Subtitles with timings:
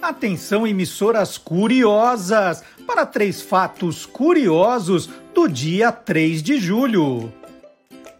[0.00, 7.32] Atenção, emissoras curiosas, para três fatos curiosos do dia 3 de julho.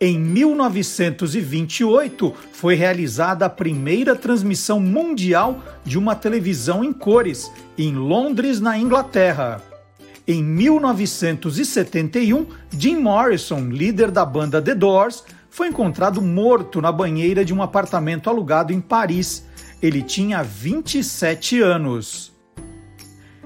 [0.00, 8.58] Em 1928, foi realizada a primeira transmissão mundial de uma televisão em cores, em Londres,
[8.60, 9.62] na Inglaterra.
[10.26, 12.44] Em 1971,
[12.76, 18.28] Jim Morrison, líder da banda The Doors, foi encontrado morto na banheira de um apartamento
[18.28, 19.46] alugado em Paris
[19.82, 22.32] ele tinha 27 anos.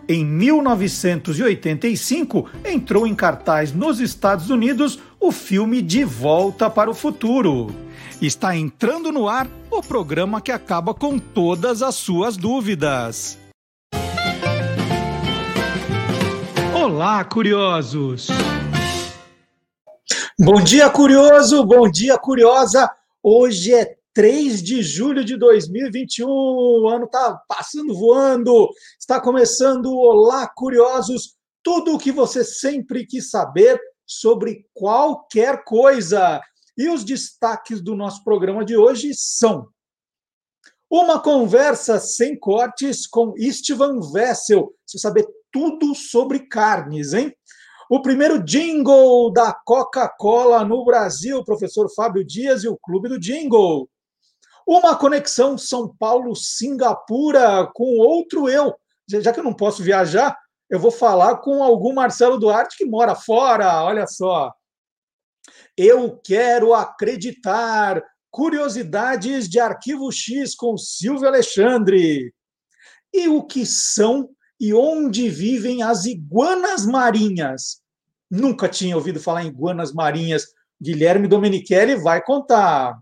[0.08, 7.68] Em 1985, entrou em cartaz nos Estados Unidos o filme De Volta para o Futuro.
[8.20, 13.38] Está entrando no ar o programa que acaba com todas as suas dúvidas.
[16.74, 18.26] Olá, curiosos!
[20.38, 21.64] Bom dia, curioso!
[21.64, 22.90] Bom dia, curiosa!
[23.22, 26.28] Hoje é 3 de julho de 2021.
[26.28, 28.68] O ano está passando voando.
[29.00, 36.40] Está começando Olá Curiosos, tudo o que você sempre quis saber sobre qualquer coisa.
[36.76, 39.66] E os destaques do nosso programa de hoje são:
[40.90, 44.74] uma conversa sem cortes com Istvan Vessel.
[44.86, 47.34] Você saber tudo sobre carnes, hein?
[47.90, 53.88] O primeiro jingle da Coca-Cola no Brasil, professor Fábio Dias e o Clube do Jingle.
[54.66, 58.74] Uma conexão São Paulo-Singapura com outro eu.
[59.08, 60.36] Já que eu não posso viajar,
[60.70, 63.84] eu vou falar com algum Marcelo Duarte que mora fora.
[63.84, 64.52] Olha só.
[65.76, 68.02] Eu quero acreditar.
[68.30, 72.32] Curiosidades de Arquivo X com Silvio Alexandre.
[73.12, 77.82] E o que são e onde vivem as iguanas marinhas?
[78.30, 80.46] Nunca tinha ouvido falar em iguanas marinhas.
[80.80, 82.98] Guilherme Domenichelli vai contar.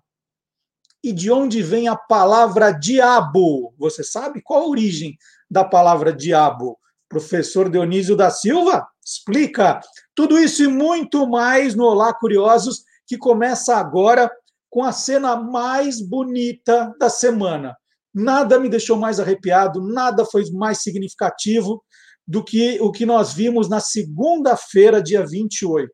[1.02, 3.74] E de onde vem a palavra diabo?
[3.78, 5.16] Você sabe qual a origem
[5.50, 6.78] da palavra diabo?
[7.08, 9.80] Professor Dionísio da Silva explica
[10.14, 14.30] tudo isso e muito mais no Olá Curiosos, que começa agora
[14.68, 17.74] com a cena mais bonita da semana.
[18.14, 21.82] Nada me deixou mais arrepiado, nada foi mais significativo
[22.26, 25.90] do que o que nós vimos na segunda-feira, dia 28.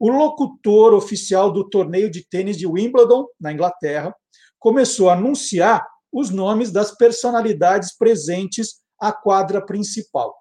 [0.00, 4.14] O locutor oficial do torneio de tênis de Wimbledon, na Inglaterra,
[4.58, 10.34] começou a anunciar os nomes das personalidades presentes à quadra principal.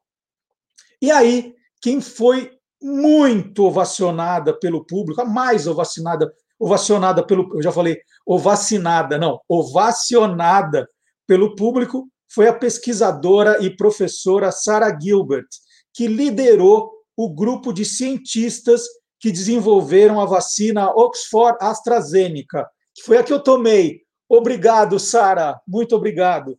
[1.01, 2.51] E aí, quem foi
[2.81, 10.87] muito ovacionada pelo público, a mais ovacionada, ovacionada pelo, eu já falei, ovacinada, não, ovacionada
[11.25, 15.47] pelo público, foi a pesquisadora e professora Sarah Gilbert,
[15.93, 18.83] que liderou o grupo de cientistas
[19.19, 25.95] que desenvolveram a vacina Oxford AstraZeneca, que foi a que eu tomei Obrigado, Sara, muito
[25.95, 26.57] obrigado.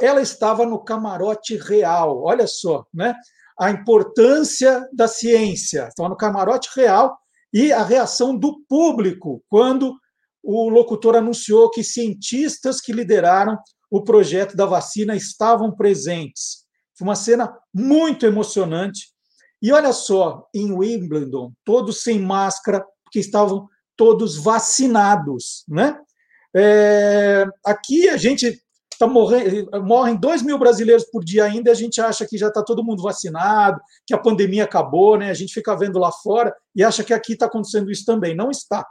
[0.00, 3.14] Ela estava no camarote real, olha só, né?
[3.58, 5.88] A importância da ciência.
[5.88, 7.18] Estava no camarote real
[7.52, 9.96] e a reação do público quando
[10.42, 13.58] o locutor anunciou que cientistas que lideraram
[13.90, 16.64] o projeto da vacina estavam presentes.
[16.96, 19.08] Foi uma cena muito emocionante.
[19.60, 23.66] E olha só, em Wimbledon, todos sem máscara, porque estavam
[23.96, 25.98] todos vacinados, né?
[26.54, 28.60] É, aqui a gente
[28.98, 32.48] tá morrendo, morrem 2 mil brasileiros por dia ainda, e a gente acha que já
[32.48, 35.30] está todo mundo vacinado, que a pandemia acabou, né?
[35.30, 38.34] A gente fica vendo lá fora e acha que aqui está acontecendo isso também.
[38.34, 38.84] Não está.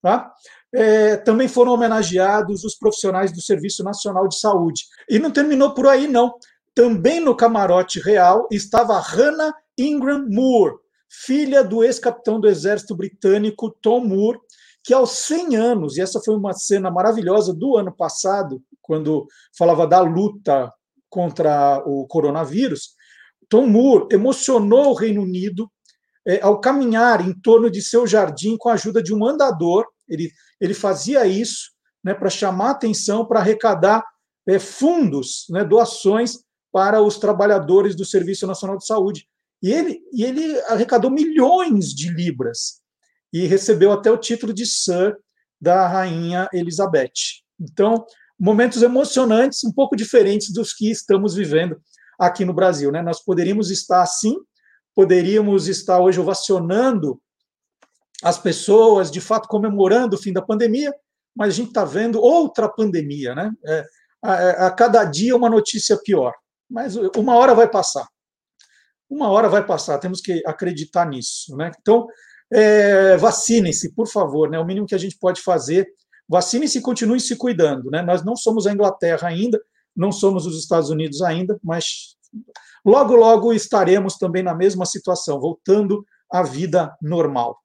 [0.00, 0.32] Tá?
[0.72, 4.84] É, também foram homenageados os profissionais do Serviço Nacional de Saúde.
[5.08, 6.34] E não terminou por aí, não.
[6.74, 10.76] Também no camarote real estava Hannah Ingram Moore,
[11.08, 14.38] filha do ex-capitão do Exército Britânico Tom Moore,
[14.88, 19.86] que aos 100 anos, e essa foi uma cena maravilhosa do ano passado, quando falava
[19.86, 20.72] da luta
[21.10, 22.94] contra o coronavírus,
[23.50, 25.70] Tom Moore emocionou o Reino Unido
[26.26, 29.84] é, ao caminhar em torno de seu jardim com a ajuda de um andador.
[30.08, 31.70] Ele, ele fazia isso
[32.02, 34.02] né, para chamar atenção, para arrecadar
[34.46, 36.38] é, fundos, né, doações
[36.72, 39.28] para os trabalhadores do Serviço Nacional de Saúde.
[39.62, 42.80] E ele, e ele arrecadou milhões de libras
[43.32, 45.16] e recebeu até o título de Sir
[45.60, 47.42] da rainha Elizabeth.
[47.60, 48.06] Então,
[48.38, 51.80] momentos emocionantes, um pouco diferentes dos que estamos vivendo
[52.18, 52.92] aqui no Brasil.
[52.92, 53.02] Né?
[53.02, 54.36] Nós poderíamos estar assim,
[54.94, 57.20] poderíamos estar hoje ovacionando
[58.22, 60.92] as pessoas, de fato comemorando o fim da pandemia,
[61.34, 63.52] mas a gente está vendo outra pandemia, né?
[63.64, 63.84] É,
[64.20, 66.34] a, a, cada dia uma notícia pior.
[66.68, 68.06] Mas uma hora vai passar.
[69.08, 71.56] Uma hora vai passar, temos que acreditar nisso.
[71.56, 71.70] Né?
[71.80, 72.06] Então,
[72.52, 74.58] é, vacinem-se, por favor, né?
[74.58, 75.86] O mínimo que a gente pode fazer.
[76.28, 78.02] Vacinem-se e continuem se cuidando, né?
[78.02, 79.60] Nós não somos a Inglaterra ainda,
[79.96, 82.16] Não somos os Estados Unidos ainda, mas
[82.84, 87.58] logo, logo estaremos também na mesma situação, voltando à vida normal.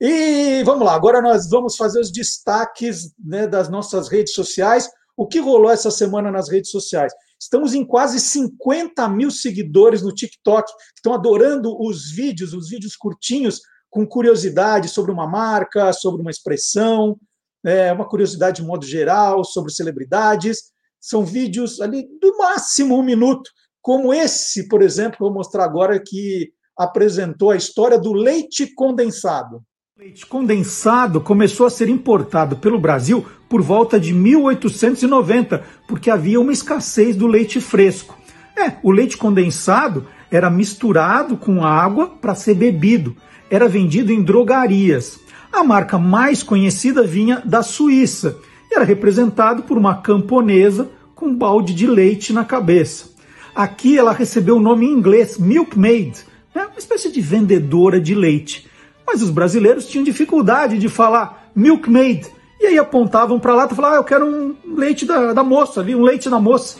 [0.00, 4.88] E vamos lá, agora nós vamos fazer os destaques né, das nossas redes sociais.
[5.16, 7.12] O que rolou essa semana nas redes sociais?
[7.40, 12.96] Estamos em quase 50 mil seguidores no TikTok, que estão adorando os vídeos, os vídeos
[12.96, 17.16] curtinhos, com curiosidade sobre uma marca, sobre uma expressão,
[17.64, 20.72] é, uma curiosidade de modo geral, sobre celebridades.
[21.00, 23.50] São vídeos ali do máximo um minuto,
[23.80, 28.72] como esse, por exemplo, que eu vou mostrar agora, que apresentou a história do leite
[28.74, 29.62] condensado.
[29.96, 36.40] O leite condensado começou a ser importado pelo Brasil por volta de 1890, porque havia
[36.40, 38.16] uma escassez do leite fresco.
[38.56, 43.16] É, o leite condensado era misturado com água para ser bebido.
[43.50, 45.20] Era vendido em drogarias.
[45.52, 48.38] A marca mais conhecida vinha da Suíça
[48.70, 53.06] e era representado por uma camponesa com um balde de leite na cabeça.
[53.54, 56.24] Aqui ela recebeu o nome em inglês Milkmaid,
[56.54, 56.66] né?
[56.66, 58.68] uma espécie de vendedora de leite.
[59.06, 62.26] Mas os brasileiros tinham dificuldade de falar Milkmaid
[62.60, 65.80] e aí apontavam para lá e falavam: ah, eu quero um leite da, da moça
[65.80, 66.78] ali, um leite da moça.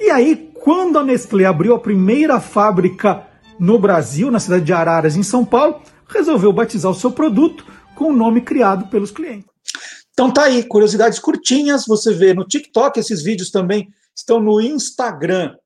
[0.00, 3.22] E aí, quando a Nestlé abriu a primeira fábrica
[3.58, 7.64] no Brasil, na cidade de Araras, em São Paulo, resolveu batizar o seu produto
[7.94, 9.48] com o nome criado pelos clientes.
[10.12, 15.56] Então tá aí, curiosidades curtinhas, você vê no TikTok, esses vídeos também estão no Instagram.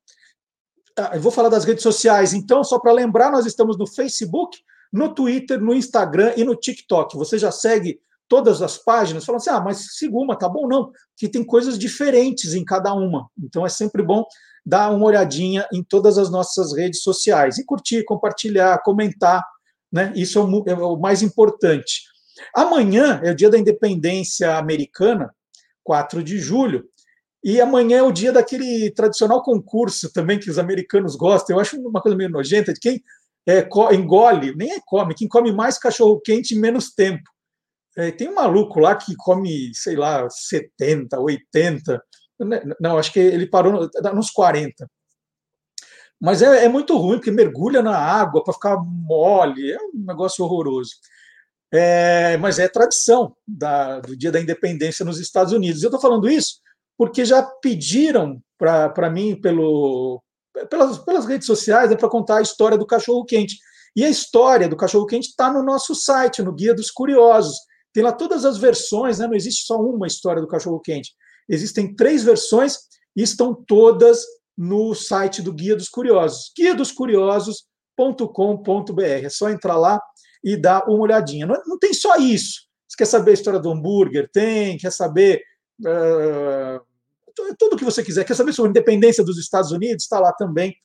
[0.95, 4.59] Tá, eu vou falar das redes sociais, então, só para lembrar, nós estamos no Facebook,
[4.91, 7.15] no Twitter, no Instagram e no TikTok.
[7.15, 10.67] Você já segue todas as páginas, falando assim, ah, mas siga uma, tá bom?
[10.67, 13.29] Não, que tem coisas diferentes em cada uma.
[13.37, 14.23] Então é sempre bom
[14.69, 19.43] dar uma olhadinha em todas as nossas redes sociais e curtir, compartilhar, comentar,
[19.91, 20.13] né?
[20.15, 22.03] Isso é o, é mais importante.
[22.55, 25.33] Amanhã é o dia da independência americana,
[25.83, 26.85] 4 de julho,
[27.43, 31.55] e amanhã é o dia daquele tradicional concurso também que os americanos gostam.
[31.55, 33.03] Eu acho uma coisa meio nojenta de quem
[33.47, 37.23] é, engole, nem é come, quem come mais cachorro quente em menos tempo.
[37.97, 42.01] É, tem um maluco lá que come, sei lá, 70, 80.
[42.39, 44.89] Né, não, acho que ele parou nos 40.
[46.19, 50.43] Mas é, é muito ruim, porque mergulha na água para ficar mole, é um negócio
[50.43, 50.91] horroroso.
[51.71, 55.83] É, mas é tradição da, do dia da independência nos Estados Unidos.
[55.83, 56.59] Eu estou falando isso
[56.97, 60.21] porque já pediram para mim pelo,
[60.69, 63.57] pelas, pelas redes sociais né, para contar a história do cachorro quente.
[63.95, 67.55] E a história do cachorro quente está no nosso site, no Guia dos Curiosos.
[67.93, 69.27] Tem lá todas as versões, né?
[69.27, 71.13] não existe só uma história do cachorro quente.
[71.49, 72.77] Existem três versões
[73.15, 74.23] e estão todas
[74.57, 79.01] no site do Guia dos Curiosos, guia dos curiosos.com.br.
[79.01, 79.99] É só entrar lá
[80.43, 81.45] e dar uma olhadinha.
[81.45, 82.67] Não, não, tem só isso.
[82.87, 84.29] Você quer saber a história do hambúrguer?
[84.31, 84.77] Tem.
[84.77, 85.41] Quer saber
[85.81, 86.79] uh,
[87.57, 88.25] tudo que você quiser.
[88.25, 90.03] Quer saber sobre a independência dos Estados Unidos?
[90.03, 90.75] Está lá também.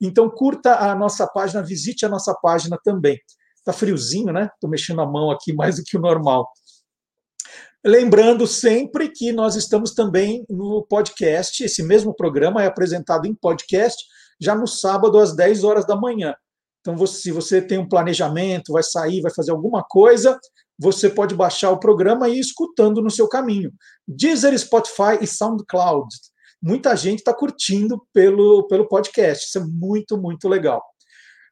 [0.00, 3.20] Então, curta a nossa página, visite a nossa página também.
[3.56, 4.48] Está friozinho, né?
[4.54, 6.48] Estou mexendo a mão aqui mais do que o normal.
[7.84, 14.04] Lembrando sempre que nós estamos também no podcast, esse mesmo programa é apresentado em podcast
[14.38, 16.34] já no sábado às 10 horas da manhã.
[16.80, 20.38] Então, se você tem um planejamento, vai sair, vai fazer alguma coisa,
[20.78, 23.72] você pode baixar o programa e ir escutando no seu caminho.
[24.06, 26.08] Deezer, Spotify e SoundCloud.
[26.62, 29.46] Muita gente está curtindo pelo, pelo podcast.
[29.46, 30.82] Isso é muito, muito legal.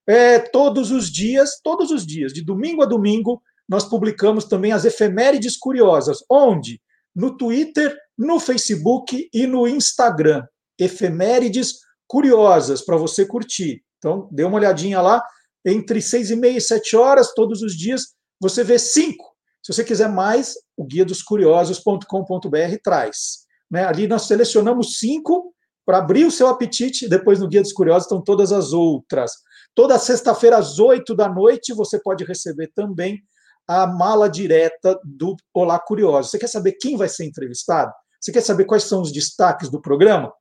[0.07, 4.85] É, todos os dias, todos os dias, de domingo a domingo, nós publicamos também as
[4.85, 6.25] efemérides curiosas.
[6.31, 6.81] Onde?
[7.15, 10.45] No Twitter, no Facebook e no Instagram.
[10.79, 11.75] Efemérides
[12.07, 13.83] curiosas para você curtir.
[13.99, 15.23] Então, dê uma olhadinha lá.
[15.67, 19.25] Entre seis e meia e sete horas, todos os dias, você vê cinco.
[19.63, 23.49] Se você quiser mais, o guia dos curiosos.com.br traz.
[23.71, 23.85] Né?
[23.85, 25.53] Ali nós selecionamos cinco
[25.85, 27.09] para abrir o seu apetite.
[27.09, 29.33] Depois no Guia dos Curiosos estão todas as outras.
[29.75, 33.23] Toda sexta-feira, às 8 da noite, você pode receber também
[33.69, 36.31] a mala direta do Olá Curioso.
[36.31, 37.93] Você quer saber quem vai ser entrevistado?
[38.21, 40.33] Você quer saber quais são os destaques do programa?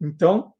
[0.00, 0.52] Então,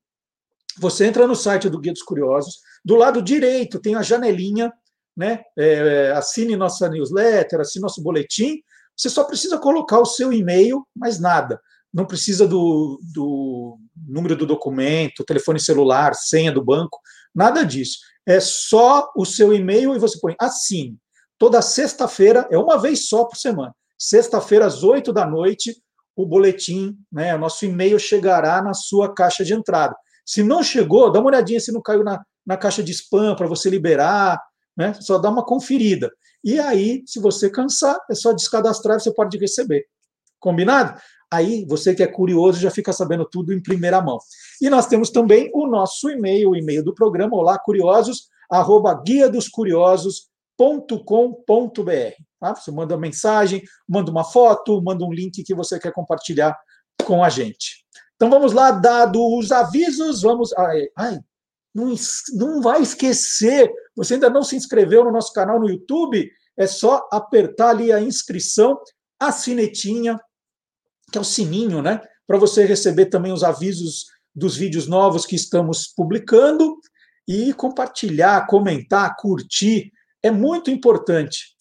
[0.79, 2.59] você entra no site do Guia dos Curiosos.
[2.85, 4.73] Do lado direito tem a janelinha,
[5.17, 5.43] né?
[5.57, 8.61] É, assine nossa newsletter, assine nosso boletim.
[8.97, 11.61] Você só precisa colocar o seu e-mail, mais nada.
[11.95, 17.01] Não precisa do, do número do documento, telefone celular, senha do banco,
[17.35, 17.99] nada disso
[18.29, 20.99] é só o seu e-mail e você põe assim.
[21.39, 23.75] Toda sexta-feira, é uma vez só por semana.
[23.97, 25.75] Sexta-feira, às oito da noite,
[26.17, 29.97] o boletim, né, nosso e-mail chegará na sua caixa de entrada.
[30.27, 33.47] Se não chegou, dá uma olhadinha se não caiu na, na caixa de spam para
[33.47, 34.43] você liberar,
[34.77, 34.95] né?
[35.01, 36.11] Só dá uma conferida.
[36.45, 39.87] E aí, se você cansar, é só descadastrar e você pode receber.
[40.39, 41.01] Combinado?
[41.31, 44.19] Aí você que é curioso já fica sabendo tudo em primeira mão.
[44.61, 49.29] E nós temos também o nosso e-mail, o e-mail do programa, olá curiosos, arroba guia
[49.29, 49.49] dos
[50.59, 52.23] curiosos.com.br.
[52.41, 52.55] Tá?
[52.55, 56.57] Você manda uma mensagem, manda uma foto, manda um link que você quer compartilhar
[57.05, 57.85] com a gente.
[58.17, 60.53] Então vamos lá, dado os avisos, vamos.
[60.55, 61.19] Ai, ai
[61.75, 61.95] não,
[62.35, 63.71] não vai esquecer.
[63.97, 66.29] Você ainda não se inscreveu no nosso canal no YouTube?
[66.57, 68.79] É só apertar ali a inscrição,
[69.21, 70.19] a sinetinha,
[71.13, 72.01] que é o sininho, né?
[72.27, 76.77] Para você receber também os avisos dos vídeos novos que estamos publicando
[77.27, 79.93] e compartilhar, comentar, curtir.
[80.29, 81.57] É muito importante.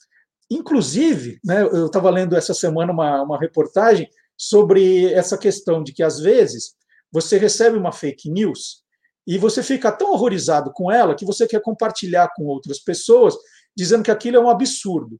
[0.51, 6.03] Inclusive, né, eu estava lendo essa semana uma, uma reportagem sobre essa questão de que,
[6.03, 6.75] às vezes,
[7.11, 8.83] você recebe uma fake news
[9.25, 13.35] e você fica tão horrorizado com ela que você quer compartilhar com outras pessoas,
[13.75, 15.17] dizendo que aquilo é um absurdo.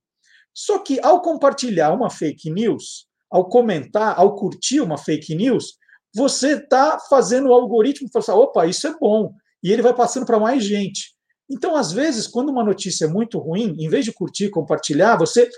[0.54, 5.77] Só que, ao compartilhar uma fake news, ao comentar, ao curtir uma fake news,
[6.13, 10.39] você está fazendo o algoritmo falar, opa, isso é bom, e ele vai passando para
[10.39, 11.16] mais gente.
[11.50, 15.50] Então, às vezes, quando uma notícia é muito ruim, em vez de curtir, compartilhar, você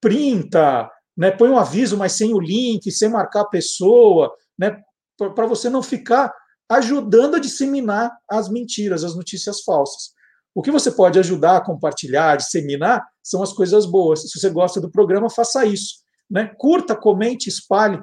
[0.00, 4.76] printa, né, põe um aviso, mas sem o link, sem marcar a pessoa, né,
[5.16, 6.32] para você não ficar
[6.68, 10.14] ajudando a disseminar as mentiras, as notícias falsas.
[10.54, 14.22] O que você pode ajudar compartilhar, disseminar, são as coisas boas.
[14.22, 15.96] Se você gosta do programa, faça isso.
[16.30, 16.52] Né?
[16.58, 18.00] Curta, comente, espalhe.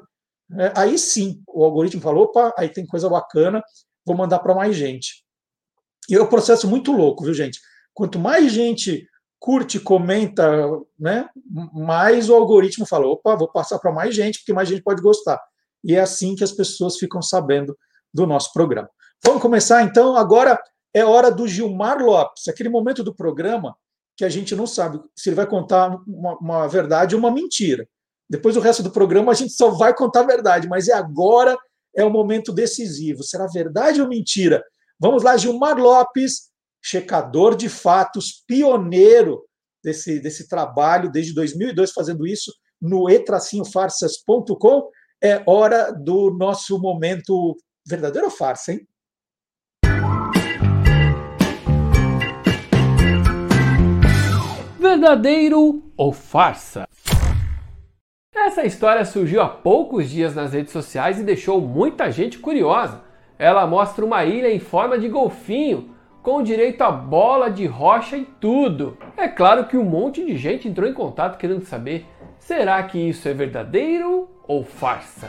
[0.58, 3.64] É, aí sim, o algoritmo falou: opa, aí tem coisa bacana,
[4.06, 5.24] vou mandar para mais gente.
[6.12, 7.62] E é um processo muito louco, viu, gente?
[7.94, 9.08] Quanto mais gente
[9.40, 11.28] curte, comenta, né,
[11.74, 15.42] mais o algoritmo fala: opa, vou passar para mais gente, porque mais gente pode gostar.
[15.84, 17.76] E é assim que as pessoas ficam sabendo
[18.14, 18.90] do nosso programa.
[19.24, 20.18] Vamos começar então.
[20.18, 20.62] Agora
[20.94, 23.76] é hora do Gilmar Lopes, aquele momento do programa
[24.18, 27.88] que a gente não sabe se ele vai contar uma, uma verdade ou uma mentira.
[28.30, 31.58] Depois do resto do programa a gente só vai contar a verdade, mas é agora
[31.96, 33.24] é o momento decisivo.
[33.24, 34.64] Será verdade ou mentira?
[35.02, 39.44] Vamos lá, Gilmar Lopes, checador de fatos, pioneiro
[39.84, 44.92] desse, desse trabalho, desde 2002 fazendo isso no etracinhofarsas.com.
[45.20, 48.88] É hora do nosso momento verdadeiro ou farsa, hein?
[54.80, 56.88] Verdadeiro ou farsa?
[58.36, 63.10] Essa história surgiu há poucos dias nas redes sociais e deixou muita gente curiosa.
[63.42, 68.24] Ela mostra uma ilha em forma de golfinho, com direito a bola de rocha e
[68.24, 68.96] tudo.
[69.18, 72.06] É claro que um monte de gente entrou em contato querendo saber:
[72.38, 75.28] será que isso é verdadeiro ou farsa?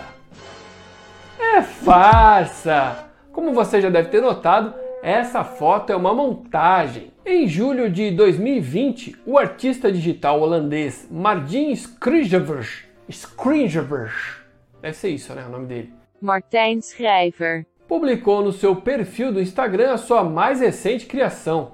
[1.41, 3.09] É farsa!
[3.33, 7.11] Como você já deve ter notado, essa foto é uma montagem.
[7.25, 14.43] Em julho de 2020, o artista digital holandês Martin Schrijvers Schrijvers.
[14.83, 15.47] Deve ser isso, né?
[15.47, 16.03] O nome dele.
[16.21, 17.67] Martijn Schrijver.
[17.93, 21.73] Publicou no seu perfil do Instagram a sua mais recente criação.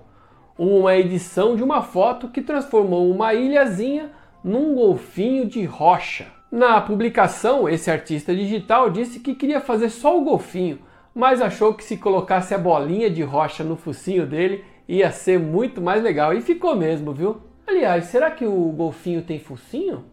[0.59, 4.11] Uma edição de uma foto que transformou uma ilhazinha
[4.43, 6.27] num golfinho de rocha.
[6.51, 10.81] Na publicação, esse artista digital disse que queria fazer só o golfinho,
[11.15, 15.81] mas achou que se colocasse a bolinha de rocha no focinho dele ia ser muito
[15.81, 16.35] mais legal.
[16.35, 17.37] E ficou mesmo, viu?
[17.65, 20.05] Aliás, será que o golfinho tem focinho?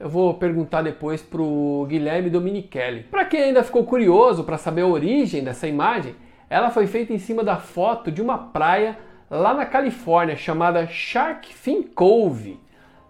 [0.00, 3.02] Eu vou perguntar depois para o Guilherme Dominichelli.
[3.04, 6.14] Para quem ainda ficou curioso para saber a origem dessa imagem,
[6.48, 8.96] ela foi feita em cima da foto de uma praia
[9.28, 12.60] lá na Califórnia chamada Shark Fin Cove.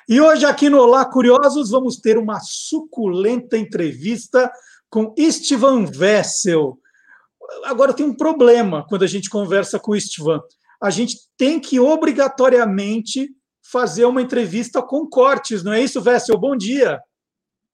[0.09, 4.51] E hoje aqui no Olá Curiosos vamos ter uma suculenta entrevista
[4.89, 6.79] com Istvan Vessel.
[7.65, 10.41] Agora tem um problema quando a gente conversa com o Istvan.
[10.81, 13.29] A gente tem que obrigatoriamente
[13.61, 16.39] fazer uma entrevista com cortes, não é isso, Vessel?
[16.39, 16.99] Bom dia.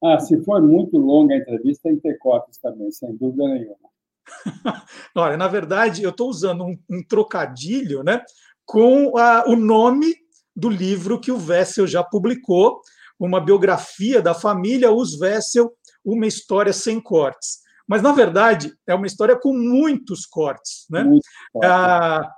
[0.04, 3.90] Ah, se for muito longa a entrevista, tem que ter cortes também, sem dúvida nenhuma.
[5.16, 8.22] Olha, na verdade, eu estou usando um, um, trocadilho né,
[8.66, 10.25] com a, o nome
[10.56, 12.82] do livro que o Wessel já publicou,
[13.20, 15.72] uma biografia da família Os Wessel,
[16.04, 17.60] uma história sem cortes.
[17.88, 20.86] Mas, na verdade, é uma história com muitos cortes.
[20.90, 21.04] Né?
[21.04, 21.24] Muito
[21.64, 22.30] a,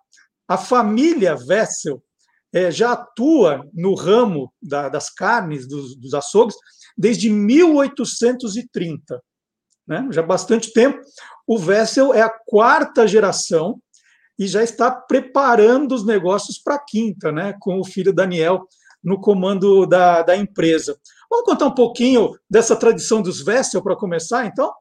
[0.47, 2.03] a família Wessel
[2.53, 6.55] é, já atua no ramo da, das carnes, dos, dos açougues,
[6.97, 9.21] desde 1830.
[9.87, 10.07] Né?
[10.11, 10.99] Já há bastante tempo.
[11.45, 13.81] O Vessel é a quarta geração
[14.37, 17.55] e já está preparando os negócios para a quinta, né?
[17.59, 18.67] com o filho Daniel
[19.03, 20.97] no comando da, da empresa.
[21.29, 24.73] Vamos contar um pouquinho dessa tradição dos Vessel para começar, então?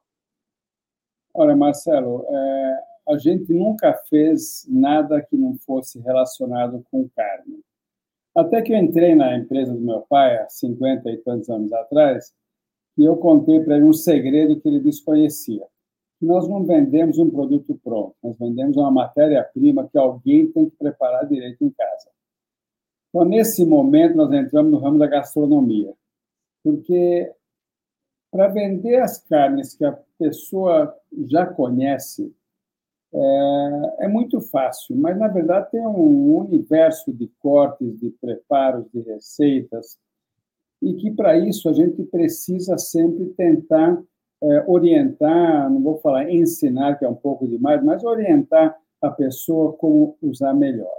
[1.34, 7.60] Olha, Marcelo, é, a gente nunca fez nada que não fosse relacionado com carne.
[8.34, 12.34] Até que eu entrei na empresa do meu pai, há 50 e tantos anos atrás,
[12.98, 15.66] e eu contei para ele um segredo que ele desconhecia.
[16.20, 21.26] Nós não vendemos um produto pronto, nós vendemos uma matéria-prima que alguém tem que preparar
[21.28, 22.10] direito em casa.
[23.08, 25.92] Então, nesse momento, nós entramos no ramo da gastronomia,
[26.64, 27.32] porque
[28.30, 30.94] para vender as carnes que a pessoa
[31.26, 32.34] já conhece,
[33.14, 39.00] é, é, muito fácil, mas na verdade tem um universo de cortes, de preparos, de
[39.00, 39.98] receitas,
[40.82, 44.02] e que para isso a gente precisa sempre tentar
[44.42, 49.72] é, orientar, não vou falar ensinar, que é um pouco demais, mas orientar a pessoa
[49.74, 50.90] como usar melhor.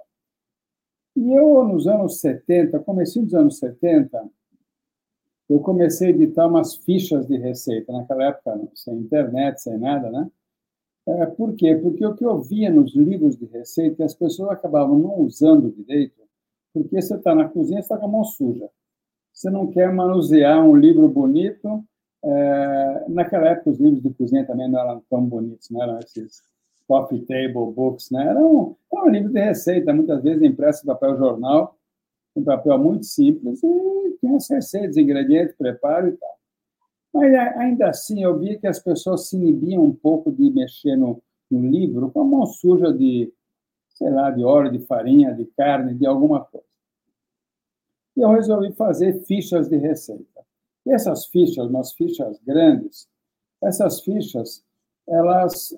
[1.15, 4.29] E eu, nos anos 70, comecei dos anos 70,
[5.49, 10.29] eu comecei a editar umas fichas de receita, naquela época, sem internet, sem nada, né?
[11.07, 11.73] É, por quê?
[11.75, 16.21] Porque o que eu via nos livros de receita, as pessoas acabavam não usando direito,
[16.73, 18.69] porque você está na cozinha e está com a mão suja.
[19.33, 21.83] Você não quer manusear um livro bonito.
[22.23, 26.41] É, naquela época, os livros de cozinha também não eram tão bonitos, não eram esses
[26.87, 28.27] coffee table books, né?
[28.27, 31.77] Era um, era um livro de receita, muitas vezes impresso em papel jornal,
[32.35, 36.37] um papel muito simples, e tinha as receitas, ingredientes, preparo e tal.
[37.13, 41.21] Mas ainda assim, eu vi que as pessoas se inibiam um pouco de mexer no,
[41.49, 43.33] no livro com a mão suja de,
[43.89, 46.65] sei lá, de óleo, de farinha, de carne, de alguma coisa.
[48.15, 50.46] E eu resolvi fazer fichas de receita.
[50.87, 53.09] E essas fichas, umas fichas grandes,
[53.61, 54.63] essas fichas,
[55.05, 55.75] elas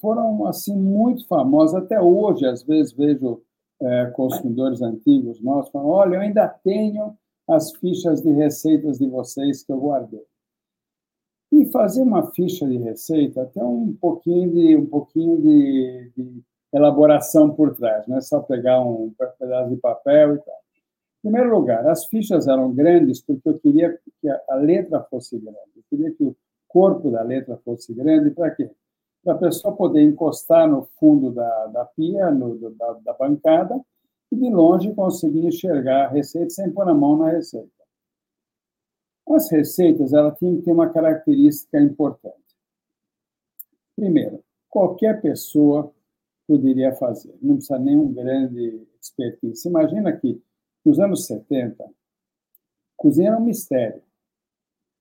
[0.00, 1.80] foram assim muito famosas.
[1.80, 3.40] Até hoje, às vezes, vejo
[3.80, 7.16] é, consumidores antigos nossos falando: olha, eu ainda tenho
[7.48, 10.24] as fichas de receitas de vocês que eu guardei.
[11.52, 16.42] E fazer uma ficha de receita tem um pouquinho de um pouquinho de, de
[16.72, 20.60] elaboração por trás, não é só pegar um pedaço de papel e tal.
[21.20, 25.58] Em primeiro lugar, as fichas eram grandes porque eu queria que a letra fosse grande.
[25.76, 28.30] Eu queria que o corpo da letra fosse grande.
[28.30, 28.70] Para quê?
[29.22, 33.78] Para a pessoa poder encostar no fundo da, da pia, no, da, da bancada,
[34.32, 37.68] e de longe conseguir enxergar a receita sem pôr a mão na receita.
[39.28, 42.34] As receitas ela tinham que ter uma característica importante.
[43.94, 45.92] Primeiro, qualquer pessoa
[46.48, 49.68] poderia fazer, não precisa nenhum grande expertise.
[49.68, 50.40] Imagina que
[50.84, 51.84] nos anos 70,
[52.96, 54.02] cozinha era um mistério.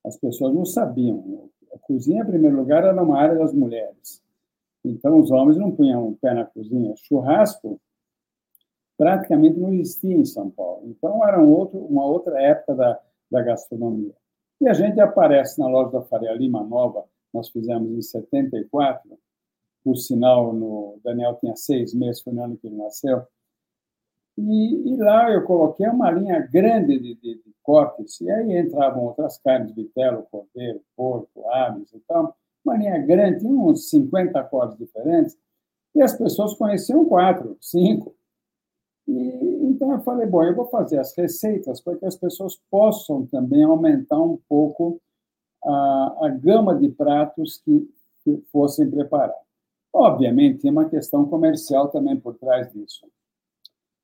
[0.05, 1.49] As pessoas não sabiam.
[1.73, 4.23] A cozinha, em primeiro lugar, era uma área das mulheres.
[4.83, 6.95] Então, os homens não punham o pé na cozinha.
[6.97, 7.79] Churrasco
[8.97, 10.83] praticamente não existia em São Paulo.
[10.85, 14.13] Então, era um outro, uma outra época da, da gastronomia.
[14.59, 19.17] E a gente aparece na loja da Faria Lima Nova, nós fizemos em 74,
[19.83, 23.25] por sinal, no Daniel tinha seis meses, foi no ano que ele nasceu,
[24.39, 29.03] e, e lá eu coloquei uma linha grande de, de, de, cortes, e aí entravam
[29.03, 34.77] outras carnes, vitelo, cordeiro, porco, aves e tal, uma linha grande, tinha uns 50 cortes
[34.77, 35.37] diferentes,
[35.93, 38.15] e as pessoas conheciam quatro, cinco,
[39.07, 43.25] e, então eu falei, bom, eu vou fazer as receitas para que as pessoas possam
[43.25, 45.01] também aumentar um pouco
[45.63, 47.89] a, a gama de pratos que,
[48.23, 49.35] que fossem preparar.
[49.93, 53.07] Obviamente, tem uma questão comercial também por trás disso.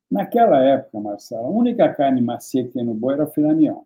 [0.09, 3.83] Naquela época, Marcelo, a única carne macia que tem no boi era o filé mignon.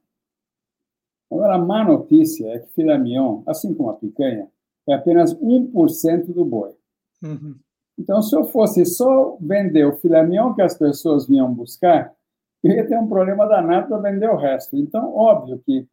[1.31, 4.49] Agora, a má notícia é que filé mignon, assim como a picanha,
[4.87, 6.75] é apenas 1% do boi.
[7.21, 7.55] Uhum.
[7.97, 12.13] Então, se eu fosse só vender o filé mignon que as pessoas vinham buscar,
[12.63, 14.75] eu ia ter um problema danado para vender o resto.
[14.75, 15.87] Então, óbvio que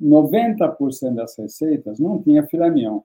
[0.00, 3.00] 90% das receitas não tinha filé mignon.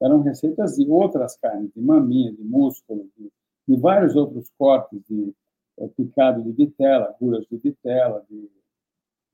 [0.00, 3.32] Eram receitas de outras carnes, de maminha, de músculo, de,
[3.66, 5.34] de vários outros cortes, de
[5.78, 8.50] é, picado de vitela, guras de vitela, de,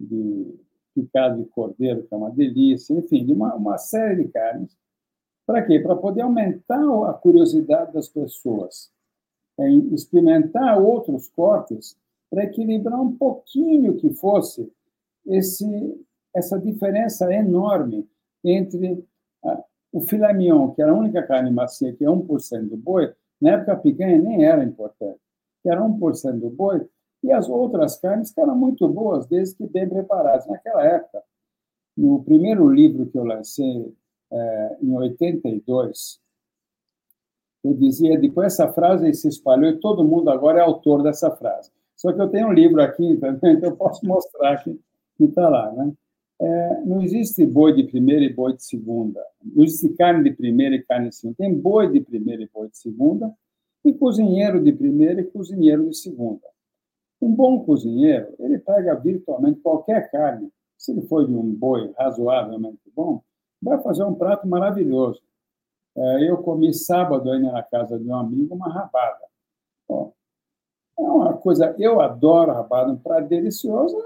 [0.00, 0.54] de
[0.94, 4.76] picado de cordeiro, que é uma delícia, enfim, de uma, uma série de carnes
[5.46, 5.80] para quê?
[5.80, 8.90] Para poder aumentar a curiosidade das pessoas,
[9.58, 11.96] em experimentar outros cortes,
[12.30, 14.72] para equilibrar um pouquinho que fosse
[15.26, 15.66] esse,
[16.34, 18.08] essa diferença enorme
[18.44, 19.04] entre
[19.44, 23.12] a, o filé mignon, que era a única carne macia, que é 1% do boi,
[23.42, 25.18] na época a picanha nem era importante.
[25.66, 26.86] era 1% do boi,
[27.22, 30.46] e as outras carnes que eram muito boas, desde que bem preparadas.
[30.46, 31.22] Naquela época,
[31.96, 33.94] no primeiro livro que eu lancei,
[34.30, 36.20] é, em 82,
[37.64, 41.70] eu dizia, depois essa frase se espalhou e todo mundo agora é autor dessa frase.
[41.96, 44.78] Só que eu tenho um livro aqui, então eu posso mostrar que
[45.20, 45.70] está lá.
[45.72, 45.92] Né?
[46.44, 49.24] É, não existe boi de primeira e boi de segunda.
[49.44, 51.36] Não existe carne de primeira e carne de segunda.
[51.36, 53.32] Tem boi de primeira e boi de segunda,
[53.84, 56.42] e cozinheiro de primeira e cozinheiro de segunda.
[57.20, 62.80] Um bom cozinheiro, ele pega virtualmente qualquer carne, se ele for de um boi razoavelmente
[62.92, 63.22] bom,
[63.62, 65.22] vai fazer um prato maravilhoso.
[65.96, 69.26] É, eu comi sábado ainda na casa de um amigo uma rabada.
[70.98, 73.96] É uma coisa, eu adoro rabada, um prato delicioso.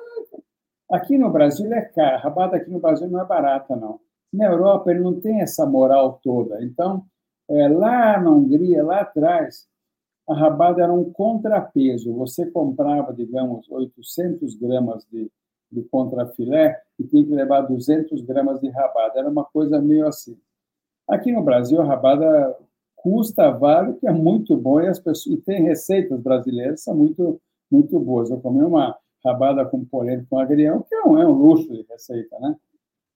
[0.91, 4.01] Aqui no Brasil é caro, rabada aqui no Brasil não é barata, não.
[4.33, 6.63] Na Europa ele não tem essa moral toda.
[6.63, 7.05] Então,
[7.49, 9.67] é, lá na Hungria, lá atrás,
[10.29, 12.15] a rabada era um contrapeso.
[12.15, 15.31] Você comprava, digamos, 800 gramas de,
[15.71, 19.19] de contrafilé e tinha que levar 200 gramas de rabada.
[19.19, 20.39] Era uma coisa meio assim.
[21.09, 22.57] Aqui no Brasil, a rabada
[22.97, 26.97] custa vale, que é muito bom, e, as pessoas, e tem receitas brasileiras que são
[26.97, 28.31] muito, muito boas.
[28.31, 28.97] Eu comi uma
[29.27, 32.57] rabada com polenta com agrião, que um, é um luxo de receita, né?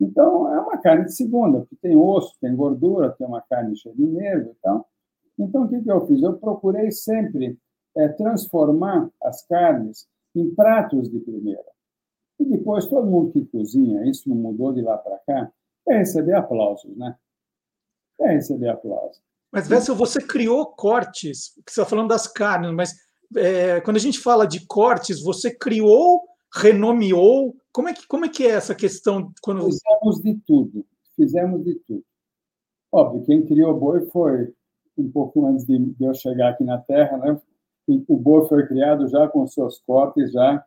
[0.00, 3.94] Então, é uma carne de segunda, que tem osso, tem gordura, tem uma carne cheia
[3.94, 4.56] de nervo.
[4.58, 4.84] Então,
[5.38, 6.22] então o que, eu fiz?
[6.22, 7.58] Eu procurei sempre
[7.96, 11.64] é, transformar as carnes em pratos de primeira.
[12.38, 15.52] E depois, todo mundo que cozinha, isso não mudou de lá para cá,
[15.86, 17.14] é receber aplausos, né?
[18.20, 19.20] É receber aplausos.
[19.52, 22.94] Mas, Vessel, você criou cortes, você está falando das carnes, mas
[23.36, 26.22] é, quando a gente fala de cortes, você criou,
[26.54, 27.56] renomeou?
[27.72, 29.32] Como é que, como é, que é essa questão?
[29.42, 29.64] Quando...
[29.64, 32.04] Fizemos de tudo, fizemos de tudo.
[32.92, 34.52] Óbvio, quem criou o boi foi
[34.98, 37.40] um pouco antes de, eu chegar aqui na Terra, né?
[38.08, 40.64] O boi foi criado já com seus cortes, já.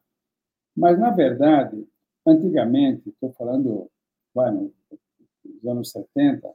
[0.76, 1.88] Mas, na verdade,
[2.26, 3.90] antigamente, estou falando,
[4.34, 4.72] vai, nos
[5.66, 6.50] anos 70,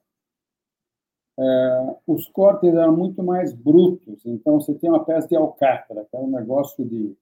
[1.38, 4.26] é, os cortes eram muito mais brutos.
[4.26, 7.16] Então, você tem uma peça de alcatra, que era um negócio de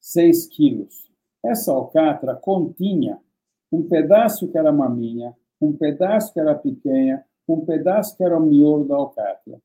[0.00, 1.10] 6 quilos.
[1.44, 3.18] Essa alcatra continha
[3.70, 8.40] um pedaço que era maminha, um pedaço que era picanha, um pedaço que era o
[8.40, 9.60] miolo da alcatra.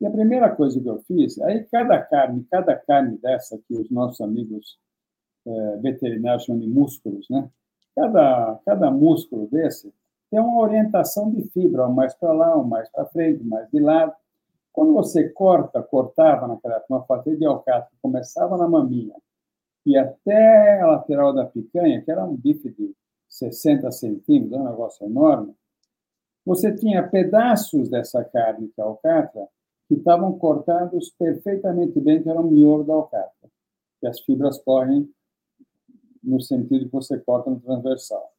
[0.00, 3.90] E a primeira coisa que eu fiz, aí cada carne, cada carne dessa que os
[3.90, 4.78] nossos amigos
[5.46, 7.50] é, veterinários chamam de músculos, né?
[7.94, 9.92] Cada, cada músculo desse
[10.30, 14.12] tem uma orientação de fibra, mais para lá, mais para frente, mais de lado.
[14.72, 19.14] Quando você corta, cortava naquela uma fatia de alcatra, começava na maminha
[19.84, 22.94] e até a lateral da picanha, que era um bife de
[23.28, 25.54] 60 centímetros, um negócio enorme,
[26.44, 29.46] você tinha pedaços dessa carne que é alcatra
[29.88, 33.50] que estavam cortados perfeitamente bem, que era o miolo da alcatra,
[34.00, 35.08] que as fibras correm
[36.22, 38.32] no sentido que você corta no transversal.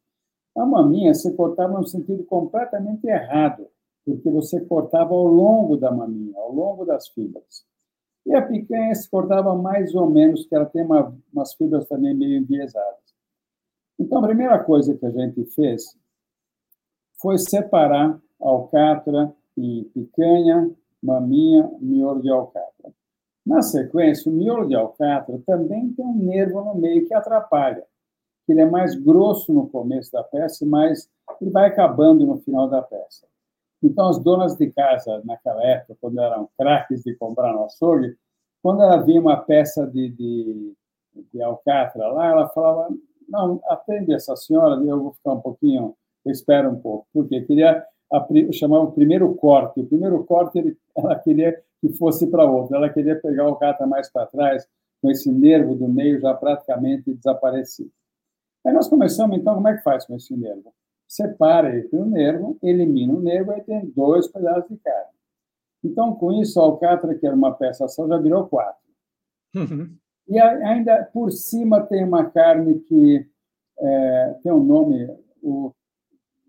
[0.54, 3.66] A maminha você cortava no sentido completamente errado,
[4.04, 7.64] porque você cortava ao longo da maminha, ao longo das fibras.
[8.26, 12.14] E a picanha se cortava mais ou menos, que ela tem uma, umas fibras também
[12.14, 13.00] meio enviesadas.
[13.98, 15.96] Então, a primeira coisa que a gente fez
[17.20, 20.70] foi separar alcatra e picanha,
[21.02, 22.92] maminha, miolo de alcatra.
[23.44, 27.84] Na sequência, o miolo de alcatra também tem um nervo no meio que atrapalha
[28.44, 31.08] que ele é mais grosso no começo da peça, mas
[31.40, 33.26] ele vai acabando no final da peça.
[33.82, 38.16] Então, as donas de casa, naquela época, quando eram craques de comprar no açougue,
[38.62, 40.72] quando ela via uma peça de, de,
[41.32, 42.94] de alcatra lá, ela falava,
[43.28, 47.84] não, atende essa senhora, eu vou ficar um pouquinho, eu espero um pouco, porque queria
[48.52, 49.80] chamava o primeiro corte.
[49.80, 53.86] O primeiro corte ele, ela queria que fosse para outra, ela queria pegar o alcatra
[53.86, 54.68] mais para trás,
[55.00, 57.90] com esse nervo do meio já praticamente desaparecido.
[58.64, 60.72] Aí nós começamos, então, como é que faz com esse nervo?
[61.08, 65.12] Separa ele o nervo, elimina o nervo, aí tem dois pedaços de carne.
[65.84, 68.80] Então, com isso, a alcatra, que era uma peça só, já virou quatro.
[69.54, 69.94] Uhum.
[70.28, 73.28] E ainda por cima tem uma carne que
[73.78, 75.08] é, tem um nome.
[75.42, 75.72] O,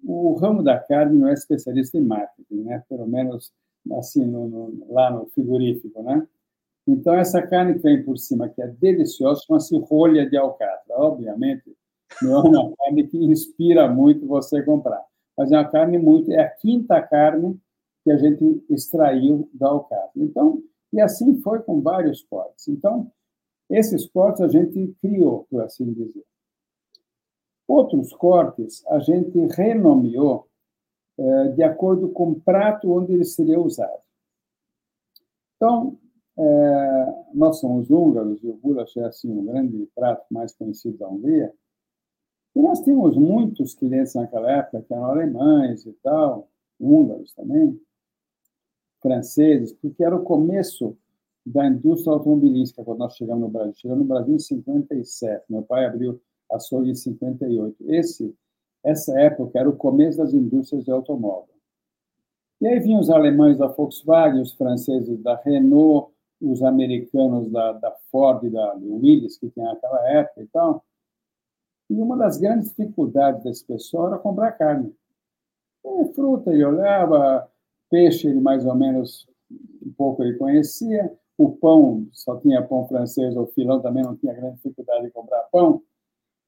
[0.06, 2.84] o ramo da carne não é especialista em marketing, né?
[2.88, 3.52] pelo menos
[3.94, 6.02] assim no, no, lá no frigorífico.
[6.04, 6.28] Né?
[6.88, 10.96] Então, essa carne que vem por cima, que é deliciosa, chama-se rolha de alcatra.
[10.96, 11.76] Obviamente,
[12.22, 15.04] não é uma carne que inspira muito você comprar.
[15.38, 16.32] Mas é uma carne muito.
[16.32, 17.60] É a quinta carne
[18.04, 20.12] que a gente extraiu da alcatra.
[20.16, 22.68] Então, e assim foi com vários cortes.
[22.68, 23.12] Então,
[23.70, 26.24] esses cortes a gente criou, por assim dizer.
[27.68, 30.48] Outros cortes a gente renomeou
[31.18, 34.02] é, de acordo com o prato onde ele seria usado.
[35.56, 35.98] Então,
[36.38, 41.08] é, nós somos húngaros, e o goulash é assim, um grande prato mais conhecido da
[41.08, 41.54] Hungria.
[42.56, 47.80] E nós tínhamos muitos clientes naquela época, que eram alemães e tal, húngaros também,
[49.02, 50.96] franceses, porque era o começo
[51.46, 53.74] da indústria automobilística quando nós chegamos no Brasil.
[53.76, 57.76] Chegamos no Brasil em 57, meu pai abriu a açougue em 58.
[57.88, 58.34] Esse,
[58.84, 61.54] essa época era o começo das indústrias de automóvel.
[62.62, 67.92] E aí vinham os alemães da Volkswagen, os franceses da Renault, os americanos da, da
[68.10, 70.84] Ford, da Willis, que tinha naquela época e tal.
[71.90, 74.94] E uma das grandes dificuldades desse pessoal era comprar carne.
[75.86, 77.50] E fruta ele olhava,
[77.90, 79.28] peixe ele mais ou menos
[79.86, 84.34] um pouco ele conhecia, o pão só tinha pão francês, o filão também não tinha
[84.34, 85.82] grande dificuldade de comprar pão.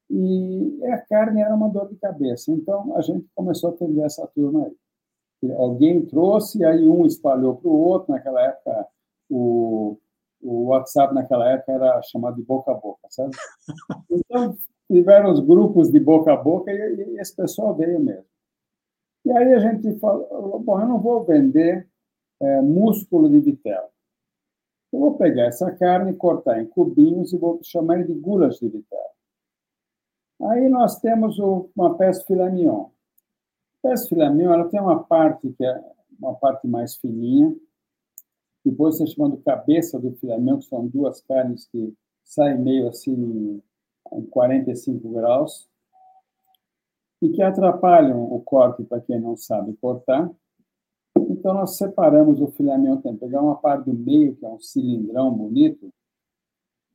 [0.09, 2.51] E a carne era uma dor de cabeça.
[2.51, 5.51] Então a gente começou a atender essa turma aí.
[5.53, 8.11] Alguém trouxe, aí um espalhou para o outro.
[8.13, 8.87] Naquela época,
[9.29, 9.97] o,
[10.41, 13.35] o WhatsApp naquela época era chamado de boca a boca, sabe?
[14.09, 14.55] Então
[14.91, 18.25] tiveram os grupos de boca a boca e, e esse pessoal veio mesmo.
[19.25, 21.87] E aí a gente falou, bom, eu não vou vender
[22.39, 23.89] é, músculo de vitela.
[24.93, 29.09] Eu vou pegar essa carne, cortar em cubinhos e vou chamar de gulas de vitela.
[30.43, 32.89] Aí nós temos o, uma peça filé mignon.
[33.83, 35.83] A peça filé mignon ela tem uma parte que é
[36.19, 37.53] uma parte mais fininha,
[38.63, 41.93] depois você chama de cabeça do filé mignon, que são duas carnes que
[42.23, 43.61] saem meio assim
[44.13, 45.69] em 45 graus
[47.21, 50.29] e que atrapalham o corte para quem não sabe cortar.
[51.17, 52.51] Então, nós separamos o
[53.01, 55.89] tem pegar uma parte do meio, que é um cilindrão bonito,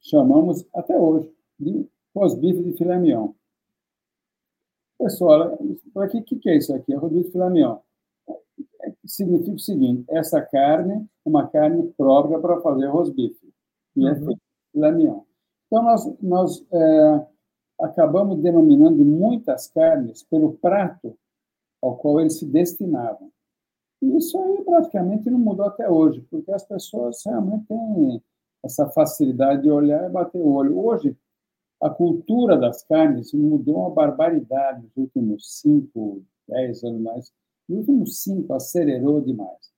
[0.01, 3.33] chamamos até hoje de rosbife de filé mignon.
[4.99, 5.59] Pessoal,
[5.95, 6.93] o que, que é isso aqui?
[6.93, 7.79] É rosbife de filé mignon.
[9.07, 13.53] Significa o seguinte, essa carne é uma carne própria para fazer rosbife,
[13.97, 14.37] e é uhum.
[14.73, 15.23] filé mignon.
[15.71, 17.27] Então, nós, nós é,
[17.81, 21.17] acabamos denominando muitas carnes pelo prato
[21.81, 23.31] ao qual eles se destinavam.
[24.03, 28.21] E isso aí praticamente não mudou até hoje, porque as pessoas realmente têm
[28.65, 30.77] essa facilidade de olhar e bater o olho.
[30.77, 31.17] Hoje,
[31.81, 37.33] a cultura das carnes mudou uma barbaridade nos últimos 5, 10 anos mais.
[37.69, 39.71] Nos últimos 5, acelerou demais.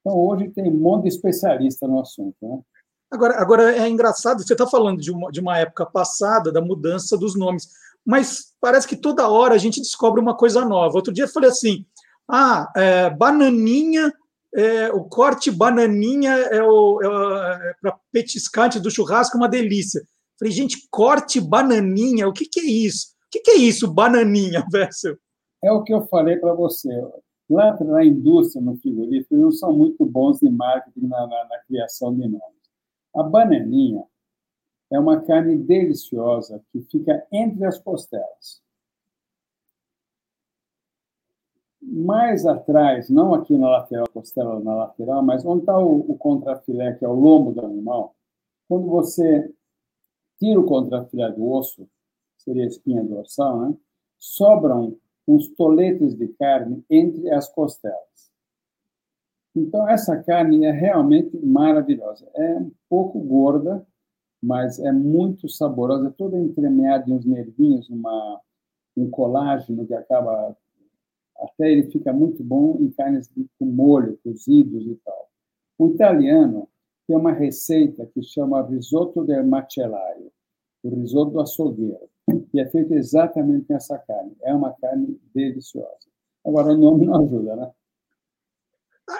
[0.00, 2.36] Então, hoje tem um monte de especialista no assunto.
[2.42, 2.60] Né?
[3.10, 7.16] Agora, agora é engraçado, você está falando de uma, de uma época passada, da mudança
[7.16, 7.68] dos nomes,
[8.04, 10.96] mas parece que toda hora a gente descobre uma coisa nova.
[10.96, 11.84] Outro dia eu falei assim:
[12.28, 14.12] ah, é, bananinha,
[14.54, 20.02] é, o corte bananinha é, o, é, é para petiscante do churrasco, uma delícia.
[20.38, 23.08] Falei, gente, corte bananinha, o que, que é isso?
[23.26, 25.16] O que, que é isso, bananinha, Vessel?
[25.62, 26.88] É o que eu falei para você.
[27.48, 32.12] Lá na indústria, no frigorífico, não são muito bons em marketing na, na, na criação
[32.14, 32.56] de nomes.
[33.16, 34.04] A bananinha
[34.90, 38.62] é uma carne deliciosa que fica entre as costelas.
[41.80, 46.92] Mais atrás, não aqui na lateral, costela na lateral, mas onde está o, o contrafilé,
[46.94, 48.14] que é o lombo do animal,
[48.68, 49.50] quando você
[50.38, 51.88] tira o contrafilé do osso,
[52.36, 53.76] seria a espinha dorsal, né?
[54.18, 58.30] sobram uns toletes de carne entre as costelas.
[59.56, 62.28] Então, essa carne é realmente maravilhosa.
[62.34, 63.86] É um pouco gorda,
[64.42, 68.38] mas é muito saborosa, é toda entremeada em uns nervinhos, uma,
[68.94, 70.54] um colágeno que acaba.
[71.38, 75.30] Até ele fica muito bom em carnes com molho, cozidos e tal.
[75.78, 76.68] O italiano
[77.06, 80.30] tem uma receita que chama risoto del macellaio,
[80.82, 82.08] o risoto do açougueiro,
[82.50, 84.36] que é feito exatamente com essa carne.
[84.42, 86.06] É uma carne deliciosa.
[86.44, 87.70] Agora, o nome não ajuda, né?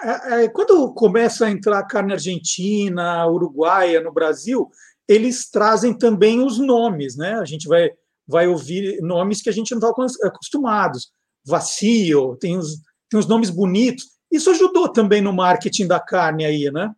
[0.03, 4.69] É, é, quando começa a entrar carne argentina, uruguaia no Brasil,
[5.07, 7.33] eles trazem também os nomes, né?
[7.35, 7.91] A gente vai,
[8.27, 11.11] vai ouvir nomes que a gente não está acostumados.
[11.45, 14.05] Vacío, tem os, tem os nomes bonitos.
[14.31, 16.93] Isso ajudou também no marketing da carne aí, né?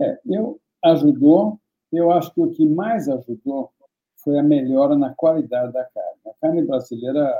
[0.00, 1.60] É, eu ajudou.
[1.92, 3.70] Eu acho que o que mais ajudou
[4.16, 6.18] foi a melhora na qualidade da carne.
[6.26, 7.32] A carne brasileira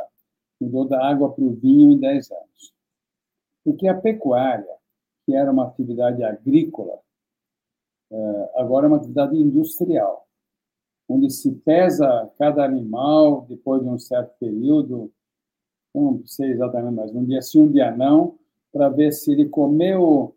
[0.60, 2.74] mudou da água para o vinho em 10 anos.
[3.64, 4.76] Porque a pecuária,
[5.24, 6.98] que era uma atividade agrícola,
[8.12, 10.26] é, agora é uma atividade industrial,
[11.08, 15.10] onde se pesa cada animal depois de um certo período,
[15.94, 18.38] não sei exatamente, mas um dia sim, um dia não,
[18.72, 20.36] para ver se ele comeu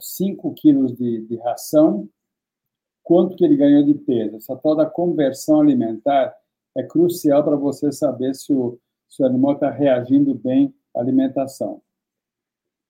[0.00, 2.08] 5 é, quilos de, de ração,
[3.02, 4.36] quanto que ele ganhou de peso.
[4.36, 6.34] Essa toda conversão alimentar
[6.76, 11.80] é crucial para você saber se o, se o animal está reagindo bem à alimentação.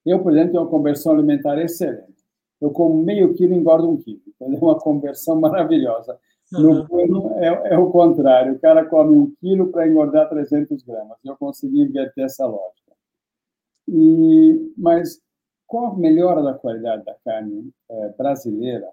[0.04, 2.24] Eu, por exemplo, tenho uma conversão alimentar excelente.
[2.60, 4.20] eu como meio quilo e engordo um quilo.
[4.40, 6.18] É uma conversão maravilhosa.
[6.52, 8.54] No pano é, é, o contrário.
[8.54, 11.18] O cara come um quilo para engordar 300 gramas.
[11.24, 12.92] Eu consegui inverter essa lógica.
[13.88, 15.20] E, mas
[15.66, 18.88] com a melhora da qualidade da carne é, brasileira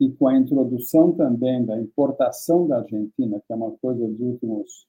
[0.00, 4.86] e com a introdução também da importação da Argentina, que é uma coisa dos últimos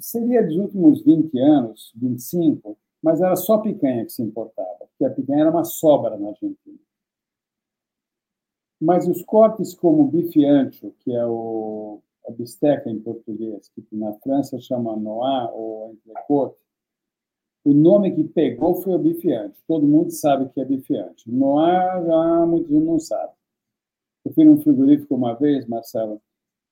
[0.00, 5.10] seria dos últimos 20 anos, 25, mas era só picanha que se importava, porque a
[5.10, 6.78] picanha era uma sobra na Argentina.
[8.80, 14.14] Mas os cortes como bife ancho, que é o, a bisteca em português, que na
[14.14, 16.56] França chama noix ou entrecote,
[17.62, 19.62] o nome que pegou foi o bife ancho.
[19.66, 21.30] Todo mundo sabe que é bife ancho.
[21.30, 23.32] Noix, já gente não sabe.
[24.24, 26.20] Eu fui num frigorífico uma vez, Marcelo,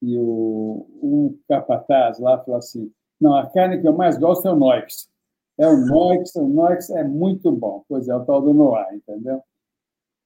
[0.00, 4.52] e o, um capataz lá falou assim, não, a carne que eu mais gosto é
[4.52, 5.10] o Noix.
[5.58, 7.84] É o Noix, o Noix é muito bom.
[7.88, 9.42] Pois é, o tal do Noir, entendeu?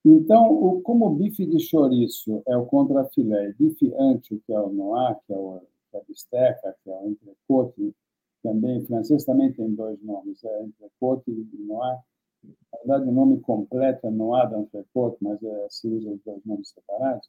[0.05, 4.71] Então, o, como o bife de chouriço é o contrafilé, bife ancho, que é o
[4.71, 7.95] Noir, que é, o, que é a bisteca, que é o entrecote,
[8.43, 11.99] também francês também tem dois nomes, é entrecote e Noir.
[12.43, 16.71] Na verdade, o nome completo é Noir d'entrecote, mas é, se usa os dois nomes
[16.71, 17.29] separados.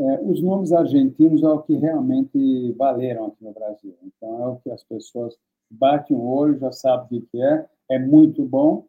[0.00, 3.94] É, os nomes argentinos é o que realmente valeram aqui no Brasil.
[4.02, 5.36] Então, é o que as pessoas
[5.70, 8.86] batem o olho, já sabem o que é, é muito bom.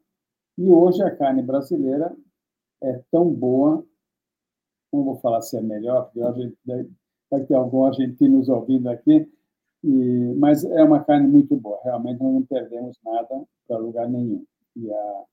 [0.57, 2.15] E hoje a carne brasileira
[2.81, 3.85] é tão boa,
[4.91, 6.57] não vou falar se é melhor, porque hoje
[7.29, 9.29] vai ter algum argentino nos ouvindo aqui,
[9.83, 11.79] e, mas é uma carne muito boa.
[11.83, 14.45] Realmente nós não perdemos nada para lugar nenhum.
[14.75, 15.23] E há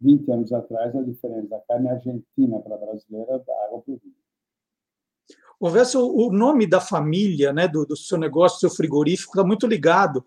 [0.00, 3.98] 20 anos atrás, a diferença da carne argentina para a brasileira da água para o
[3.98, 4.22] vinho
[5.62, 9.64] houvesse o, nome da família, né, do, do seu negócio, do seu frigorífico, está muito
[9.64, 10.24] ligado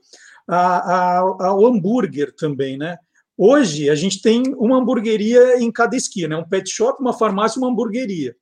[0.48, 2.98] a, a, ao hambúrguer também, né?
[3.38, 7.70] Hoje a gente tem uma hamburgueria em cada esquina, um pet shop, uma farmácia, uma
[7.70, 8.36] hamburgueria,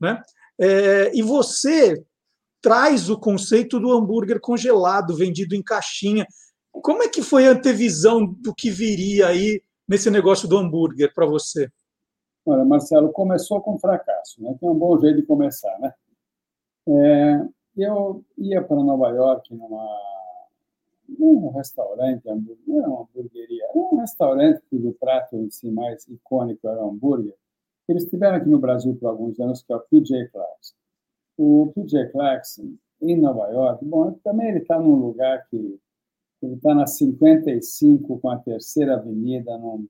[0.00, 0.22] né?
[0.58, 2.02] É, e você
[2.62, 6.26] traz o conceito do hambúrguer congelado, vendido em caixinha.
[6.70, 11.26] Como é que foi a antevisão do que viria aí nesse negócio do hambúrguer para
[11.26, 11.70] você?
[12.46, 14.54] Olha, Marcelo, começou com fracasso, né?
[14.58, 15.92] Tem um bom jeito de começar, né?
[16.88, 17.40] É,
[17.76, 19.86] eu ia para Nova York numa
[21.18, 26.84] num restaurante, não era uma hamburgueria, era um restaurante cujo prato si mais icônico era
[26.84, 27.34] o hambúrguer.
[27.88, 30.74] Eles estiveram aqui no Brasil por alguns anos, que é o PJ Clark's.
[31.36, 32.60] O PJ Clark's,
[33.02, 35.78] em Nova York, bom, também ele está num lugar que
[36.42, 39.86] ele está na 55 com a Terceira Avenida, num,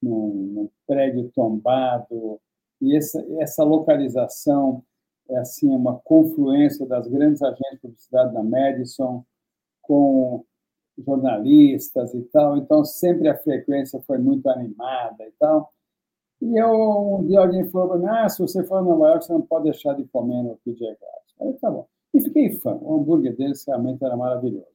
[0.00, 2.40] num, num prédio tombado,
[2.80, 4.82] e essa, essa localização
[5.28, 9.24] é assim uma confluência das grandes agências de publicidade da Madison
[9.82, 10.44] com
[10.98, 15.72] jornalistas e tal, então sempre a frequência foi muito animada e tal.
[16.40, 19.24] E eu, um dia alguém falou para mim, ah, se você for a Nova York,
[19.24, 21.34] você não pode deixar de comer no PJ Clark's.
[21.38, 21.86] Falei, tá bom.
[22.14, 24.66] E fiquei fã, o hambúrguer deles realmente era maravilhoso.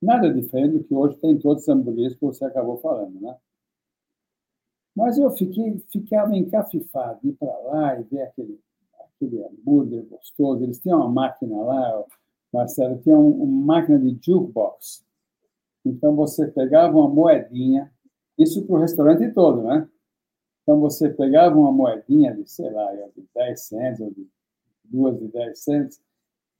[0.00, 3.36] Nada diferente do que hoje tem todos os hambúrgueres que você acabou falando, né?
[4.94, 8.60] Mas eu fiquei, ficava encafifado, ir para lá e ver aquele
[9.22, 10.62] aquele hambúrguer gostoso.
[10.62, 12.04] Eles tinham uma máquina lá,
[12.52, 15.04] Marcelo, tinha uma máquina de jukebox.
[15.84, 17.92] Então você pegava uma moedinha,
[18.38, 19.88] isso para o restaurante todo, né?
[20.62, 24.28] Então você pegava uma moedinha de, sei lá, de 10 cents ou de
[24.84, 26.00] duas de 10 cents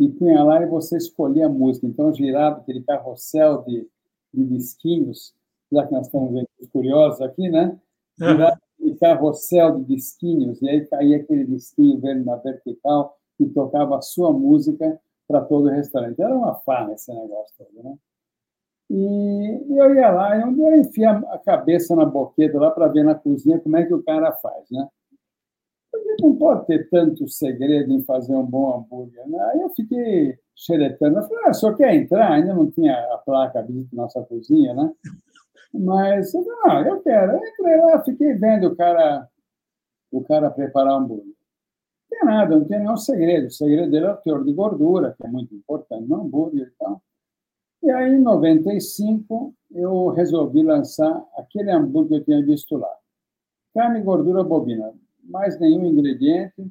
[0.01, 1.87] e punha lá e você escolhia a música.
[1.87, 3.89] Então girava aquele carrossel de,
[4.35, 5.35] de disquinhos,
[5.71, 7.79] já que nós estamos vendo curiosos aqui, né?
[8.19, 13.99] Girava aquele carrossel de disquinhos, e aí caía aquele disquinho verde na vertical e tocava
[13.99, 16.21] a sua música para todo o restaurante.
[16.21, 17.97] Era uma farra esse negócio todo, né?
[18.91, 23.05] E eu ia lá, e um eu enfia a cabeça na boqueta lá para ver
[23.05, 24.87] na cozinha como é que o cara faz, né?
[25.91, 29.39] Porque não pode ter tanto segredo em fazer um bom hambúrguer, né?
[29.53, 31.19] Aí eu fiquei xeretando.
[31.19, 32.33] Eu falei, ah, senhor quer entrar?
[32.33, 34.93] Ainda não tinha a placa visita nossa cozinha, né?
[35.73, 37.33] Mas, não, eu quero.
[37.33, 39.29] Eu entrei lá, fiquei vendo o cara,
[40.11, 41.27] o cara preparar hambúrguer.
[41.27, 43.47] Não tem nada, não tem nenhum segredo.
[43.47, 46.79] O segredo dele é o teor de gordura, que é muito importante no hambúrguer e
[46.79, 47.03] tal.
[47.83, 52.95] E aí, em 95, eu resolvi lançar aquele hambúrguer que eu tinha visto lá.
[53.75, 54.93] Carne gordura bovina,
[55.25, 56.71] mais nenhum ingrediente.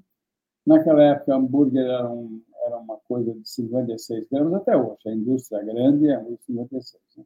[0.65, 4.99] Naquela época, hambúrguer era, um, era uma coisa de 56 gramas, até hoje.
[5.07, 7.01] A indústria grande é 56.
[7.17, 7.25] Né?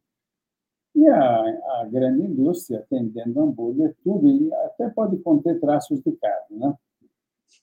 [0.95, 6.11] E a, a grande indústria tem dentro hambúrguer tudo, e até pode conter traços de
[6.13, 6.73] carne, né?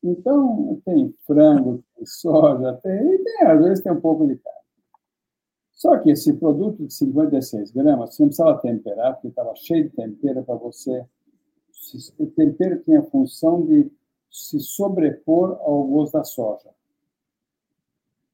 [0.05, 4.62] Então, tem frango, tem soja, tem, e tem, às vezes tem um pouco de carne.
[5.83, 9.91] Só que esse produto de 56 gramas, você não precisava temperar, porque estava cheio de
[9.91, 11.05] tempero para você
[12.17, 13.91] o tempero tinha a função de
[14.31, 16.71] se sobrepor ao gosto da soja.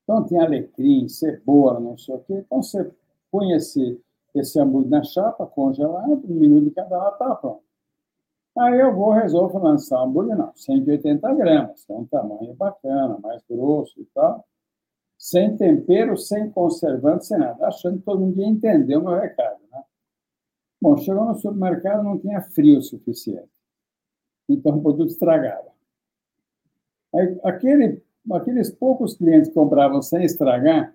[0.04, 2.34] Então, tinha alecrim, cebola, não sei o quê.
[2.34, 2.92] Então, você
[3.30, 3.98] punha esse,
[4.34, 7.62] esse hambúrguer na chapa, congelado, um minuto de cada lado, estava pronto.
[8.58, 13.42] Aí eu vou, resolvo lançar um hambúrguer, não, 180 gramas, é um tamanho bacana, mais
[13.48, 14.44] grosso e tal,
[15.18, 19.58] sem tempero, sem conservante, sem nada, achando que todo mundo ia entender o meu recado,
[19.72, 19.82] né?
[20.80, 23.50] Bom, chegou no supermercado, não tinha frio suficiente.
[24.48, 25.68] Então, o produto estragava.
[27.12, 28.00] Aí, aquele,
[28.30, 30.94] aqueles poucos clientes que compravam sem estragar,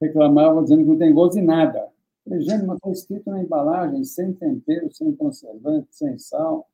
[0.00, 1.88] reclamavam dizendo que não tem gosto de nada.
[2.24, 6.68] Falei, gente, mas está escrito na embalagem, sem tempero, sem conservante, sem sal.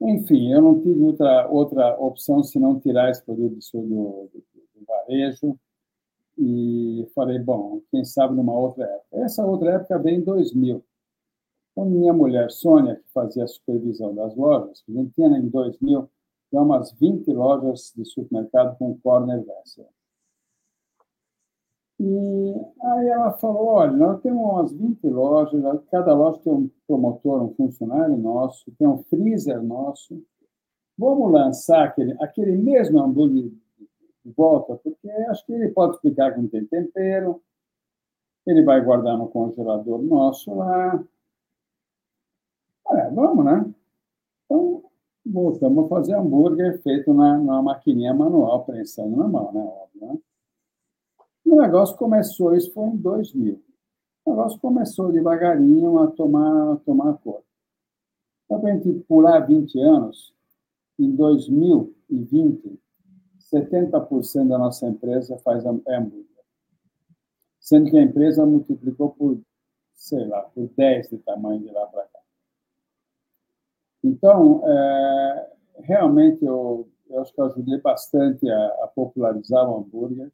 [0.00, 4.44] Enfim, eu não tive outra, outra opção senão tirar esse produto do, do,
[4.84, 5.58] varejo
[6.38, 9.24] e falei, bom, quem sabe numa outra época.
[9.24, 10.84] Essa outra época veio em 2000.
[11.72, 16.08] Então, minha mulher, Sônia, que fazia a supervisão das lojas, a gente tinha em 2000
[16.52, 19.88] umas 20 lojas de supermercado com corner vessel.
[21.98, 27.42] E aí ela falou, olha, nós temos umas 20 lojas, cada loja tem um promotor,
[27.42, 30.22] um funcionário nosso, tem um freezer nosso.
[30.98, 33.50] Vamos lançar aquele, aquele mesmo hambúrguer
[34.24, 37.42] volta, porque acho que ele pode explicar que não tem tempero,
[38.46, 41.02] ele vai guardar no congelador nosso lá.
[42.90, 43.74] É, vamos, né?
[44.44, 44.84] Então,
[45.24, 49.60] voltamos a fazer hambúrguer feito na, na maquininha manual, prensando na mão, né?
[49.62, 50.18] Óbvio, né?
[51.44, 53.62] O negócio começou, isso foi em 2000.
[54.24, 57.42] O negócio começou devagarinho a tomar, a tomar cor.
[58.48, 60.34] Para a gente pular 20 anos,
[60.98, 62.78] em 2020,
[63.54, 66.24] 70% da nossa empresa faz hambúrguer.
[67.60, 69.40] Sendo que a empresa multiplicou por,
[69.94, 72.18] sei lá, por 10 de tamanho de lá para cá.
[74.02, 80.30] Então, é, realmente, eu, eu acho que eu ajudei bastante a, a popularizar o hambúrguer.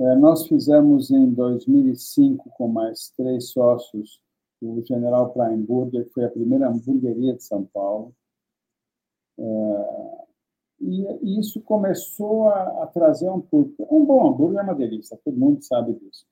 [0.00, 4.20] É, nós fizemos em 2005, com mais três sócios,
[4.60, 8.14] o General Prime Burger, que foi a primeira hamburgueria de São Paulo.
[9.38, 10.17] É,
[10.80, 13.86] e isso começou a, a trazer um público.
[13.90, 16.24] Um bom hambúrguer é uma delícia, todo mundo sabe disso.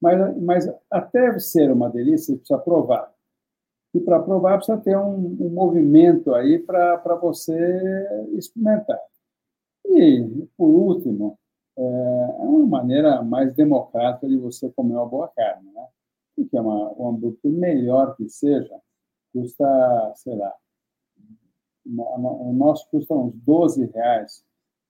[0.00, 3.12] Mas, mas até ser uma delícia, precisa provar.
[3.94, 7.54] E para provar, precisa ter um, um movimento aí para você
[8.32, 8.98] experimentar.
[9.86, 11.38] E, por último,
[11.76, 15.86] é, é uma maneira mais democrática de você comer uma boa carne, né?
[16.34, 18.74] Porque é uma, um hambúrguer, melhor que seja,
[19.32, 20.52] custa, sei lá,
[21.84, 24.44] o nosso custa uns 12 reais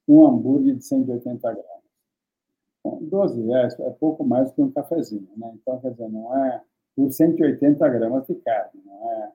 [0.09, 1.83] um hambúrguer de 180 gramas.
[2.85, 5.53] Bom, 12 reais é pouco mais que um cafezinho, né?
[5.55, 6.63] Então, quer dizer, não é
[6.97, 9.33] por 180 gramas de carne, não é?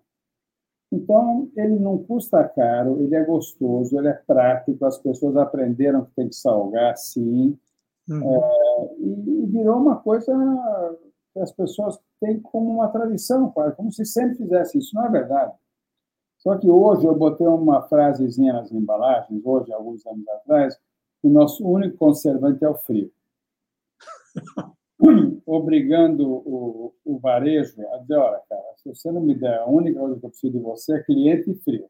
[0.91, 6.11] Então, ele não custa caro, ele é gostoso, ele é prático, as pessoas aprenderam que
[6.15, 7.57] tem que salgar, sim,
[8.09, 8.35] uhum.
[8.35, 10.33] é, e, virou uma coisa
[11.33, 14.95] que as pessoas têm como uma tradição, como se sempre fizesse isso.
[14.95, 15.53] Não é verdade.
[16.37, 20.77] Só que hoje eu botei uma frasezinha nas embalagens, hoje, alguns anos atrás,
[21.23, 23.11] o nosso único conservante é o frio.
[25.47, 29.99] obrigando o, o varejo a dizer, olha, cara, se você não me der a única
[29.99, 31.89] coisa que eu preciso de você é cliente frio.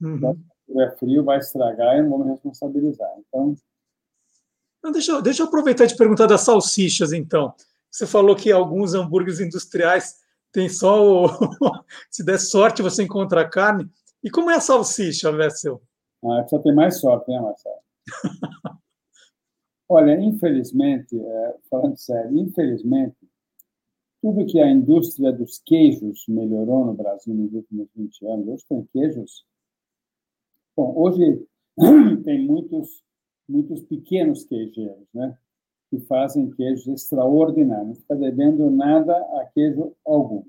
[0.00, 0.16] Uhum.
[0.16, 3.10] Então, se é frio, vai estragar e não vou me responsabilizar.
[3.18, 3.54] Então...
[4.82, 7.54] Não, deixa, eu, deixa eu aproveitar e te perguntar das salsichas, então.
[7.88, 10.21] Você falou que alguns hambúrgueres industriais
[10.52, 11.26] têm só o...
[12.10, 13.90] se der sorte, você encontra a carne.
[14.22, 15.82] E como é a salsicha, Vessel?
[16.24, 17.76] Ah, precisa ter mais sorte, né, Marcelo?
[19.88, 23.16] Olha, infelizmente, é, falando sério, infelizmente,
[24.22, 28.88] tudo que a indústria dos queijos melhorou no Brasil nos últimos 20 anos, hoje tem
[28.92, 29.44] queijos.
[30.76, 31.46] Bom, hoje
[32.24, 33.02] tem muitos,
[33.48, 35.36] muitos pequenos queijeiros, né?
[35.92, 37.86] Que fazem queijos extraordinários.
[37.86, 40.42] Não está devendo nada a queijo algum.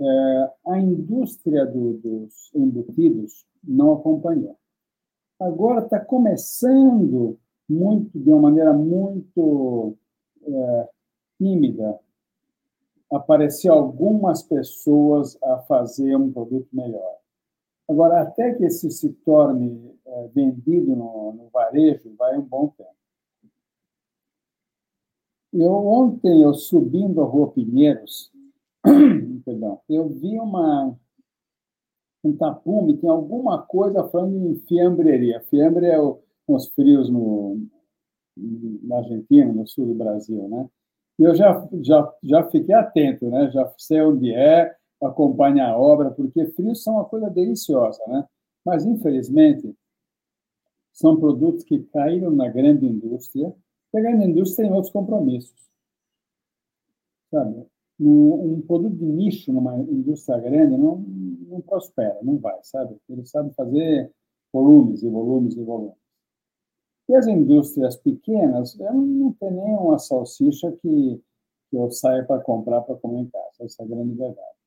[0.00, 4.58] É, a indústria do, dos embutidos não acompanhou.
[5.38, 7.38] Agora está começando
[7.68, 9.96] muito de uma maneira muito
[10.42, 10.88] é,
[11.38, 12.00] tímida
[13.12, 17.20] aparecer algumas pessoas a fazer um produto melhor.
[17.88, 22.99] Agora, até que isso se torne é, vendido no, no, varejo, vai um bom tempo.
[25.52, 28.30] Eu ontem, eu subindo a Rua Pinheiros,
[29.44, 30.96] perdão, eu vi uma
[32.22, 35.40] um tapume, tem alguma coisa falando em fiambreria.
[35.48, 36.20] Fiambre é o
[36.54, 37.58] os frios no,
[38.36, 40.68] na Argentina, no sul do Brasil, né?
[41.18, 43.50] Eu já, já, já fiquei atento, né?
[43.50, 48.24] Já sei onde é, acompanhar a obra, porque frios são uma coisa deliciosa, né?
[48.64, 49.74] Mas, infelizmente,
[50.92, 53.54] são produtos que caíram na grande indústria,
[53.92, 55.54] e a grande indústria tem outros compromissos.
[57.30, 57.66] Sabe?
[58.00, 62.96] Um, produto de nicho numa indústria grande não, não prospera, não vai, sabe?
[63.08, 64.10] Eles sabem fazer
[64.52, 66.00] volumes e volumes e volumes.
[67.08, 71.20] E as indústrias pequenas, eu não tem nem uma salsicha que,
[71.68, 73.64] que eu saia para comprar para comer em casa.
[73.64, 74.60] Essa é a grande verdade.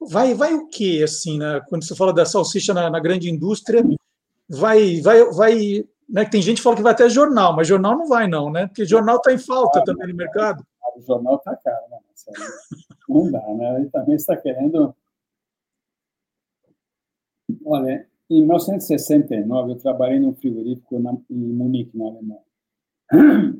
[0.00, 1.60] Vai, vai o quê, assim, né?
[1.68, 3.82] quando você fala da salsicha na, na grande indústria,
[4.48, 6.24] vai, vai, vai, né?
[6.24, 8.66] Tem gente que fala que vai até jornal, mas jornal não vai não, né?
[8.66, 10.64] Porque jornal está em falta também no mercado.
[10.96, 11.98] O jornal está caro, né?
[13.08, 13.80] Não dá, né?
[13.80, 14.94] Ele também está querendo.
[17.64, 22.40] Olha, em 1969 eu trabalhei num frigorífico na, em Munique, na Alemanha.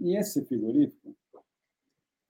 [0.02, 1.14] E esse frigorífico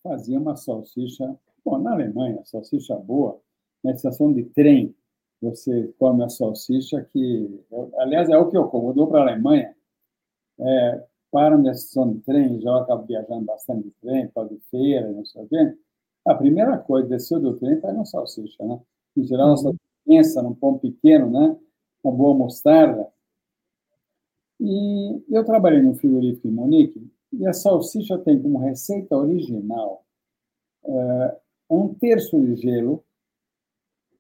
[0.03, 3.41] fazia uma salsicha, bom, na Alemanha, salsicha boa,
[3.83, 4.95] na estação de trem,
[5.41, 7.65] você come a salsicha que,
[7.99, 8.91] aliás, é o que eu como.
[8.91, 9.76] Eu dou para a Alemanha,
[10.61, 15.11] é, para na estação de trem, já acabo viajando bastante de trem, para de feira,
[15.13, 15.77] não sei o quê.
[16.25, 18.81] A primeira coisa, desceu do trem, pega uma salsicha, né?
[19.17, 21.57] Em geral, uma salsicha pensa num pão pequeno, né?
[22.03, 23.09] Uma boa mostarda.
[24.61, 30.05] E eu trabalhei no frigorífico em Munique, e a salsicha tem como receita original
[30.85, 31.37] é,
[31.69, 33.05] um terço de gelo,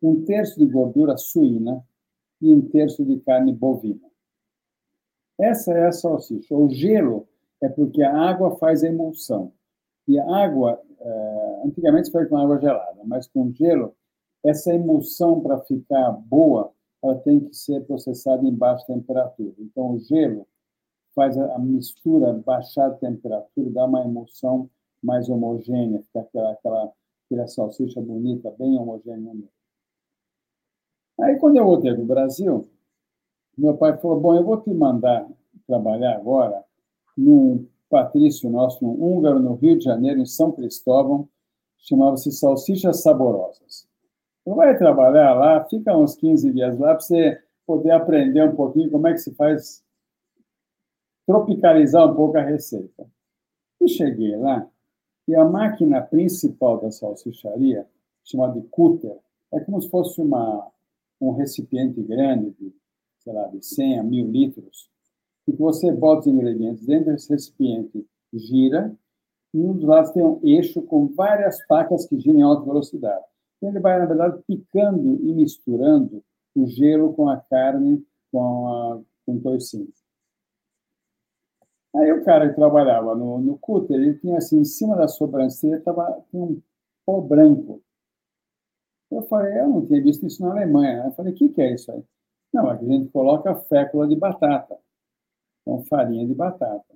[0.02, 1.82] um terço de gordura suína
[2.40, 4.06] e um terço de carne bovina.
[5.38, 6.54] Essa é a salsicha.
[6.54, 7.26] O gelo
[7.62, 9.52] é porque a água faz a emulsão.
[10.08, 13.94] E a água, é, antigamente se faz com água gelada, mas com gelo,
[14.44, 16.72] essa emulsão, para ficar boa,
[17.02, 19.54] ela tem que ser processada em baixa temperatura.
[19.58, 20.46] Então, o gelo
[21.14, 24.70] faz a mistura baixar a temperatura, dá uma emulsão
[25.02, 26.92] mais homogênea, fica aquela, aquela,
[27.24, 29.50] aquela salsicha bonita, bem homogênea meio.
[31.20, 32.68] Aí, quando eu voltei para o Brasil,
[33.56, 35.26] meu pai falou: Bom, eu vou te mandar
[35.66, 36.64] trabalhar agora
[37.16, 41.28] num patrício nosso, um húngaro, no Rio de Janeiro, em São Cristóvão,
[41.78, 43.88] chamava-se Salsichas Saborosas.
[44.44, 49.08] Vai trabalhar lá, fica uns 15 dias lá para você poder aprender um pouquinho como
[49.08, 49.82] é que se faz
[51.26, 53.06] tropicalizar um pouco a receita.
[53.80, 54.68] E cheguei lá,
[55.26, 57.86] e a máquina principal da salsicharia,
[58.24, 59.16] chamada de cúter,
[59.52, 60.70] é como se fosse uma,
[61.20, 62.72] um recipiente grande, de,
[63.26, 64.88] sei lá, de 100 a 1000 litros,
[65.48, 68.96] e que você bota os ingredientes dentro desse recipiente, gira,
[69.52, 73.24] e um dos lados tem um eixo com várias facas que giram em alta velocidade.
[73.56, 76.22] Então, ele vai, na verdade, picando e misturando
[76.54, 79.88] o gelo com a carne, com, a, com toicinho.
[81.94, 85.80] Aí o cara que trabalhava no, no cúter, ele tinha assim, em cima da sobrancelha,
[85.80, 86.60] tava, um
[87.04, 87.82] pó branco.
[89.10, 91.04] Eu falei, eu não tinha visto isso na Alemanha.
[91.06, 92.04] Eu falei, o que, que é isso aí?
[92.56, 94.78] Não, que a gente coloca fécula de batata.
[95.60, 96.94] Então, farinha de batata.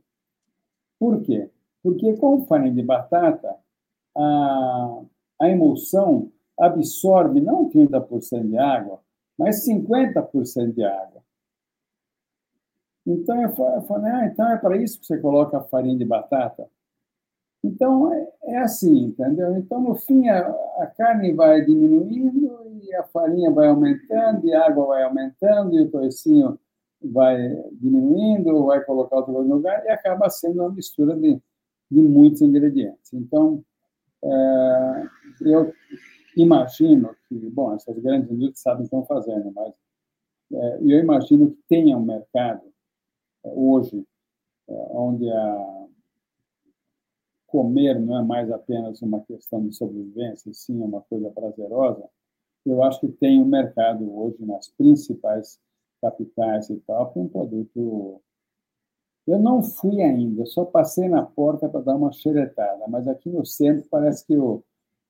[0.99, 1.51] Por quê?
[1.83, 3.55] Porque com farinha de batata,
[4.17, 5.03] a,
[5.39, 9.03] a emulsão absorve não 30% de água,
[9.37, 11.23] mas 50% de água.
[13.07, 13.53] Então, eu
[13.83, 16.71] falei, ah, então é para isso que você coloca a farinha de batata?
[17.63, 19.55] Então, é, é assim, entendeu?
[19.59, 20.49] Então, no fim, a,
[20.79, 25.83] a, carne vai diminuindo e a farinha vai aumentando, e a água vai aumentando, e
[25.83, 26.59] o toicinho
[27.03, 27.37] vai
[27.72, 31.41] diminuindo, vai colocar outro lugar, e acaba sendo uma mistura de,
[31.91, 33.12] de muitos ingredientes.
[33.12, 33.64] Então,
[34.22, 35.07] é,
[35.43, 35.72] eu
[36.37, 39.74] imagino que, bom, essas grandes indústrias sabem o que estão fazendo, mas
[40.53, 42.62] é, eu imagino que tenha um mercado
[43.45, 44.07] é, hoje
[44.68, 45.87] é, onde a
[47.47, 52.09] comer não é mais apenas uma questão de sobrevivência, sim é uma coisa prazerosa,
[52.67, 55.59] eu acho que tem um mercado hoje nas principais
[56.01, 58.21] capitais e tal para um produto.
[59.27, 63.45] Eu não fui ainda, só passei na porta para dar uma xeretada, mas aqui no
[63.45, 64.63] centro parece que o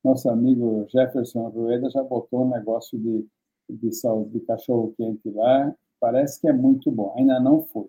[0.03, 3.25] nosso amigo Jefferson Rueda já botou um negócio de,
[3.69, 3.89] de,
[4.29, 7.13] de cachorro quente lá, parece que é muito bom.
[7.17, 7.87] Ainda não fui.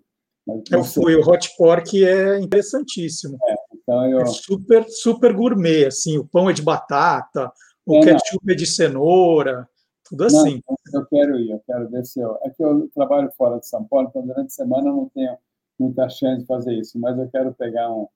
[0.71, 3.39] Eu fui, o hot pork é interessantíssimo.
[3.47, 4.21] É, então eu...
[4.21, 7.53] É super, super gourmet, assim, o pão é de batata,
[7.87, 8.53] o é, ketchup não.
[8.53, 9.69] é de cenoura,
[10.05, 10.63] tudo assim.
[10.69, 12.39] Não, eu quero ir, eu quero ver se eu...
[12.43, 15.37] É que eu trabalho fora de São Paulo, então durante a semana eu não tenho
[15.79, 18.07] muita chance de fazer isso, mas eu quero pegar um,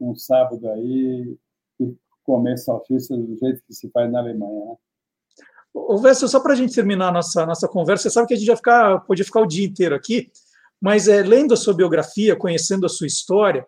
[0.00, 1.36] um sábado aí
[1.78, 1.94] e
[2.24, 4.74] comer salsicha do jeito que se faz na Alemanha, né?
[5.72, 8.36] Ô, Vessel, só para a gente terminar a nossa, nossa conversa, você sabe que a
[8.36, 10.30] gente já ficar, podia ficar o dia inteiro aqui,
[10.80, 13.64] mas é, lendo a sua biografia, conhecendo a sua história,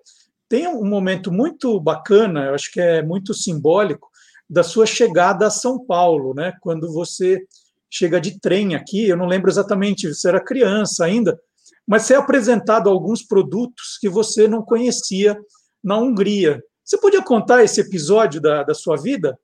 [0.48, 4.10] tem um momento muito bacana, eu acho que é muito simbólico,
[4.48, 6.52] da sua chegada a São Paulo, né?
[6.60, 7.44] Quando você
[7.90, 11.38] chega de trem aqui, eu não lembro exatamente, você era criança ainda,
[11.86, 15.38] mas você é apresentado alguns produtos que você não conhecia
[15.82, 16.62] na Hungria.
[16.84, 19.38] Você podia contar esse episódio da, da sua vida?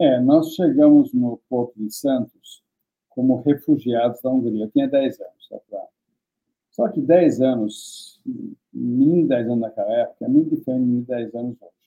[0.00, 2.62] É, nós chegamos no Porto de Santos
[3.08, 4.64] como refugiados da Hungria.
[4.64, 5.86] Eu tinha 10 anos, só, pra...
[6.70, 8.20] só que 10 anos,
[8.72, 11.83] mim 10 anos naquela época, é muito diferente de 10 anos hoje.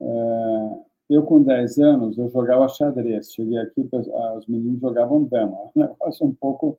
[0.00, 0.78] É,
[1.10, 3.32] eu, com 10 anos, eu jogava xadrez.
[3.32, 3.88] Cheguei aqui,
[4.36, 5.70] os meninos jogavam dama.
[5.74, 6.78] Um negócio um pouco...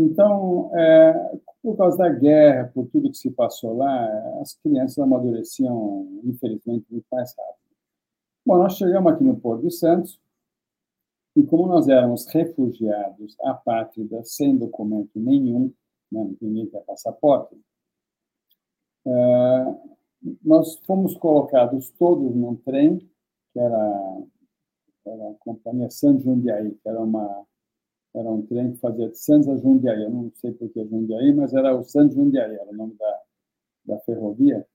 [0.00, 4.06] Então, é, por causa da guerra, por tudo que se passou lá,
[4.40, 7.58] as crianças amadureciam, infelizmente, muito mais rápido.
[8.46, 10.20] Bom, nós chegamos aqui no Porto de Santos,
[11.36, 15.72] e como nós éramos refugiados apátridas, sem documento nenhum,
[16.10, 17.54] né, ninguém tinha passaporte,
[19.04, 19.97] uh,
[20.42, 22.98] nós fomos colocados todos num trem,
[23.52, 24.22] que era,
[25.06, 27.46] era a companhia Santos Jundiaí, que era, uma,
[28.14, 30.02] era um trem que fazia de Santos a Jundiaí.
[30.02, 33.20] Eu não sei por que Jundiaí, mas era o Santos Jundiaí, era o nome da,
[33.86, 34.66] da ferrovia.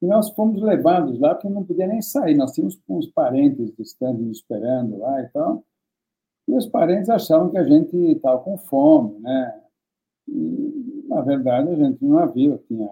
[0.00, 2.34] E nós fomos levados lá, porque não podia nem sair.
[2.34, 5.64] Nós tínhamos uns parentes distantes nos esperando lá e tal.
[6.48, 9.62] E os parentes achavam que a gente estava com fome, né?
[10.28, 12.88] E, na verdade, a gente não havia, tinha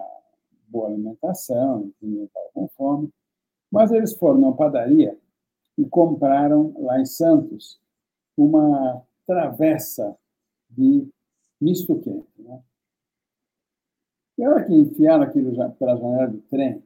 [0.74, 3.10] boa alimentação, ninguém estava com fome.
[3.70, 5.16] Mas eles foram numa padaria
[5.78, 7.80] e compraram lá em Santos
[8.36, 10.16] uma travessa
[10.68, 11.08] de
[11.60, 12.28] misto quente.
[12.38, 12.60] Né?
[14.38, 16.82] E a hora que enfiaram aquilo pela janela do trem,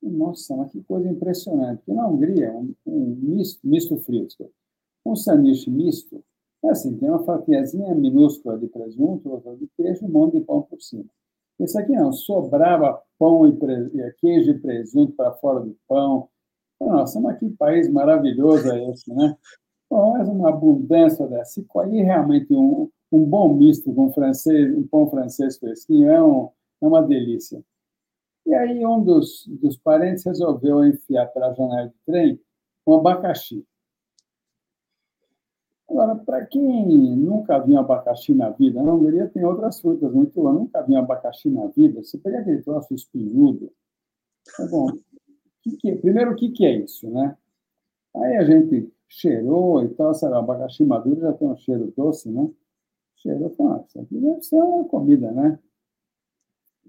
[0.00, 1.78] nossa, mas que coisa impressionante.
[1.78, 4.00] Porque na Hungria, um, um misto, misto
[5.04, 6.22] um sanduíche misto,
[6.62, 10.62] é assim, tem uma fatiazinha minúscula de presunto, outra de queijo, um monte de pão
[10.62, 11.10] por cima.
[11.58, 16.28] Esse aqui não, sobrava pão e queijo e presunto para fora do pão.
[16.80, 19.36] Nossa, mas que país maravilhoso é esse, né?
[19.88, 21.60] Bom, é uma abundância dessa.
[21.60, 26.50] E aí realmente um, um bom misto com francês, um pão francês fresquinho é, um,
[26.82, 27.62] é uma delícia.
[28.46, 32.40] E aí um dos, dos parentes resolveu enfiar pela janela de trem
[32.86, 33.64] um abacaxi.
[35.88, 40.54] Agora, para quem nunca viu abacaxi na vida, na Hungria tem outras frutas muito boas,
[40.54, 43.70] nunca viu abacaxi na vida, você pega aquele troço espinhudo,
[44.60, 44.86] é bom.
[45.62, 47.36] Que que, primeiro, o que, que é isso, né?
[48.16, 52.50] Aí a gente cheirou e tal, sabe, abacaxi maduro já tem um cheiro doce, né?
[53.16, 55.58] Cheirou, ah, isso aqui deve ser uma comida, né?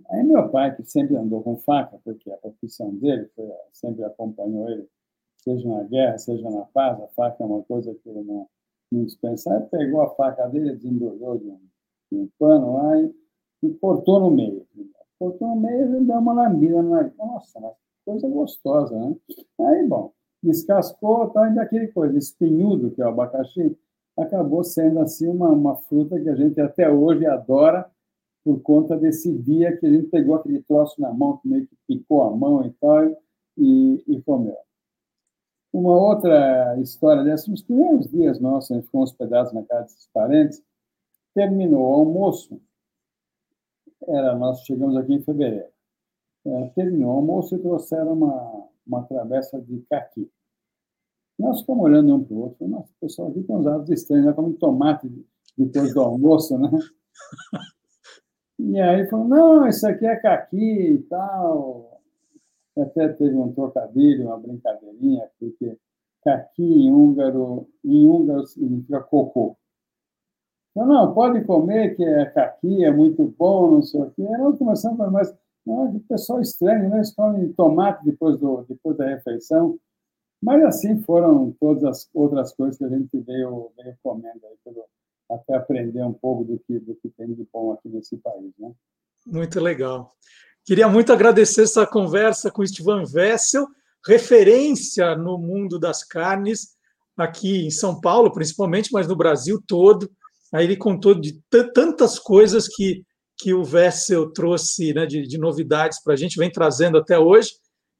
[0.09, 4.69] Aí meu pai, que sempre andou com faca, porque a profissão dele foi, sempre acompanhou
[4.69, 4.87] ele,
[5.37, 8.47] seja na guerra, seja na paz, a faca é uma coisa que ele não,
[8.95, 9.53] não dispensa.
[9.53, 11.59] Aí pegou a faca dele, desembrulhou de um,
[12.11, 13.15] de um pano lá e,
[13.63, 14.65] e, cortou no meio.
[15.19, 17.59] Cortou no meio e deu uma lambida na Nossa,
[18.05, 19.15] coisa gostosa, né?
[19.61, 20.11] Aí, bom,
[20.43, 23.77] descascou, tá, ainda aquele coisa, espinhudo, que é o abacaxi,
[24.17, 27.89] acabou sendo assim uma, uma fruta que a gente até hoje adora,
[28.43, 31.75] por conta desse dia que a gente pegou aquele troço na mão, que meio que
[31.87, 33.05] picou a mão e tal,
[33.57, 34.55] e, e comeu.
[35.75, 40.07] Uma outra história dessa, nos primeiros dias nossos, a gente ficou hospedados na casa desses
[40.13, 40.63] parentes,
[41.33, 42.61] terminou o almoço,
[44.07, 45.67] era, nós chegamos aqui em fevereiro,
[46.45, 50.31] é, terminou o almoço e trouxeram uma, uma travessa de caqui.
[51.37, 54.27] Nós ficamos olhando um para o outro, nossa, o pessoal aqui tem uns hábitos estranhos,
[54.27, 54.31] né?
[54.31, 55.11] como tomate
[55.57, 56.69] depois do almoço, né?
[58.57, 61.94] E aí falou, não, isso aqui é caqui e tal.
[62.77, 65.77] Até teve um trocadilho, uma brincadeirinha, porque
[66.23, 69.55] caqui em húngaro, em húngaro significa cocô.
[70.71, 74.23] Então, não, pode comer, que é caqui, é muito bom, não sei o quê.
[74.23, 75.33] Aí nós começamos a mas
[75.65, 76.97] não, que pessoal estranho, né?
[76.97, 79.79] Eles comem tomate depois, do, depois da refeição.
[80.41, 84.85] Mas assim foram todas as outras coisas que a gente veio, veio comendo aí pelo,
[85.31, 88.53] até aprender um pouco do que, do que tem de bom aqui nesse país.
[88.59, 88.71] Né?
[89.25, 90.13] Muito legal.
[90.65, 93.67] Queria muito agradecer essa conversa com o Estevan Vessel,
[94.03, 96.69] referência no mundo das carnes,
[97.15, 100.09] aqui em São Paulo, principalmente, mas no Brasil todo.
[100.51, 103.03] Aí ele contou de tantas coisas que,
[103.37, 107.51] que o Vessel trouxe né, de, de novidades para a gente, vem trazendo até hoje.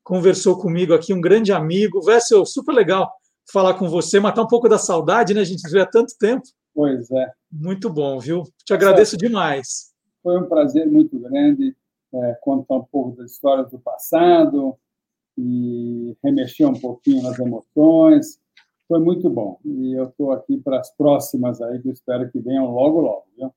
[0.03, 2.01] Conversou comigo aqui, um grande amigo.
[2.01, 3.11] Vessel, super legal
[3.53, 5.41] falar com você, matar um pouco da saudade, né?
[5.41, 6.43] A gente vê há tanto tempo.
[6.73, 7.31] Pois é.
[7.51, 8.43] Muito bom, viu?
[8.65, 9.93] Te agradeço demais.
[10.23, 11.75] Foi um prazer muito grande
[12.23, 14.75] é, contar um pouco das histórias do passado
[15.37, 18.39] e remexer um pouquinho nas emoções.
[18.87, 19.59] Foi muito bom.
[19.65, 23.25] E eu estou aqui para as próximas aí, que eu espero que venham logo, logo.
[23.37, 23.51] Viu?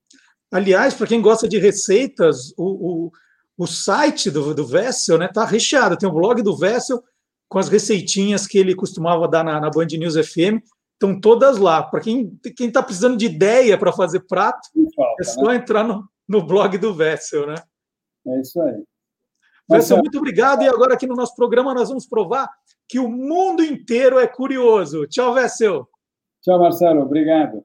[0.50, 2.64] Aliás, para quem gosta de receitas, o,
[3.06, 3.12] o,
[3.58, 5.96] o site do, do Vessel está né, tá recheado.
[5.96, 7.02] Tem o blog do Vessel
[7.48, 10.62] com as receitinhas que ele costumava dar na, na Band News FM.
[10.94, 11.82] Estão todas lá.
[11.82, 15.56] Para quem está precisando de ideia para fazer prato, falta, é só né?
[15.56, 17.54] entrar no, no blog do Vessel, né?
[18.28, 18.82] É isso aí.
[19.70, 20.62] Vessel, muito obrigado.
[20.62, 22.48] E agora aqui no nosso programa nós vamos provar
[22.88, 25.06] que o mundo inteiro é curioso.
[25.06, 25.86] Tchau, Vessel.
[26.42, 27.02] Tchau, Marcelo.
[27.02, 27.64] Obrigado.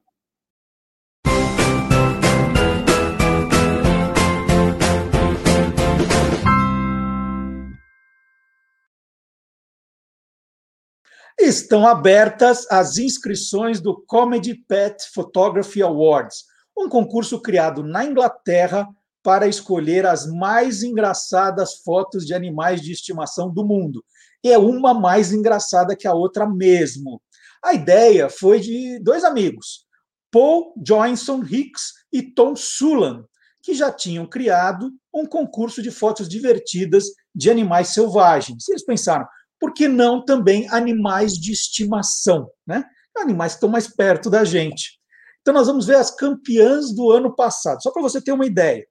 [11.40, 16.44] Estão abertas as inscrições do Comedy Pet Photography Awards,
[16.76, 18.88] um concurso criado na Inglaterra
[19.24, 24.04] para escolher as mais engraçadas fotos de animais de estimação do mundo.
[24.44, 27.20] E é uma mais engraçada que a outra mesmo.
[27.64, 29.86] A ideia foi de dois amigos,
[30.30, 33.24] Paul Johnson Hicks e Tom Sulan,
[33.62, 38.68] que já tinham criado um concurso de fotos divertidas de animais selvagens.
[38.68, 39.26] Eles pensaram,
[39.58, 42.84] por que não também animais de estimação, né?
[43.16, 44.98] Animais que estão mais perto da gente.
[45.40, 48.84] Então, nós vamos ver as campeãs do ano passado, só para você ter uma ideia.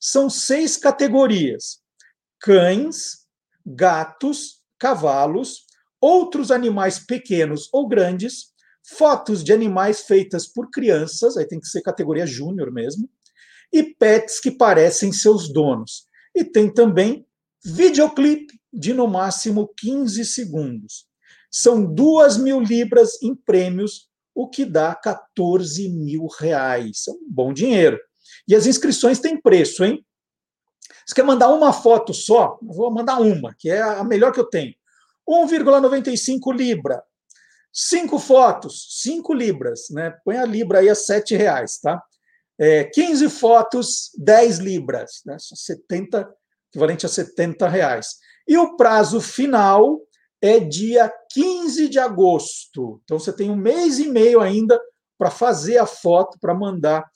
[0.00, 1.80] São seis categorias:
[2.40, 3.26] cães,
[3.66, 5.66] gatos, cavalos,
[6.00, 8.46] outros animais pequenos ou grandes,
[8.82, 13.08] fotos de animais feitas por crianças, aí tem que ser categoria júnior mesmo,
[13.72, 16.06] e pets que parecem seus donos.
[16.34, 17.26] E tem também
[17.62, 21.06] videoclipe de no máximo 15 segundos.
[21.50, 27.06] São duas mil libras em prêmios, o que dá 14 mil reais.
[27.08, 27.98] É um bom dinheiro.
[28.46, 30.04] E as inscrições têm preço, hein?
[31.06, 32.58] Você quer mandar uma foto só?
[32.62, 34.74] vou mandar uma, que é a melhor que eu tenho.
[35.28, 37.02] 1,95 libra.
[37.72, 40.12] Cinco fotos, 5 libras, né?
[40.24, 42.02] Põe a libra aí a 7 reais, tá?
[42.58, 45.36] É, 15 fotos, 10 libras, né?
[45.38, 46.28] 70,
[46.68, 48.16] equivalente a 70 reais.
[48.46, 50.00] E o prazo final
[50.42, 53.00] é dia 15 de agosto.
[53.04, 54.80] Então você tem um mês e meio ainda
[55.16, 57.08] para fazer a foto, para mandar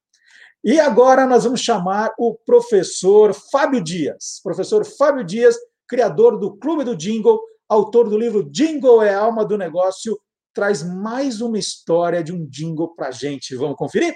[0.63, 4.41] E agora nós vamos chamar o professor Fábio Dias.
[4.43, 5.57] Professor Fábio Dias,
[5.89, 10.21] criador do Clube do Jingle, autor do livro Jingle é a Alma do Negócio,
[10.53, 13.57] traz mais uma história de um jingle para gente.
[13.57, 14.15] Vamos conferir?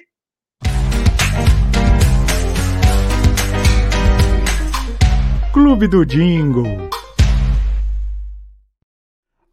[5.50, 6.90] Clube do Jingle.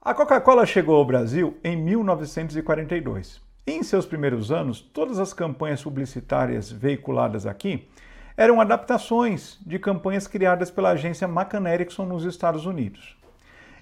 [0.02, 3.51] A Coca-Cola chegou ao Brasil em 1942.
[3.66, 7.88] Em seus primeiros anos, todas as campanhas publicitárias veiculadas aqui
[8.36, 13.16] eram adaptações de campanhas criadas pela agência McCann Erickson nos Estados Unidos.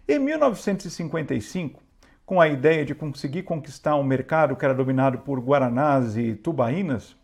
[0.06, 1.82] Em 1955,
[2.26, 7.16] com a ideia de conseguir conquistar um mercado que era dominado por guaranás e tubaínas,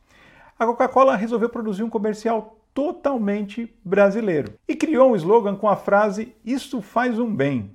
[0.57, 6.33] a Coca-Cola resolveu produzir um comercial totalmente brasileiro e criou um slogan com a frase
[6.45, 7.74] Isso faz um bem.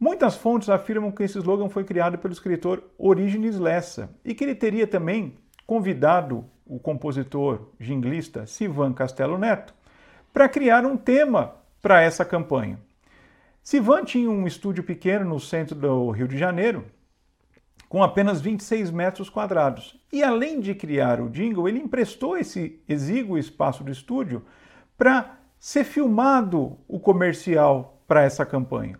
[0.00, 4.54] Muitas fontes afirmam que esse slogan foi criado pelo escritor Orígenes Lessa e que ele
[4.54, 5.36] teria também
[5.66, 9.74] convidado o compositor jinglista Sivan Castelo Neto
[10.32, 12.80] para criar um tema para essa campanha.
[13.62, 16.86] Sivan tinha um estúdio pequeno no centro do Rio de Janeiro
[17.86, 20.00] com apenas 26 metros quadrados.
[20.10, 24.46] E além de criar o jingle, ele emprestou esse exíguo espaço do estúdio
[24.96, 28.98] para ser filmado o comercial para essa campanha.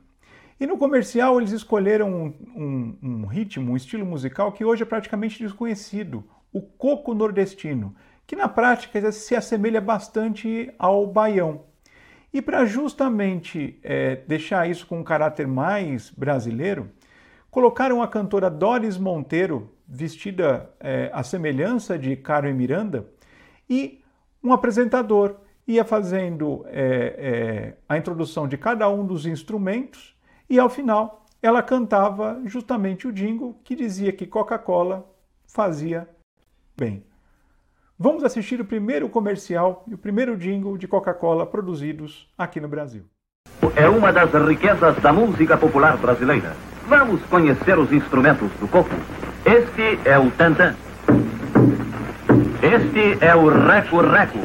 [0.61, 4.87] E no comercial eles escolheram um, um, um, ritmo, um estilo musical que hoje é
[4.87, 7.97] praticamente desconhecido, o coco nordestino,
[8.27, 11.63] que na prática se assemelha bastante ao baião.
[12.33, 16.91] E para justamente é, deixar isso com um caráter mais brasileiro,
[17.51, 23.09] Colocaram a cantora Doris Monteiro, vestida é, à semelhança de Carmen Miranda,
[23.69, 24.01] e
[24.43, 25.35] um apresentador
[25.67, 30.15] ia fazendo é, é, a introdução de cada um dos instrumentos
[30.51, 35.09] e, ao final, ela cantava justamente o jingle que dizia que Coca-Cola
[35.47, 36.07] fazia
[36.77, 37.03] bem.
[37.99, 43.05] Vamos assistir o primeiro comercial e o primeiro jingle de Coca-Cola produzidos aqui no Brasil.
[43.77, 46.55] É uma das riquezas da música popular brasileira
[46.91, 48.91] Vamos conhecer os instrumentos do coco.
[49.45, 50.75] Este é o tantã.
[52.61, 54.41] Este é o reco-reco.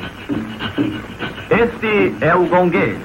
[1.49, 2.99] Este é o gongue.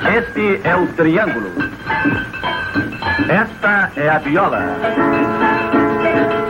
[0.00, 1.50] Este é o triângulo.
[3.28, 4.62] Esta é a viola.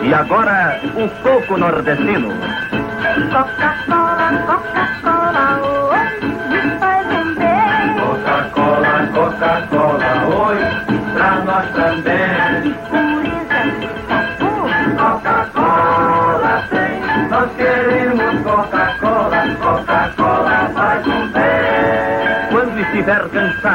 [0.03, 2.31] E agora, o coco nordestino.
[3.33, 4.78] Coca-Cola, Coca-Cola,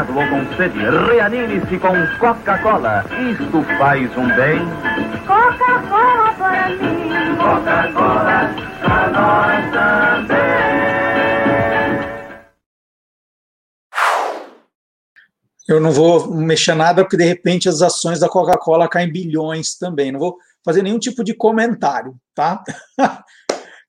[0.04, 3.06] cansado ou com sede, reanime-se com Coca-Cola.
[3.32, 4.60] Isto faz um bem.
[5.26, 7.38] Coca-Cola para mim.
[7.38, 10.44] Coca-Cola pra nós também.
[15.68, 20.12] Eu não vou mexer nada porque de repente as ações da Coca-Cola caem bilhões também.
[20.12, 22.62] Não vou fazer nenhum tipo de comentário, tá?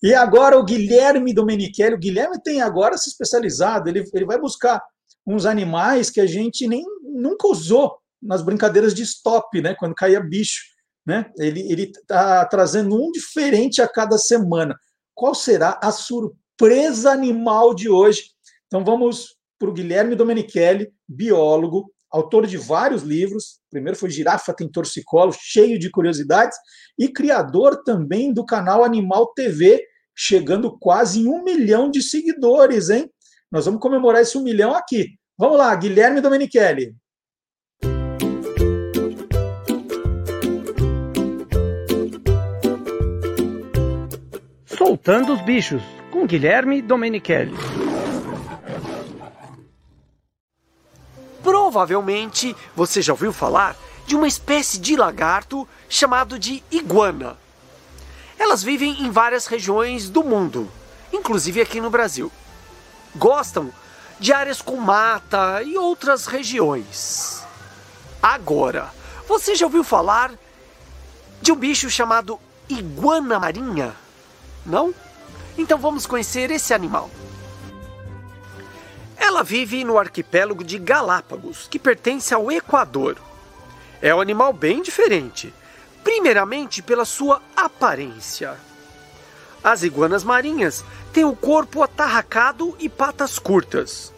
[0.03, 4.81] e agora o Guilherme Domenichelli, o Guilherme tem agora se especializado, ele, ele vai buscar
[5.27, 9.75] uns animais que a gente nem nunca usou nas brincadeiras de stop, né?
[9.75, 10.63] Quando caía bicho,
[11.07, 11.31] né?
[11.39, 14.77] Ele ele tá trazendo um diferente a cada semana.
[15.15, 18.31] Qual será a surpresa animal de hoje?
[18.67, 23.61] Então vamos para o Guilherme Domenichelli, biólogo, autor de vários livros.
[23.67, 26.57] O primeiro foi Girafa tem torcicolo, cheio de curiosidades,
[26.99, 33.11] e criador também do canal Animal TV, chegando quase em um milhão de seguidores, hein?
[33.55, 35.17] Nós vamos comemorar esse um milhão aqui.
[35.39, 36.93] Vamos lá, Guilherme Domenichelli.
[44.67, 45.81] Soltando os bichos,
[46.11, 47.55] com Guilherme Domenichelli.
[51.41, 57.37] Provavelmente você já ouviu falar de uma espécie de lagarto chamado de iguana.
[58.37, 60.69] Elas vivem em várias regiões do mundo,
[61.13, 62.33] inclusive aqui no Brasil.
[63.17, 63.73] Gostam
[64.19, 67.43] de áreas com mata e outras regiões.
[68.23, 68.93] Agora,
[69.29, 70.33] você já ouviu falar
[71.41, 73.95] de um bicho chamado iguana marinha?
[74.65, 74.95] Não?
[75.57, 77.11] Então vamos conhecer esse animal.
[79.17, 83.17] Ela vive no arquipélago de Galápagos, que pertence ao Equador.
[84.03, 85.53] É um animal bem diferente,
[86.03, 88.59] primeiramente pela sua aparência.
[89.65, 94.13] As iguanas marinhas têm o corpo atarracado e patas curtas.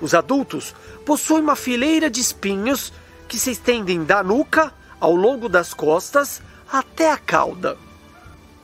[0.00, 0.74] Os adultos
[1.06, 2.92] possuem uma fileira de espinhos
[3.28, 7.78] que se estendem da nuca ao longo das costas até a cauda.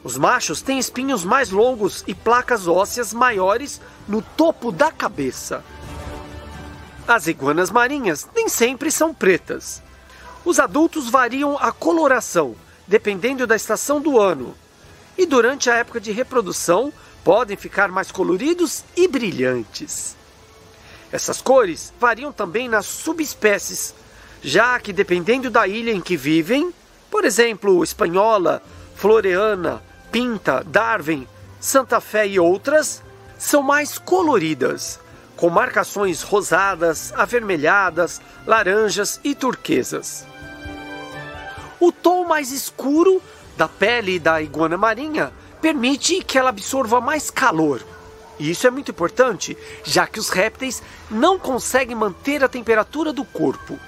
[0.03, 5.63] Os machos têm espinhos mais longos e placas ósseas maiores no topo da cabeça.
[7.07, 9.81] As iguanas marinhas nem sempre são pretas.
[10.45, 14.57] Os adultos variam a coloração, dependendo da estação do ano.
[15.17, 16.93] E durante a época de reprodução,
[17.25, 20.17] podem ficar mais coloridos e brilhantes.
[21.11, 23.95] Essas cores variam também nas subespécies,
[24.43, 26.73] já que dependendo da ilha em que vivem,
[27.11, 28.63] por exemplo, espanhola,
[28.95, 31.27] floreana, pinta, Darwin,
[31.61, 33.03] Santa Fé e outras,
[33.39, 35.01] são mais coloridas,
[35.37, 40.25] com marcações rosadas, avermelhadas, laranjas e turquesas.
[41.79, 43.23] O tom mais escuro
[43.57, 47.83] da pele da iguana marinha permite que ela absorva mais calor.
[48.39, 53.25] E isso é muito importante, já que os répteis não conseguem manter a temperatura do
[53.25, 53.79] corpo.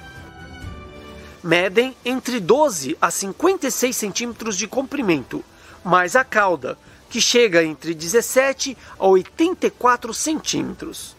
[1.43, 5.45] Medem entre 12 a 56 centímetros de comprimento,
[5.85, 6.79] mais a cauda,
[7.11, 11.15] que chega entre 17 a 84 centímetros.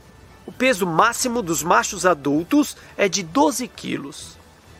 [0.46, 4.39] O peso máximo dos machos adultos é de 12 quilos.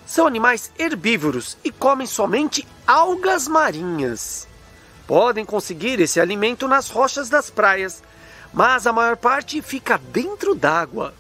[0.10, 4.48] São animais herbívoros e comem somente algas marinhas.
[5.06, 8.02] Podem conseguir esse alimento nas rochas das praias,
[8.52, 11.14] mas a maior parte fica dentro d'água.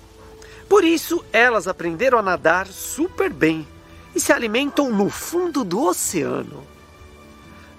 [0.67, 3.67] Por isso, elas aprenderam a nadar super bem
[4.15, 6.65] e se alimentam no fundo do oceano.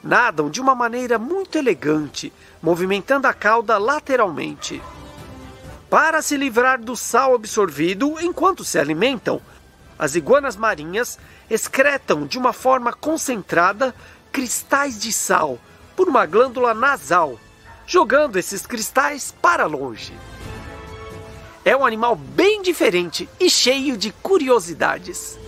[0.05, 2.33] Nadam de uma maneira muito elegante,
[2.63, 4.81] movimentando a cauda lateralmente.
[5.91, 9.43] Para se livrar do sal absorvido enquanto se alimentam,
[10.01, 11.19] as iguanas marinhas
[11.51, 13.95] excretam de uma forma concentrada
[14.33, 15.59] cristais de sal
[15.95, 17.39] por uma glândula nasal,
[17.87, 20.15] jogando esses cristais para longe.
[21.63, 25.39] É um animal bem diferente e cheio de curiosidades.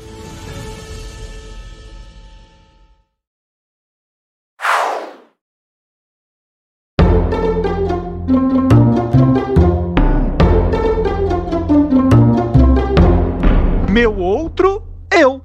[14.03, 14.83] Meu outro
[15.13, 15.45] eu.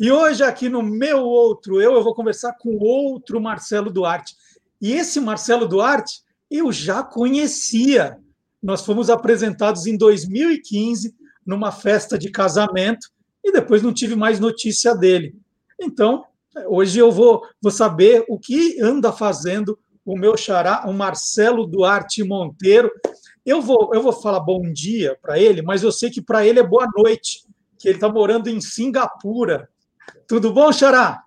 [0.00, 4.34] E hoje, aqui no meu outro eu, eu vou conversar com outro Marcelo Duarte.
[4.80, 8.18] E esse Marcelo Duarte eu já conhecia.
[8.62, 13.10] Nós fomos apresentados em 2015 numa festa de casamento
[13.44, 15.36] e depois não tive mais notícia dele.
[15.78, 16.24] Então,
[16.66, 22.24] hoje eu vou, vou saber o que anda fazendo o meu xará, o Marcelo Duarte
[22.24, 22.90] Monteiro.
[23.44, 26.60] Eu vou, eu vou falar bom dia para ele, mas eu sei que para ele
[26.60, 27.44] é boa noite,
[27.78, 29.68] que ele está morando em Singapura.
[30.28, 31.22] Tudo bom, Xará?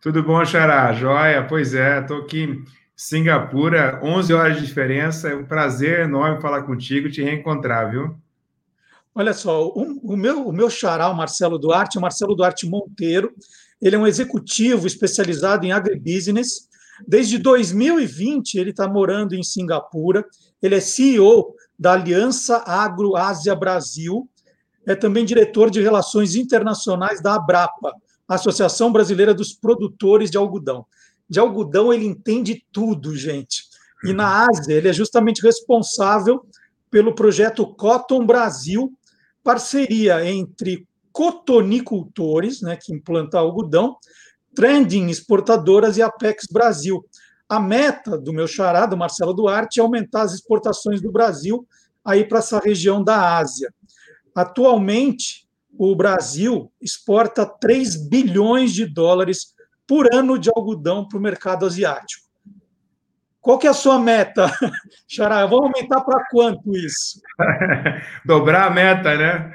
[0.00, 0.92] Tudo bom, Xará?
[0.94, 1.46] Joia?
[1.46, 2.64] Pois é, estou aqui em
[2.96, 5.28] Singapura, 11 horas de diferença.
[5.28, 8.16] É um prazer enorme falar contigo, te reencontrar, viu?
[9.14, 13.34] Olha só, o, o meu, o meu xará, o Marcelo Duarte, o Marcelo Duarte Monteiro,
[13.82, 16.68] ele é um executivo especializado em agribusiness.
[17.06, 20.24] Desde 2020, ele está morando em Singapura.
[20.62, 24.28] Ele é CEO da Aliança Agro Ásia Brasil.
[24.86, 27.92] É também diretor de Relações Internacionais da Abrapa,
[28.28, 30.86] Associação Brasileira dos Produtores de Algodão.
[31.28, 33.64] De algodão, ele entende tudo, gente.
[34.04, 36.44] E na Ásia, ele é justamente responsável
[36.90, 38.92] pelo projeto Cotton Brasil,
[39.44, 43.96] parceria entre cotonicultores, né, que implantam algodão,
[44.54, 47.04] Trending Exportadoras e Apex Brasil.
[47.50, 51.66] A meta do meu charado, Marcelo Duarte, é aumentar as exportações do Brasil
[52.04, 53.74] aí para essa região da Ásia.
[54.32, 59.52] Atualmente, o Brasil exporta 3 bilhões de dólares
[59.84, 62.24] por ano de algodão para o mercado asiático.
[63.40, 64.48] Qual que é a sua meta,
[65.08, 65.44] Xará?
[65.44, 67.20] Vamos aumentar para quanto isso?
[68.24, 69.52] Dobrar a meta, né?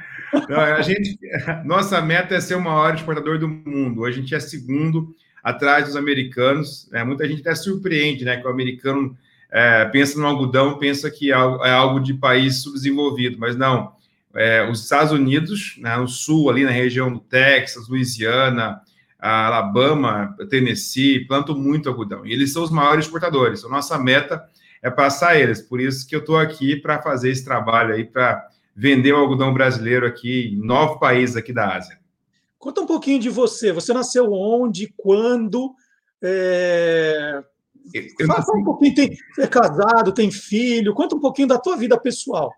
[0.50, 1.18] Não, a gente,
[1.64, 4.04] nossa meta é ser o maior exportador do mundo.
[4.04, 5.16] A gente é segundo
[5.46, 6.90] atrás dos americanos.
[6.92, 7.04] Né?
[7.04, 8.38] Muita gente até surpreende, né?
[8.38, 9.16] Que o americano
[9.52, 13.94] é, pensa no algodão, pensa que é algo de país subdesenvolvido, mas não.
[14.34, 18.82] É, os Estados Unidos, né, no sul, ali na região do Texas, Louisiana,
[19.20, 22.26] Alabama, Tennessee, plantam muito algodão.
[22.26, 23.64] E eles são os maiores exportadores.
[23.64, 24.44] A nossa meta
[24.82, 25.62] é passar eles.
[25.62, 29.54] Por isso que eu estou aqui para fazer esse trabalho aí, para vender o algodão
[29.54, 31.98] brasileiro aqui em nove países aqui da Ásia.
[32.66, 33.72] Conta um pouquinho de você.
[33.72, 35.72] Você nasceu onde, quando?
[36.20, 37.44] É...
[37.94, 38.58] Eu Fala nasci...
[38.58, 40.96] um pouquinho, tem, é casado, tem filho.
[40.96, 42.52] Conta um pouquinho da tua vida pessoal.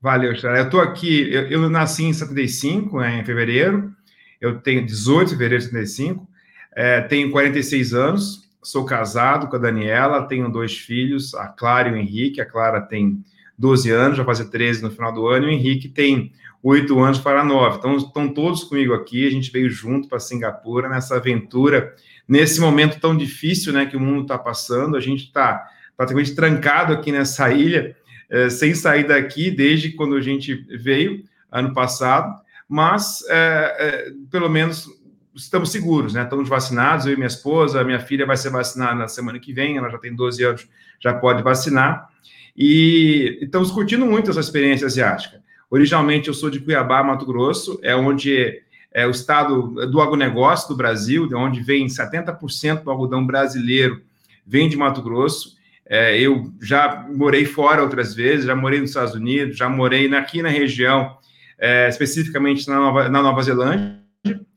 [0.00, 0.60] Valeu, Xará.
[0.60, 3.94] Eu estou aqui, eu, eu, nasci em 75, né, em fevereiro.
[4.40, 6.26] Eu tenho 18 de fevereiro de 75.
[6.74, 8.48] É, tenho 46 anos.
[8.62, 10.26] Sou casado com a Daniela.
[10.26, 12.40] Tenho dois filhos, a Clara e o Henrique.
[12.40, 13.22] A Clara tem
[13.58, 15.46] 12 anos, já fazer 13 no final do ano.
[15.46, 16.32] E o Henrique tem
[16.62, 17.78] 8 anos para 9.
[17.78, 19.26] Então, estão todos comigo aqui.
[19.26, 21.94] A gente veio junto para Singapura nessa aventura,
[22.28, 24.96] nesse momento tão difícil né, que o mundo está passando.
[24.96, 27.96] A gente está praticamente trancado aqui nessa ilha
[28.28, 34.48] é, sem sair daqui desde quando a gente veio, ano passado, mas é, é, pelo
[34.48, 34.88] menos
[35.34, 36.24] estamos seguros, né?
[36.24, 39.76] Estamos vacinados, eu e minha esposa, minha filha vai ser vacinada na semana que vem,
[39.76, 42.08] ela já tem 12 anos, já pode vacinar,
[42.56, 45.42] e estamos curtindo muito essa experiência asiática.
[45.70, 50.76] Originalmente eu sou de Cuiabá, Mato Grosso, é onde é o estado do agronegócio do
[50.76, 54.00] Brasil, de onde vem 70% do algodão brasileiro,
[54.46, 55.56] vem de Mato Grosso,
[55.88, 60.42] é, eu já morei fora outras vezes, já morei nos Estados Unidos, já morei aqui
[60.42, 61.16] na região,
[61.58, 64.00] é, especificamente na Nova, na Nova Zelândia,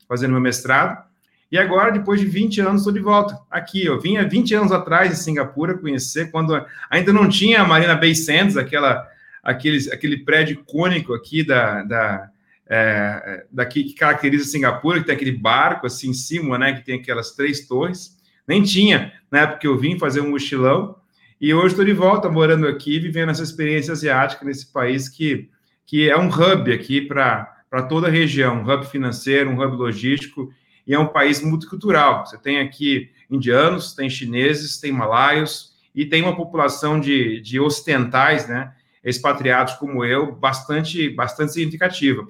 [0.08, 1.09] fazendo meu mestrado.
[1.50, 3.84] E agora, depois de 20 anos, estou de volta aqui.
[3.84, 8.14] Eu vinha 20 anos atrás em Singapura conhecer, quando ainda não tinha a Marina Bay
[8.14, 9.08] Sands, aquela,
[9.42, 12.30] aquele, aquele prédio icônico aqui da, da,
[12.68, 17.00] é, daqui que caracteriza Singapura, que tem aquele barco assim em cima, né, que tem
[17.00, 18.16] aquelas três torres.
[18.46, 20.96] Nem tinha na época que eu vim fazer um mochilão.
[21.40, 25.48] E hoje estou de volta, morando aqui, vivendo essa experiência asiática nesse país que,
[25.84, 30.52] que é um hub aqui para toda a região, um hub financeiro, um hub logístico,
[30.86, 32.26] e é um país multicultural.
[32.26, 38.48] Você tem aqui indianos, tem chineses, tem malaios, e tem uma população de, de ocidentais,
[38.48, 38.72] né,
[39.04, 42.24] expatriados como eu, bastante, bastante significativa.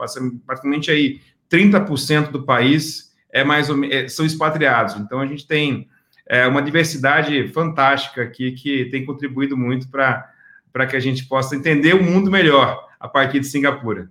[0.47, 1.21] Praticamente aí
[1.51, 4.95] 30% do país é mais ou, é, são expatriados.
[4.97, 5.89] Então a gente tem
[6.27, 11.93] é uma diversidade fantástica aqui que tem contribuído muito para que a gente possa entender
[11.93, 14.09] o mundo melhor a partir de Singapura.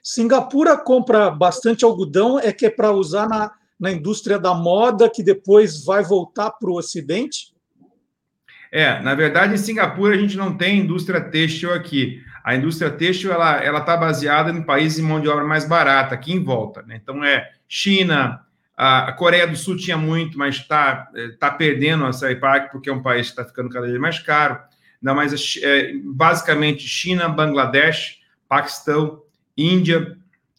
[0.00, 5.22] Singapura compra bastante algodão, é que é para usar na, na indústria da moda, que
[5.22, 7.52] depois vai voltar para o Ocidente?
[8.70, 12.22] É, na verdade, em Singapura a gente não tem indústria têxtil aqui.
[12.44, 16.14] A indústria têxtil ela ela está baseada em países de mão de obra mais barata,
[16.14, 16.82] aqui em volta.
[16.82, 16.98] Né?
[17.02, 18.40] Então é China,
[18.76, 21.08] a Coreia do Sul tinha muito, mas está
[21.38, 24.58] tá perdendo essa IPAC porque é um país que está ficando cada vez mais caro.
[25.00, 28.18] Não, mas é, basicamente China, Bangladesh,
[28.48, 29.22] Paquistão,
[29.56, 30.16] Índia,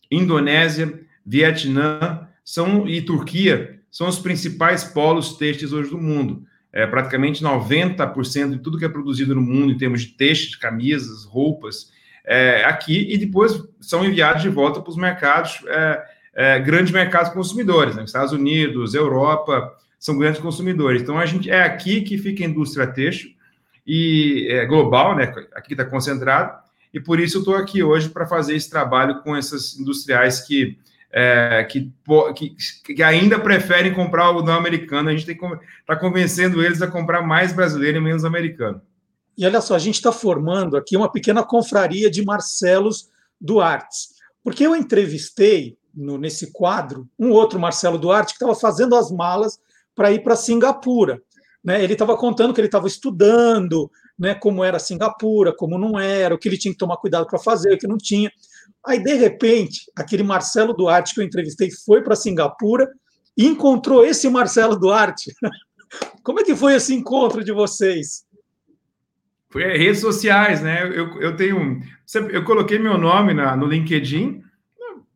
[0.10, 6.44] Indonésia, Vietnã são, e Turquia são os principais polos têxteis hoje do mundo.
[6.74, 11.26] É, praticamente 90% de tudo que é produzido no mundo em termos de têxteis, camisas,
[11.26, 11.92] roupas,
[12.26, 17.32] é, aqui e depois são enviados de volta para os mercados, é, é, grandes mercados
[17.32, 18.04] consumidores, né?
[18.04, 21.04] Estados Unidos, Europa, são grandes consumidores.
[21.04, 23.32] Então, a gente é aqui que fica a indústria têxtil
[23.86, 25.32] e é, global, né?
[25.54, 26.58] Aqui está concentrado,
[26.92, 30.80] e por isso eu estou aqui hoje para fazer esse trabalho com essas industriais que,
[31.12, 31.92] é, que,
[32.36, 35.10] que, que, ainda preferem comprar algodão americano.
[35.10, 38.82] A gente tem que estar tá convencendo eles a comprar mais brasileiro e menos americano.
[39.38, 44.10] E olha só, a gente está formando aqui uma pequena confraria de Marcelos Duartes,
[44.44, 49.60] porque eu entrevistei no, nesse quadro um outro Marcelo Duarte que estava fazendo as malas
[49.96, 51.22] para ir para Singapura.
[51.64, 51.84] Né?
[51.84, 56.38] Ele estava contando que ele estava estudando, né, como era Singapura, como não era, o
[56.38, 58.32] que ele tinha que tomar cuidado para fazer, o que não tinha.
[58.86, 62.90] Aí, de repente, aquele Marcelo Duarte que eu entrevistei foi para Singapura
[63.38, 65.34] e encontrou esse Marcelo Duarte.
[66.24, 68.24] Como é que foi esse encontro de vocês?
[69.50, 70.84] Foi redes sociais, né?
[70.84, 71.82] Eu, eu tenho.
[72.32, 74.44] Eu coloquei meu nome na, no LinkedIn,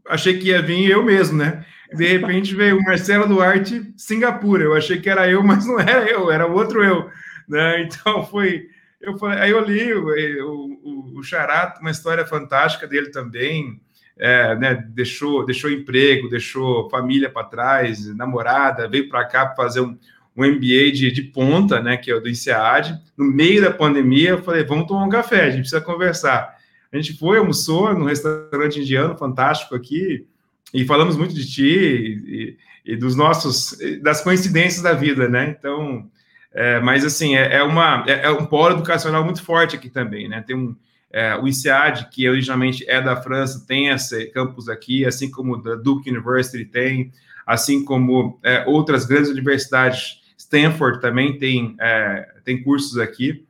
[0.08, 1.66] achei que ia vir eu mesmo, né?
[1.94, 4.64] De repente veio o Marcelo Duarte, Singapura.
[4.64, 7.10] Eu achei que era eu, mas não era eu, era outro eu.
[7.48, 7.84] Né?
[7.84, 8.68] Então foi.
[9.04, 13.82] Eu falei, aí eu li o, o, o Xará, uma história fantástica dele também.
[14.18, 19.98] É, né, deixou, deixou emprego, deixou família para trás, namorada, veio para cá fazer um,
[20.38, 22.98] um MBA de, de ponta, né, que é o do INSEAD.
[23.18, 26.56] No meio da pandemia, eu falei, vamos tomar um café, a gente precisa conversar.
[26.92, 30.26] A gente foi, almoçou no restaurante indiano fantástico aqui,
[30.74, 35.56] e falamos muito de ti e, e, dos nossos, das coincidências da vida, né?
[35.58, 36.10] Então,
[36.54, 40.30] é, mas assim, é, é uma, é, é, um polo educacional muito forte aqui também,
[40.30, 40.44] né?
[40.46, 40.76] Tem um,
[41.12, 45.76] é, o INSEAD, que originalmente é da França, tem esse campus aqui, assim como a
[45.76, 47.12] Duke University tem,
[47.46, 53.46] assim como é, outras grandes universidades, Stanford também tem, é, tem cursos aqui.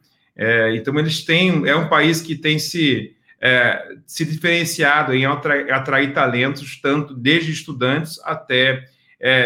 [0.74, 3.16] então, eles têm, é um país que tem se
[4.08, 8.86] se diferenciado em atrair, atrair, talentos, tanto desde estudantes até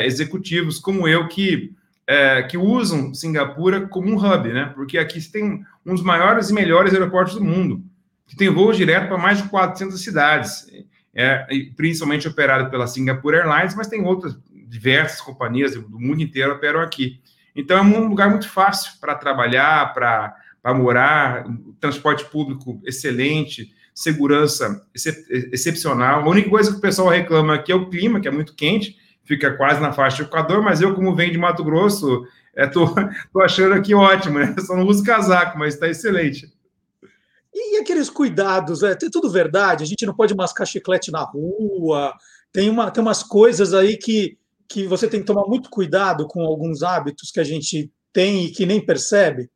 [0.04, 1.74] executivos como eu, que,
[2.08, 4.72] é, que usam Singapura como um hub, né?
[4.74, 7.84] Porque aqui você tem um dos maiores e melhores aeroportos do mundo,
[8.26, 10.66] que tem voos direto para mais de 400 cidades,
[11.14, 11.46] é,
[11.76, 14.38] principalmente operado pela Singapore Airlines, mas tem outras
[14.68, 17.20] diversas companhias do mundo inteiro operam aqui.
[17.54, 21.46] Então é um lugar muito fácil para trabalhar, para morar,
[21.80, 26.22] transporte público excelente, segurança excep excepcional.
[26.22, 28.96] A única coisa que o pessoal reclama aqui é o clima, que é muito quente,
[29.28, 32.26] fica quase na faixa do Equador, mas eu, como venho de Mato Grosso,
[32.56, 33.12] estou é,
[33.44, 34.56] achando aqui ótimo, né?
[34.60, 36.52] Só não uso casaco, mas está excelente.
[37.54, 42.14] E, aqueles cuidados, é, tudo verdade, a gente não pode mascar chiclete na rua,
[42.52, 44.38] tem, uma, tem umas coisas aí que,
[44.70, 48.52] que você tem que tomar muito cuidado com alguns hábitos que a gente tem e
[48.52, 49.50] que nem percebe.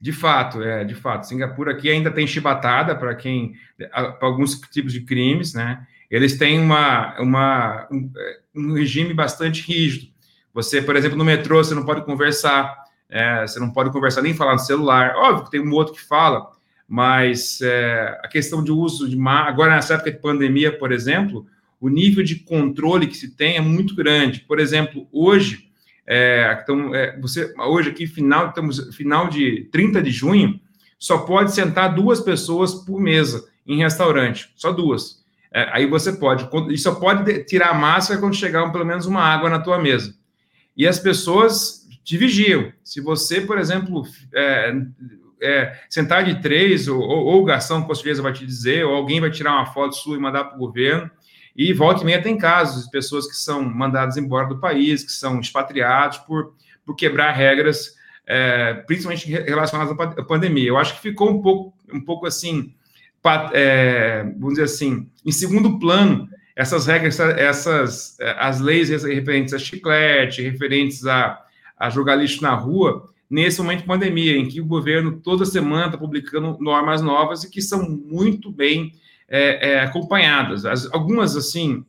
[0.00, 1.26] De fato, é, de fato.
[1.26, 3.54] Singapura aqui ainda tem chibatada para quem,
[3.88, 5.86] para alguns tipos de crimes, né?
[6.10, 10.08] Eles têm uma, uma, um, é, um, regime bastante rígido.
[10.52, 12.76] Você, por exemplo, no metrô, você não pode conversar,
[13.08, 15.14] é, você não pode conversar nem falar no celular.
[15.16, 16.50] Óbvio que tem um outro que fala,
[16.88, 21.46] mas é, a questão de uso de agora nessa época de pandemia, por exemplo,
[21.80, 24.40] o nível de controle que se tem é muito grande.
[24.40, 25.64] Por exemplo, hoje
[26.06, 30.60] é, então, é, você hoje aqui, final, estamos final de 30 de junho,
[30.98, 35.23] só pode sentar duas pessoas por mesa em restaurante, só duas.
[35.54, 39.22] É, aí você pode, e só pode tirar a máscara quando chegar pelo menos uma
[39.22, 40.12] água na tua mesa.
[40.76, 42.72] E as pessoas te vigiam.
[42.82, 44.02] Se você, por exemplo,
[44.34, 44.74] é,
[45.40, 48.94] é, sentar de três, ou, ou, ou o garçom com certeza vai te dizer, ou
[48.94, 51.08] alguém vai tirar uma foto sua e mandar para o governo,
[51.56, 55.12] e volta e meia tem casos de pessoas que são mandadas embora do país, que
[55.12, 56.52] são expatriados por,
[56.84, 57.94] por quebrar regras,
[58.26, 60.66] é, principalmente relacionadas à pandemia.
[60.66, 62.74] Eu acho que ficou um pouco, um pouco assim,
[63.52, 69.58] é, vamos dizer assim, em segundo plano, essas regras, essas, é, as leis referentes a
[69.58, 71.40] chiclete, referentes a,
[71.76, 75.86] a jogar lixo na rua, nesse momento de pandemia, em que o governo toda semana
[75.86, 78.92] está publicando normas novas e que são muito bem
[79.28, 80.64] é, é, acompanhadas.
[80.64, 81.84] As, algumas, assim,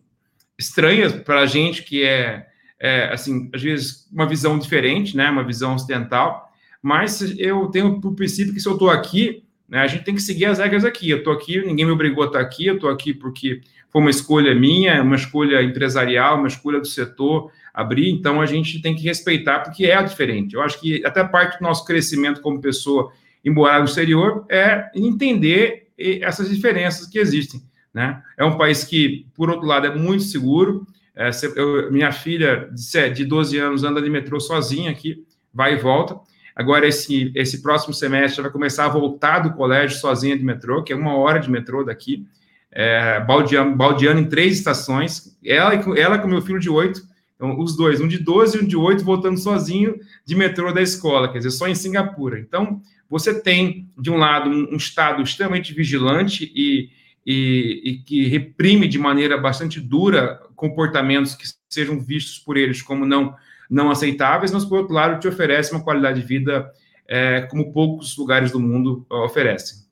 [0.57, 2.48] estranhas para a gente, que é,
[2.80, 5.30] é, assim, às vezes, uma visão diferente, né?
[5.30, 6.52] Uma visão ocidental.
[6.82, 10.22] Mas eu tenho por princípio que se eu estou aqui, né, a gente tem que
[10.22, 11.10] seguir as regras aqui.
[11.10, 14.10] Eu estou aqui, ninguém me obrigou a estar aqui, eu estou aqui porque foi uma
[14.10, 19.04] escolha minha, uma escolha empresarial, uma escolha do setor abrir, então a gente tem que
[19.04, 20.56] respeitar, porque é diferente.
[20.56, 23.12] Eu acho que até parte do nosso crescimento como pessoa
[23.44, 27.62] em morar no exterior é entender essas diferenças que existem.
[27.94, 28.22] Né?
[28.38, 30.86] É um país que, por outro lado, é muito seguro.
[31.16, 32.70] É, eu, minha filha
[33.14, 36.20] de 12 anos anda de metrô sozinha aqui, vai e volta.
[36.56, 40.94] Agora, esse, esse próximo semestre, vai começar a voltar do colégio sozinha de metrô, que
[40.94, 42.26] é uma hora de metrô daqui,
[42.72, 45.38] é, baldeando, baldeando em três estações.
[45.44, 47.02] Ela, ela com meu filho de oito,
[47.36, 49.95] então, os dois, um de 12 e um de 8, voltando sozinho
[50.26, 52.40] de metrô da escola, quer dizer, só em Singapura.
[52.40, 56.90] Então, você tem, de um lado, um, um Estado extremamente vigilante e,
[57.26, 63.06] e, e, que reprime de maneira bastante dura comportamentos que sejam vistos por eles como
[63.06, 63.36] não,
[63.70, 66.72] não aceitáveis, mas, por outro lado, te oferece uma qualidade de vida
[67.08, 69.86] é, como poucos lugares do mundo oferecem.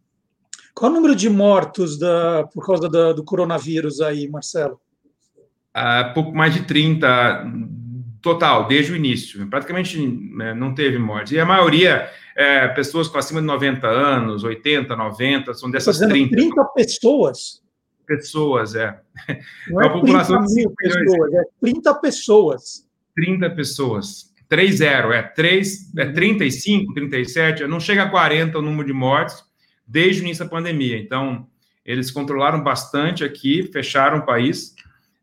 [0.74, 4.80] Qual o número de mortos da, por causa da, do coronavírus aí, Marcelo?
[5.76, 7.52] uh, pouco mais de 30
[8.22, 9.46] total, desde o início.
[9.50, 11.36] Praticamente né, não teve morte.
[11.36, 16.36] E a maioria, é, pessoas com acima de 90 anos, 80, 90, são dessas 30.
[16.36, 17.62] 30 pessoas?
[18.06, 18.98] Pessoas, é.
[19.68, 22.83] Não é, é a população 30 mil pessoas, é 30 pessoas.
[23.16, 24.34] 30 pessoas.
[24.50, 29.44] 3-0, é, 3, é 35, 37, não chega a 40 o número de mortes
[29.88, 30.98] desde o início da pandemia.
[30.98, 31.48] Então,
[31.86, 34.76] eles controlaram bastante aqui, fecharam o país,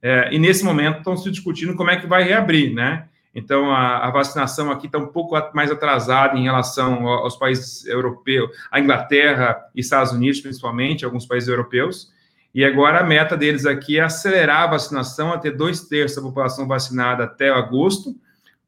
[0.02, 3.06] é, e nesse momento estão se discutindo como é que vai reabrir, né?
[3.34, 8.50] Então, a, a vacinação aqui está um pouco mais atrasada em relação aos países europeus,
[8.70, 12.12] a Inglaterra e Estados Unidos, principalmente, alguns países europeus.
[12.54, 16.66] E agora a meta deles aqui é acelerar a vacinação, até dois terços da população
[16.66, 18.14] vacinada até agosto,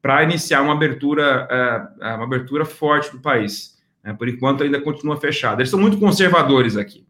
[0.01, 3.77] para iniciar uma abertura, é, é, uma abertura forte do país.
[4.03, 4.13] Né?
[4.13, 5.59] Por enquanto, ainda continua fechado.
[5.59, 7.05] Eles são muito conservadores aqui.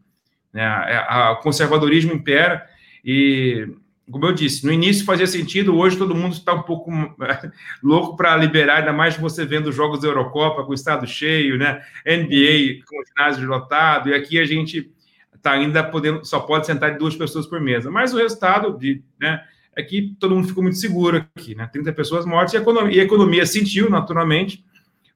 [0.52, 0.68] Né?
[1.32, 2.66] O conservadorismo impera
[3.04, 3.68] e
[4.10, 6.90] como eu disse, no início fazia sentido, hoje todo mundo está um pouco
[7.82, 11.82] louco para liberar, ainda mais você vendo jogos da Eurocopa com o estado cheio, né?
[12.06, 14.92] NBA com o ginásio lotado, e aqui a gente
[15.44, 17.90] está ainda podendo, só pode sentar duas pessoas por mesa.
[17.90, 19.44] Mas o resultado de, né,
[19.76, 21.68] é que todo mundo ficou muito seguro aqui, né?
[21.70, 24.64] 30 pessoas mortas e a economia, e a economia sentiu, naturalmente,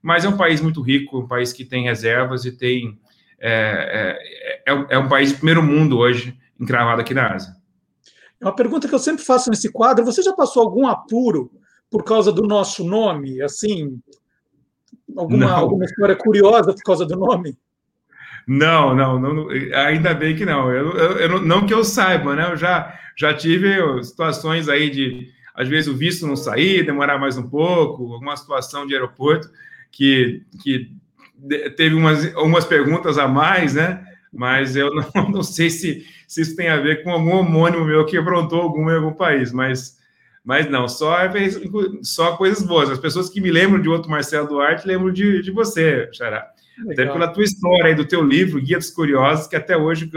[0.03, 3.01] mas é um país muito rico, um país que tem reservas e tem.
[3.41, 4.19] É,
[4.67, 7.57] é, é, é um país de primeiro mundo hoje, encravado aqui na Ásia.
[8.41, 10.05] É uma pergunta que eu sempre faço nesse quadro.
[10.05, 11.51] Você já passou algum apuro
[11.91, 13.41] por causa do nosso nome?
[13.41, 13.99] Assim,
[15.17, 17.57] alguma, alguma história curiosa por causa do nome?
[18.49, 20.73] Não, não, não ainda bem que não.
[20.73, 22.51] Eu, eu, eu, não que eu saiba, né?
[22.51, 27.37] Eu já, já tive situações aí de, às vezes, o visto não sair, demorar mais
[27.37, 29.51] um pouco, alguma situação de aeroporto
[29.93, 30.91] que, que
[31.77, 34.03] teve umas, umas perguntas a mais, né?
[34.33, 38.07] Mas eu não, não sei se, se isso tem a ver com algum homônimo meu
[38.07, 39.99] que aprontou algum em algum país, mas,
[40.43, 41.31] mas não, só, é
[42.03, 42.89] só coisas boas.
[42.89, 46.51] As pessoas que me lembram de outro Marcelo Duarte lembram de, de você, Xará.
[46.91, 50.11] Até pela tua história aí, do teu livro, Guia dos Curiosos, que até hoje,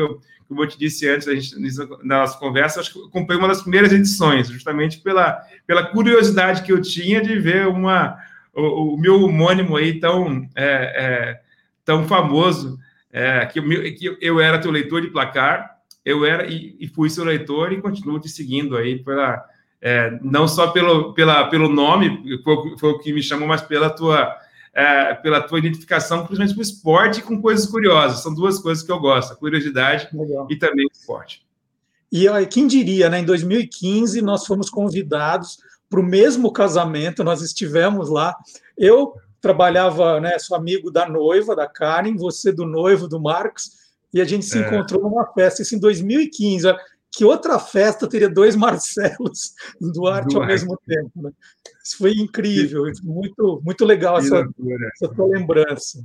[0.47, 1.55] como eu te disse antes, a gente,
[2.03, 6.63] na nossa conversa, acho que eu comprei uma das primeiras edições, justamente pela, pela curiosidade
[6.63, 8.17] que eu tinha de ver uma,
[8.53, 11.41] o, o meu homônimo aí tão, é, é,
[11.83, 12.77] tão famoso,
[13.11, 13.63] é, que, eu,
[13.95, 17.81] que eu era teu leitor de placar, eu era e, e fui seu leitor e
[17.81, 19.45] continuo te seguindo aí pela
[19.81, 23.89] é, não só pelo, pela, pelo nome, foi, foi, o que me chamou, mas pela
[23.89, 24.31] tua,
[24.73, 28.21] é, pela tua identificação, principalmente com esporte com coisas curiosas.
[28.21, 30.47] São duas coisas que eu gosto, a curiosidade Legal.
[30.49, 31.45] e também o esporte.
[32.11, 33.19] E quem diria, né?
[33.19, 38.35] Em 2015, nós fomos convidados para o mesmo casamento, nós estivemos lá.
[38.77, 40.37] Eu trabalhava, né?
[40.39, 43.81] Sou amigo da noiva, da Karen, você do noivo, do Marcos
[44.13, 44.61] e a gente se é.
[44.61, 46.67] encontrou numa festa, isso em 2015.
[47.13, 49.53] Que outra festa teria dois Marcelos
[49.93, 51.11] Duarte ao mesmo tempo?
[51.15, 51.31] Né?
[51.83, 54.47] Isso foi incrível, muito, muito legal essa,
[54.93, 55.99] essa tua lembrança.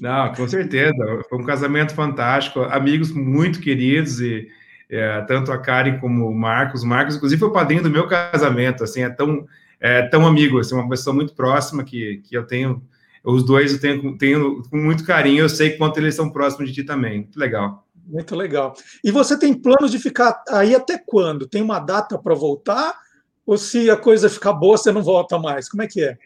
[0.00, 0.94] Não, com certeza.
[1.28, 4.48] Foi um casamento fantástico, amigos muito queridos e
[4.88, 6.82] é, tanto a Karen como o Marcos.
[6.82, 8.82] O Marcos, inclusive, foi o padrinho do meu casamento.
[8.82, 9.46] Assim, é tão,
[9.78, 12.82] é, tão amigo, assim, uma pessoa muito próxima que, que eu tenho
[13.22, 16.76] os dois eu tenho, tenho com muito carinho, eu sei quanto eles são próximos de
[16.76, 17.18] ti também.
[17.18, 17.86] Muito legal.
[18.10, 18.74] Muito legal.
[19.04, 21.46] E você tem planos de ficar aí até quando?
[21.46, 22.98] Tem uma data para voltar?
[23.46, 25.68] Ou se a coisa ficar boa, você não volta mais?
[25.68, 26.18] Como é que é?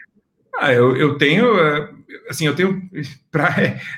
[0.56, 1.90] Ah, eu, eu tenho, é,
[2.30, 2.80] assim, eu tenho,
[3.30, 3.54] pra,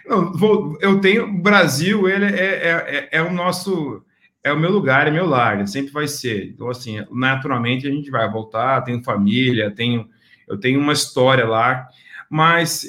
[0.07, 4.03] não, vou, eu tenho, Brasil, ele é, é, é, é, o nosso,
[4.43, 6.47] é o meu lugar, é meu lar, sempre vai ser.
[6.47, 10.09] Então, assim, naturalmente a gente vai voltar, tenho família, tenho,
[10.49, 11.87] eu tenho uma história lá,
[12.29, 12.85] mas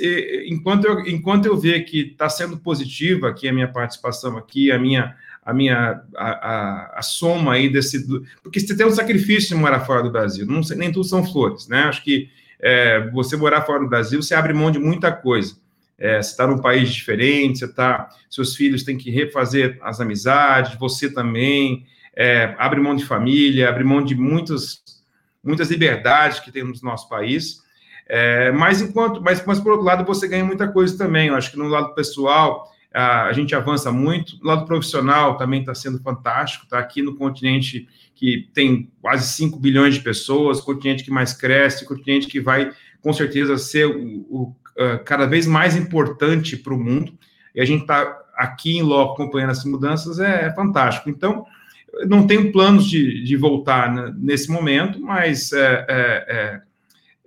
[0.45, 4.79] enquanto eu, enquanto eu ver que está sendo positiva aqui a minha participação aqui, a
[4.79, 5.15] minha
[5.45, 8.05] a minha a, a, a, soma aí desse
[8.43, 11.67] porque você tem um sacrifício de morar fora do Brasil, não nem tudo são flores,
[11.69, 11.83] né?
[11.83, 15.55] Acho que é, você morar fora do Brasil, você abre mão de muita coisa.
[15.97, 20.77] É, você está num país diferente, você tá, seus filhos têm que refazer as amizades,
[20.77, 21.85] você também
[22.15, 24.83] é, abre mão de família, abre mão de muitas
[25.43, 27.63] muitas liberdades que tem no nosso país.
[28.09, 31.27] É, mas enquanto, mas, mas por outro lado, você ganha muita coisa também.
[31.27, 34.37] Eu acho que no lado pessoal a, a gente avança muito.
[34.39, 36.63] No lado profissional também está sendo fantástico.
[36.63, 41.85] Está aqui no continente que tem quase 5 bilhões de pessoas, continente que mais cresce,
[41.85, 42.71] continente que vai
[43.01, 44.55] com certeza ser o, o
[45.05, 47.17] cada vez mais importante para o mundo.
[47.53, 51.09] E a gente está aqui em loco acompanhando essas mudanças é, é fantástico.
[51.09, 51.45] Então,
[52.05, 56.61] não tenho planos de, de voltar né, nesse momento, mas é,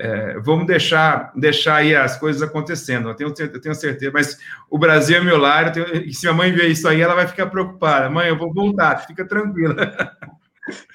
[0.03, 3.11] é, vamos deixar, deixar aí as coisas acontecendo.
[3.11, 4.39] Eu tenho, eu tenho certeza, mas
[4.71, 5.73] o Brasil é meu lar.
[5.73, 8.09] Tenho, se a mãe ver isso aí, ela vai ficar preocupada.
[8.09, 9.93] Mãe, eu vou voltar, fica tranquila.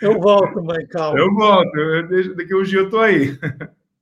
[0.01, 1.19] Eu volto, mãe, calma.
[1.19, 3.37] Eu volto, eu, eu, daqui um dia eu estou aí.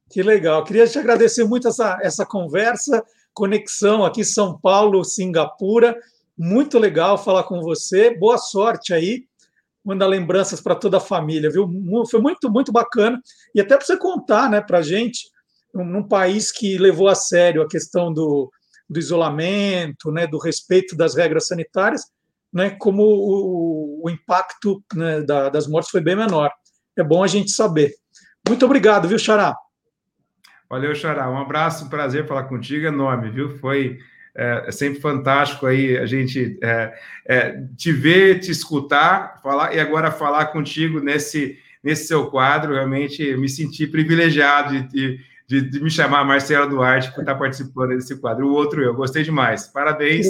[0.10, 0.64] Que legal.
[0.64, 3.04] Queria te agradecer muito essa, essa conversa,
[3.34, 5.98] conexão aqui São Paulo, Singapura.
[6.38, 8.16] Muito legal falar com você.
[8.16, 9.26] Boa sorte aí
[9.84, 11.69] manda lembranças para toda a família, viu?
[12.10, 13.19] Foi muito, muito bacana.
[13.53, 15.30] E até para você contar né, para a gente,
[15.73, 18.49] num país que levou a sério a questão do,
[18.89, 22.03] do isolamento, né, do respeito das regras sanitárias,
[22.51, 26.51] né, como o, o impacto né, da, das mortes foi bem menor.
[26.95, 27.93] É bom a gente saber.
[28.47, 29.55] Muito obrigado, viu, Xará?
[30.69, 31.30] Valeu, Xará.
[31.30, 33.57] Um abraço, um prazer falar contigo, enorme, viu?
[33.57, 33.97] Foi
[34.35, 36.93] é, é, sempre fantástico aí a gente é,
[37.26, 42.73] é, te ver, te escutar, falar e agora falar contigo nesse, nesse seu quadro.
[42.73, 48.19] Realmente me senti privilegiado de, de, de me chamar Marcelo Duarte por estar participando desse
[48.19, 48.47] quadro.
[48.47, 49.68] O outro eu, gostei demais.
[49.68, 50.26] Parabéns.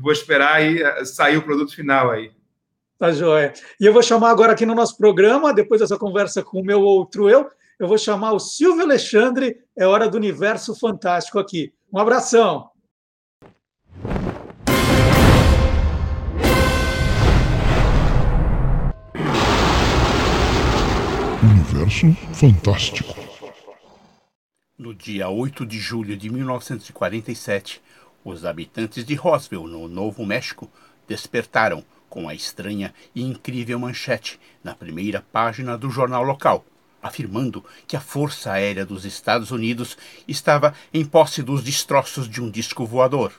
[0.00, 2.30] vou esperar aí é, sair o produto final aí.
[2.98, 3.52] Tá joia.
[3.80, 6.80] E eu vou chamar agora aqui no nosso programa, depois dessa conversa com o meu
[6.80, 7.50] outro eu,
[7.80, 11.72] eu vou chamar o Silvio Alexandre, é hora do universo fantástico aqui.
[11.92, 12.71] Um abração.
[21.72, 23.14] Universo Fantástico.
[24.78, 27.80] No dia 8 de julho de 1947,
[28.22, 30.70] os habitantes de Roswell, no Novo México,
[31.08, 36.62] despertaram com a estranha e incrível manchete na primeira página do jornal local,
[37.02, 39.96] afirmando que a Força Aérea dos Estados Unidos
[40.28, 43.32] estava em posse dos destroços de um disco voador.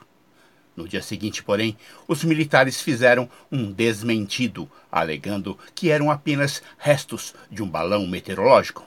[0.76, 1.76] No dia seguinte, porém,
[2.08, 8.84] os militares fizeram um desmentido, alegando que eram apenas restos de um balão meteorológico.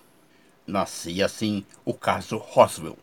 [0.65, 2.97] Nascia assim o caso Roswell,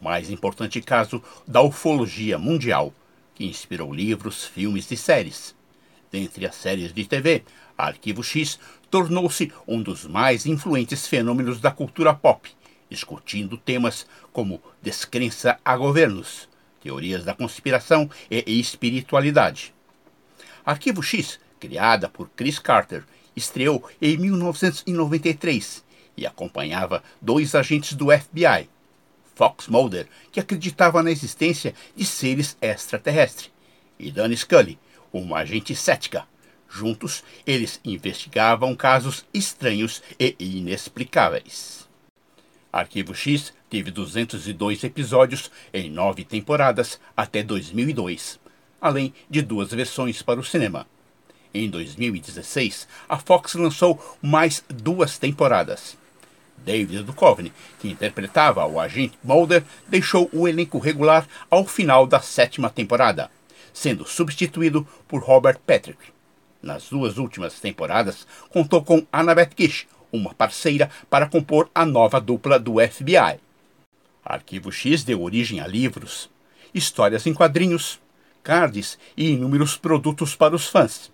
[0.00, 2.92] o mais importante caso da ufologia mundial,
[3.34, 5.54] que inspirou livros, filmes e séries.
[6.12, 7.42] Dentre as séries de TV,
[7.76, 8.58] Arquivo X
[8.90, 12.50] tornou-se um dos mais influentes fenômenos da cultura pop,
[12.90, 16.48] discutindo temas como descrença a governos,
[16.86, 19.74] teorias da conspiração e espiritualidade.
[20.64, 23.02] Arquivo X, criada por Chris Carter,
[23.34, 25.84] estreou em 1993
[26.16, 28.70] e acompanhava dois agentes do FBI,
[29.34, 33.50] Fox Mulder, que acreditava na existência de seres extraterrestres,
[33.98, 34.78] e Dan Scully,
[35.12, 36.24] uma agente cética.
[36.68, 41.88] Juntos, eles investigavam casos estranhos e inexplicáveis.
[42.72, 48.40] Arquivo X teve 202 episódios em nove temporadas até 2002,
[48.80, 50.86] além de duas versões para o cinema.
[51.52, 55.94] Em 2016, a Fox lançou mais duas temporadas.
[56.56, 62.70] David Duchovny, que interpretava o agente Mulder, deixou o elenco regular ao final da sétima
[62.70, 63.30] temporada,
[63.74, 66.00] sendo substituído por Robert Patrick.
[66.62, 72.58] Nas duas últimas temporadas, contou com Annabeth Gish, uma parceira para compor a nova dupla
[72.58, 73.44] do FBI.
[74.34, 76.28] Arquivo X deu origem a livros,
[76.74, 78.00] histórias em quadrinhos,
[78.42, 81.12] cards e inúmeros produtos para os fãs,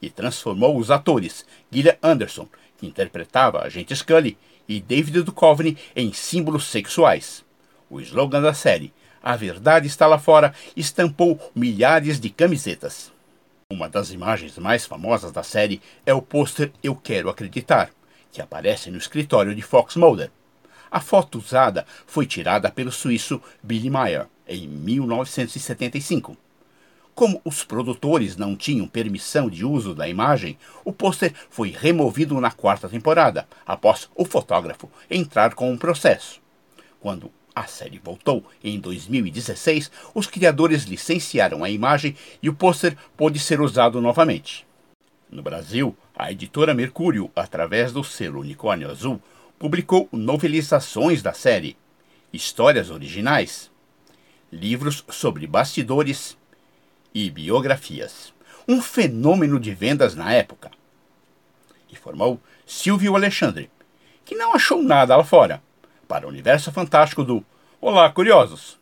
[0.00, 4.36] e transformou os atores Gillian Anderson, que interpretava agente Scully,
[4.68, 7.44] e David Duchovny em símbolos sexuais.
[7.90, 8.92] O slogan da série,
[9.22, 13.12] A Verdade Está Lá Fora, estampou milhares de camisetas.
[13.70, 17.90] Uma das imagens mais famosas da série é o pôster Eu Quero Acreditar,
[18.32, 20.30] que aparece no escritório de Fox Mulder.
[20.94, 26.36] A foto usada foi tirada pelo suíço Billy Meyer em 1975.
[27.16, 32.52] Como os produtores não tinham permissão de uso da imagem, o pôster foi removido na
[32.52, 36.40] quarta temporada, após o fotógrafo entrar com um processo.
[37.00, 43.40] Quando a série voltou em 2016, os criadores licenciaram a imagem e o pôster pôde
[43.40, 44.64] ser usado novamente.
[45.28, 49.20] No Brasil, a editora Mercúrio, através do selo Unicórnio Azul,
[49.58, 51.76] publicou novelizações da série,
[52.32, 53.70] histórias originais,
[54.52, 56.36] livros sobre bastidores
[57.14, 58.32] e biografias.
[58.66, 60.70] Um fenômeno de vendas na época.
[61.92, 63.70] Informou Silvio Alexandre,
[64.24, 65.62] que não achou nada lá fora.
[66.08, 67.44] para o universo fantástico do
[67.80, 68.78] Olá, Curiosos!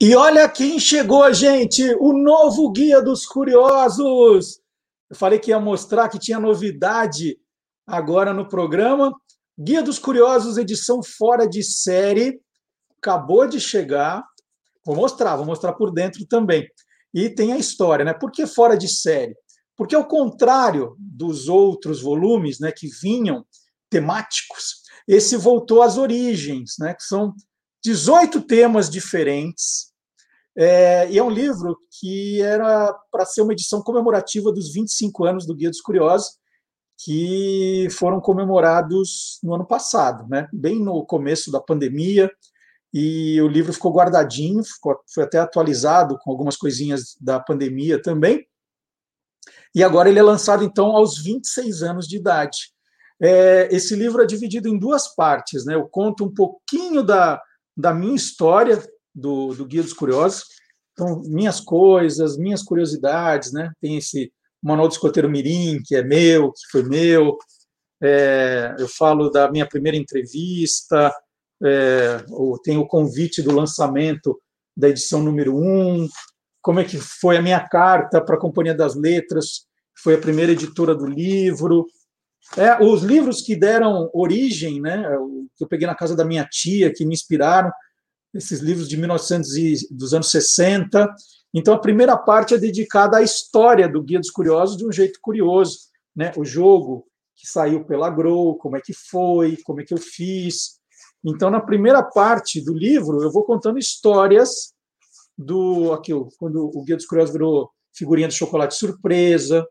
[0.00, 1.82] E olha quem chegou, gente!
[1.98, 4.60] O novo Guia dos Curiosos!
[5.08, 7.38] Eu falei que ia mostrar que tinha novidade
[7.86, 9.12] agora no programa.
[9.58, 12.40] Guia dos Curiosos, edição fora de série.
[12.98, 14.24] Acabou de chegar.
[14.84, 16.68] Vou mostrar, vou mostrar por dentro também.
[17.14, 18.12] E tem a história, né?
[18.12, 19.34] Por que fora de série?
[19.76, 23.44] Porque, ao contrário dos outros volumes, né, que vinham
[23.90, 27.34] temáticos, esse voltou às origens, né, que são
[27.84, 29.92] 18 temas diferentes.
[30.56, 35.46] É, e é um livro que era para ser uma edição comemorativa dos 25 anos
[35.46, 36.38] do Guia dos Curiosos,
[36.98, 40.48] que foram comemorados no ano passado, né?
[40.50, 42.30] bem no começo da pandemia.
[42.94, 48.46] E o livro ficou guardadinho, ficou, foi até atualizado com algumas coisinhas da pandemia também.
[49.74, 52.72] E agora ele é lançado, então, aos 26 anos de idade.
[53.20, 55.66] É, esse livro é dividido em duas partes.
[55.66, 55.74] Né?
[55.74, 57.42] Eu conto um pouquinho da,
[57.76, 58.82] da minha história
[59.16, 60.44] do, do Guia dos Curiosos.
[60.92, 63.70] Então, minhas coisas, minhas curiosidades, né?
[63.80, 64.30] Tem esse
[64.62, 67.38] Manual do Escoteiro Mirim, que é meu, que foi meu.
[68.02, 71.14] É, eu falo da minha primeira entrevista,
[71.62, 72.18] é,
[72.62, 74.38] tem o convite do lançamento
[74.76, 76.08] da edição número 1, um,
[76.60, 79.66] como é que foi a minha carta para a Companhia das Letras,
[79.98, 81.86] foi a primeira editora do livro,
[82.56, 85.02] é, os livros que deram origem, né,
[85.56, 87.72] que eu peguei na casa da minha tia, que me inspiraram,
[88.36, 91.08] esses livros de 1900 e, dos anos 60.
[91.54, 95.18] Então, a primeira parte é dedicada à história do Guia dos Curiosos de um jeito
[95.20, 95.78] curioso.
[96.14, 96.32] Né?
[96.36, 100.78] O jogo que saiu pela Grow, como é que foi, como é que eu fiz.
[101.24, 104.72] Então, na primeira parte do livro, eu vou contando histórias
[105.36, 105.92] do.
[105.92, 109.66] Aqui, quando o Guia dos Curiosos virou figurinha de chocolate surpresa,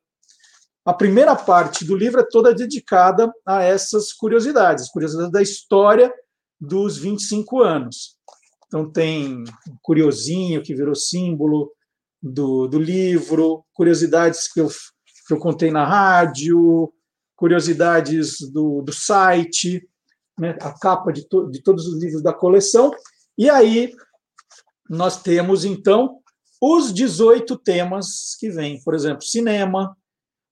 [0.86, 6.14] a primeira parte do livro é toda dedicada a essas curiosidades, curiosidades da história
[6.60, 8.16] dos 25 anos.
[8.68, 9.44] Então, tem
[9.82, 11.72] Curiosinho, que virou símbolo
[12.22, 14.68] do, do livro, curiosidades que eu,
[15.28, 16.92] que eu contei na rádio,
[17.36, 19.88] curiosidades do, do site,
[20.40, 22.92] né, a capa de, to, de todos os livros da coleção.
[23.38, 23.94] E aí,
[24.90, 26.20] nós temos, então,
[26.62, 28.82] os 18 temas que vêm.
[28.84, 29.96] Por exemplo, cinema,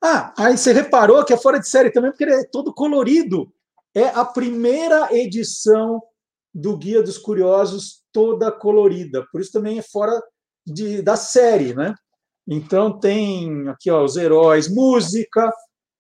[0.04, 3.52] ah, aí você reparou que é fora de série também, porque ele é todo colorido.
[3.96, 6.02] É a primeira edição
[6.54, 9.26] do Guia dos Curiosos toda colorida.
[9.32, 10.22] Por isso também é fora
[10.66, 11.96] de, da série, né?
[12.48, 15.52] Então tem aqui ó, os heróis, música.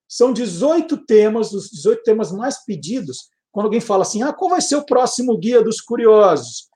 [0.07, 3.29] São 18 temas, os 18 temas mais pedidos.
[3.51, 6.69] Quando alguém fala assim, ah, qual vai ser o próximo Guia dos Curiosos?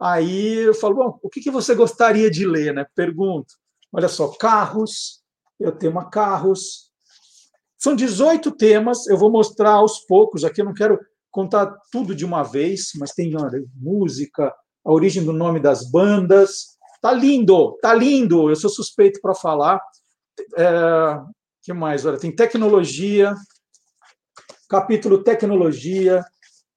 [0.00, 2.84] Aí eu falo, bom, o que, que você gostaria de ler, né?
[2.94, 3.54] Pergunto.
[3.92, 5.22] Olha só, carros,
[5.60, 6.90] o tema carros.
[7.78, 10.98] São 18 temas, eu vou mostrar aos poucos, aqui eu não quero
[11.32, 14.54] contar tudo de uma vez, mas tem olha, música,
[14.84, 16.76] a origem do nome das bandas.
[17.00, 19.80] Tá lindo, tá lindo, eu sou suspeito para falar.
[20.56, 21.20] É,
[21.62, 22.06] que mais?
[22.06, 23.34] Olha, tem tecnologia,
[24.68, 26.24] capítulo tecnologia,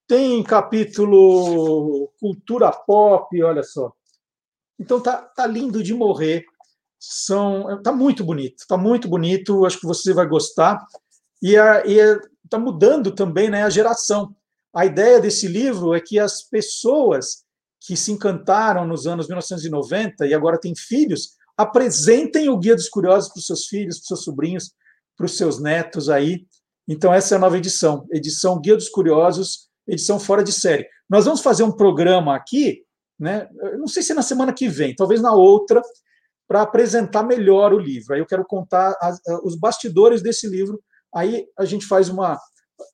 [0.07, 3.91] tem capítulo cultura pop, olha só.
[4.79, 6.45] Então tá, tá lindo de morrer
[6.99, 10.83] são tá muito bonito, tá muito bonito, acho que você vai gostar
[11.41, 11.55] e
[12.43, 14.35] está mudando também né, a geração.
[14.75, 17.45] A ideia desse livro é que as pessoas
[17.79, 23.29] que se encantaram nos anos 1990 e agora têm filhos apresentem o Guia dos Curiosos
[23.29, 24.71] para os seus filhos, para os seus sobrinhos,
[25.15, 26.45] para os seus netos aí.
[26.87, 30.87] Então essa é a nova edição, edição Guia dos Curiosos, edição fora de série.
[31.09, 32.83] Nós vamos fazer um programa aqui,
[33.17, 33.47] né?
[33.77, 35.81] não sei se é na semana que vem, talvez na outra,
[36.47, 38.13] para apresentar melhor o livro.
[38.13, 40.83] Aí eu quero contar as, os bastidores desse livro.
[41.13, 42.37] Aí a gente faz uma,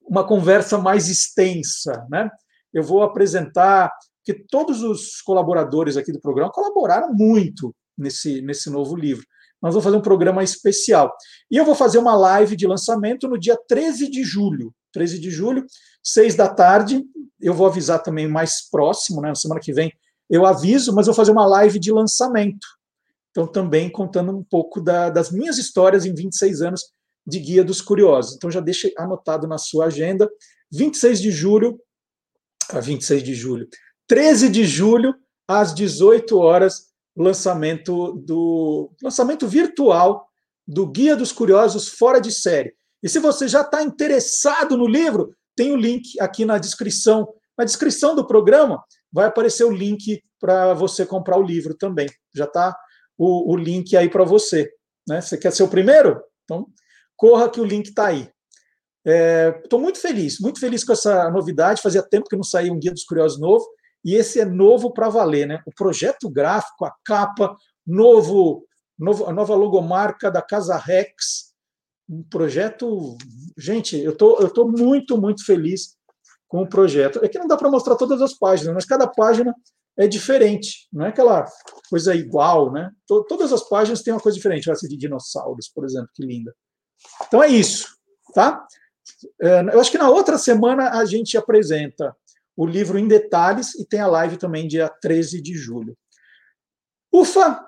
[0.07, 2.29] uma conversa mais extensa, né?
[2.73, 3.91] Eu vou apresentar
[4.23, 9.25] que todos os colaboradores aqui do programa colaboraram muito nesse, nesse novo livro.
[9.61, 11.13] Nós vamos fazer um programa especial.
[11.49, 14.73] E eu vou fazer uma live de lançamento no dia 13 de julho.
[14.91, 15.65] 13 de julho,
[16.03, 17.03] 6 da tarde.
[17.39, 19.29] Eu vou avisar também mais próximo, né?
[19.29, 19.91] Na semana que vem
[20.29, 22.65] eu aviso, mas vou fazer uma live de lançamento.
[23.31, 26.83] Então, também contando um pouco da, das minhas histórias em 26 anos
[27.26, 28.35] de Guia dos Curiosos.
[28.35, 30.30] Então, já deixe anotado na sua agenda.
[30.72, 31.80] 26 de julho,
[32.72, 33.68] a ah, 26 de julho,
[34.07, 35.14] 13 de julho,
[35.48, 40.26] às 18 horas, lançamento do lançamento virtual
[40.68, 42.73] do Guia dos Curiosos fora de série.
[43.03, 47.27] E se você já está interessado no livro, tem o link aqui na descrição.
[47.57, 48.81] Na descrição do programa
[49.11, 52.07] vai aparecer o link para você comprar o livro também.
[52.34, 52.76] Já está
[53.18, 54.72] o, o link aí para você.
[55.07, 55.19] Né?
[55.19, 56.22] Você quer ser o primeiro?
[56.45, 56.68] Então,
[57.22, 58.27] corra que o link está aí.
[59.64, 61.81] Estou é, muito feliz, muito feliz com essa novidade.
[61.81, 63.64] Fazia tempo que não saía um Guia dos Curiosos novo,
[64.03, 65.61] e esse é novo para valer, né?
[65.68, 68.65] O projeto gráfico, a capa, novo,
[68.98, 71.53] novo, a nova logomarca da Casa Rex,
[72.10, 73.15] um projeto.
[73.56, 75.95] Gente, eu tô, eu tô muito, muito feliz
[76.48, 77.23] com o projeto.
[77.23, 79.53] É que não dá para mostrar todas as páginas, mas cada página
[79.95, 81.45] é diferente, não é aquela
[81.88, 82.89] coisa igual, né?
[83.06, 86.52] Todas as páginas têm uma coisa diferente, essa de dinossauros, por exemplo, que linda.
[87.28, 87.88] Então é isso,
[88.34, 88.65] tá?
[89.41, 92.15] É, eu acho que na outra semana a gente apresenta
[92.56, 95.98] o livro em detalhes e tem a live também dia 13 de julho.
[97.11, 97.68] Ufa!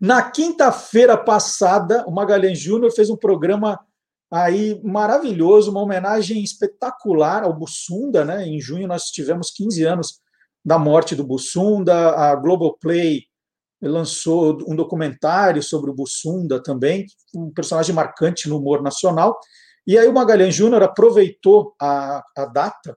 [0.00, 3.78] Na quinta-feira passada, o Magalhães Júnior fez um programa
[4.30, 8.46] aí maravilhoso, uma homenagem espetacular ao Bussunda, né?
[8.46, 10.20] Em junho nós tivemos 15 anos
[10.64, 13.22] da morte do Bussunda, a Globoplay
[13.86, 19.38] lançou um documentário sobre o Bussunda também, um personagem marcante no humor nacional.
[19.86, 22.96] E aí o Magalhães Júnior aproveitou a, a data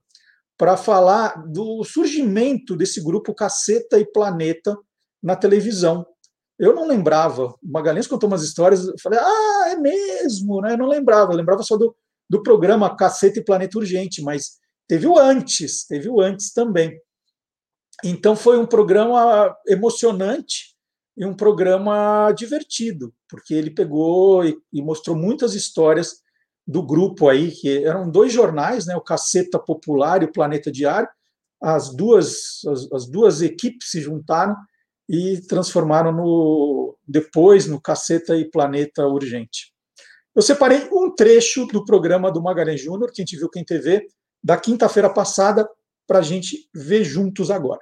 [0.58, 4.78] para falar do surgimento desse grupo Caceta e Planeta
[5.22, 6.06] na televisão.
[6.58, 7.46] Eu não lembrava.
[7.46, 10.74] O Magalhães contou umas histórias, eu falei, ah, é mesmo, né?
[10.74, 11.96] Eu não lembrava, eu lembrava só do,
[12.30, 17.00] do programa Caceta e Planeta Urgente, mas teve o antes, teve o antes também.
[18.04, 20.71] Então foi um programa emocionante
[21.16, 26.22] e um programa divertido, porque ele pegou e, e mostrou muitas histórias
[26.66, 31.10] do grupo aí, que eram dois jornais, né, o Caceta Popular e o Planeta Diário.
[31.62, 34.56] As duas, as, as duas equipes se juntaram
[35.08, 39.74] e transformaram no depois no Caceta e Planeta Urgente.
[40.34, 44.08] Eu separei um trecho do programa do Magalhães Júnior, que a gente viu quem TV,
[44.42, 45.68] da quinta-feira passada,
[46.08, 47.82] para a gente ver juntos agora.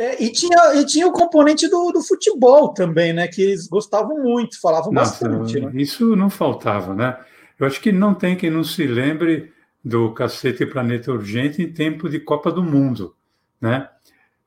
[0.00, 3.28] É, e, tinha, e tinha o componente do, do, futebol também, né?
[3.28, 5.60] Que eles gostavam muito, falavam Nossa, bastante.
[5.60, 5.72] Né?
[5.74, 7.18] Isso não faltava, né?
[7.58, 9.52] Eu acho que não tem quem não se lembre
[9.84, 13.14] do Cacete Planeta Urgente em tempo de Copa do Mundo,
[13.60, 13.90] né?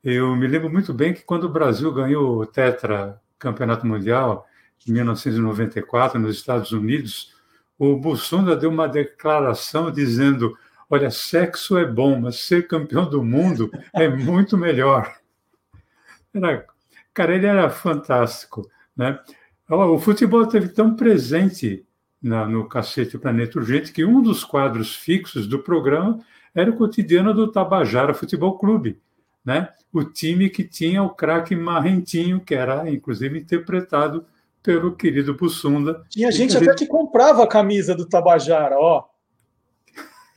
[0.04, 4.48] Eu me lembro muito bem que quando o Brasil ganhou o Tetra Campeonato Mundial
[4.88, 7.32] em 1994 nos Estados Unidos,
[7.78, 10.58] o Bussunda deu uma declaração dizendo:
[10.90, 15.22] "Olha, sexo é bom, mas ser campeão do mundo é muito melhor".
[16.34, 16.66] Era,
[17.14, 18.68] cara, ele era fantástico.
[18.96, 19.20] Né?
[19.70, 21.86] O futebol esteve tão presente
[22.22, 26.20] na, no Cacete Planeta Urgente que um dos quadros fixos do programa
[26.56, 29.02] era o cotidiano do Tabajara Futebol Clube.
[29.44, 29.70] Né?
[29.92, 34.26] O time que tinha o craque Marrentinho, que era inclusive interpretado
[34.62, 36.04] pelo querido Bussunda.
[36.10, 39.06] Tinha gente até que comprava a camisa do Tabajara, ó.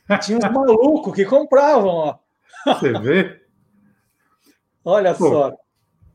[0.21, 2.17] Tinha uns malucos que compravam, ó.
[2.65, 3.41] Você vê?
[4.83, 5.53] Olha só.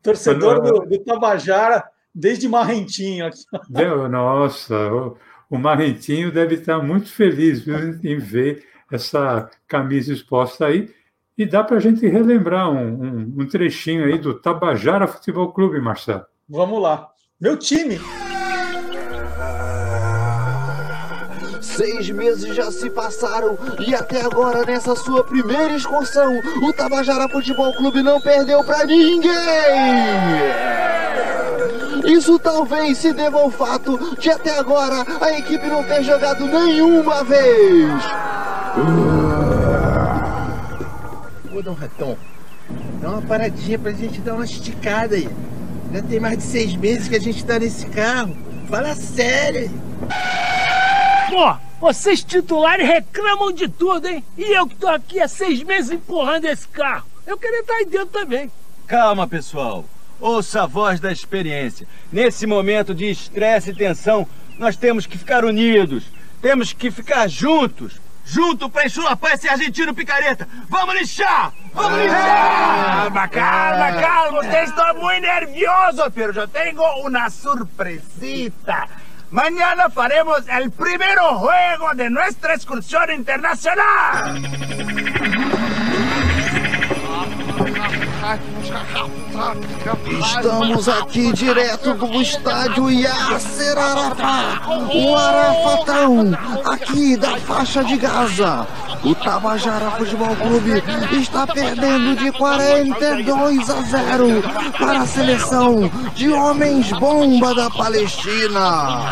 [0.02, 1.84] Torcedor do, do Tabajara
[2.14, 3.30] desde Marrentinho.
[4.10, 5.16] Nossa, o,
[5.50, 10.90] o Marrentinho deve estar muito feliz viu, em ver essa camisa exposta aí.
[11.36, 15.80] E dá para a gente relembrar um, um, um, trechinho aí do Tabajara Futebol Clube,
[15.80, 16.26] Marcelo.
[16.46, 17.08] Vamos lá.
[17.40, 17.98] Meu time.
[21.76, 27.72] Seis meses já se passaram e até agora, nessa sua primeira excursão, o Tabajara Futebol
[27.74, 29.32] Clube não perdeu para ninguém!
[32.04, 37.24] Isso talvez se deva ao fato de até agora a equipe não ter jogado nenhuma
[37.24, 37.90] vez!
[41.54, 42.18] Ô, Dom Ratão,
[43.00, 45.28] dá uma paradinha pra gente dar uma esticada aí.
[45.92, 48.36] Já tem mais de seis meses que a gente tá nesse carro.
[48.68, 49.70] Fala sério aí.
[51.30, 54.24] Pô, vocês titulares reclamam de tudo, hein?
[54.38, 57.04] E eu que tô aqui há seis meses empurrando esse carro.
[57.26, 58.52] Eu queria estar aí dentro também.
[58.86, 59.84] Calma, pessoal.
[60.20, 61.88] Ouça a voz da experiência.
[62.12, 64.28] Nesse momento de estresse e tensão,
[64.60, 66.04] nós temos que ficar unidos.
[66.40, 68.00] Temos que ficar juntos.
[68.24, 70.48] Junto para enxulapar esse argentino picareta.
[70.68, 71.52] Vamos lixar!
[71.74, 73.10] Vamos lixar!
[73.10, 74.40] Calma, calma, calma.
[74.40, 78.88] Usted está muito nervioso, pero eu tenho uma surpresita.
[79.32, 84.42] Mañana faremos el primer juego de nuestra excursión internacional.
[90.20, 94.62] Estamos aqui direto do estádio Yasser Arafat,
[94.94, 98.66] o Arafatão, aqui da faixa de Gaza.
[99.04, 100.82] O Tabajara Futebol Clube
[101.20, 104.42] está perdendo de 42 a 0
[104.78, 109.02] para a seleção de homens bomba da Palestina.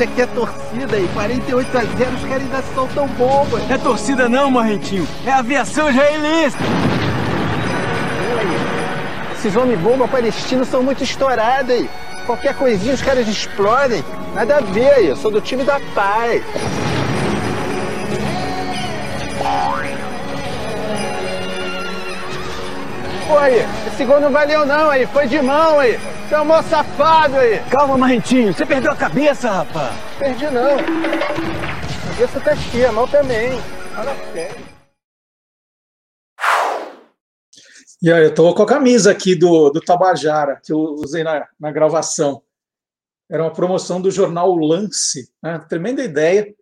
[0.00, 1.06] Isso aqui é torcida aí.
[1.12, 3.70] 48 a 0, os caras ainda são tão bobos.
[3.70, 5.06] É torcida não, Marrentinho.
[5.26, 6.56] É aviação israelense.
[9.34, 11.90] Esses homens bomba palestinos são muito estourados aí.
[12.24, 14.02] Qualquer coisinha os caras explodem.
[14.34, 15.08] Nada a ver aí.
[15.08, 16.42] Eu sou do time da paz.
[23.30, 25.06] Pô aí, esse gol não valeu não aí.
[25.06, 25.96] Foi de mão aí.
[26.28, 27.60] Você é um mó safado aí.
[27.70, 28.52] Calma, Marrentinho.
[28.52, 29.94] Você perdeu a cabeça, rapaz.
[30.18, 30.74] Perdi não.
[30.74, 33.52] A cabeça tá cheia, a mão também.
[33.94, 34.66] Fala sério.
[38.02, 41.46] E aí, eu tô com a camisa aqui do, do Tabajara, que eu usei na,
[41.60, 42.42] na gravação.
[43.30, 45.32] Era uma promoção do jornal Lance.
[45.40, 45.56] Né?
[45.68, 46.52] Tremenda ideia.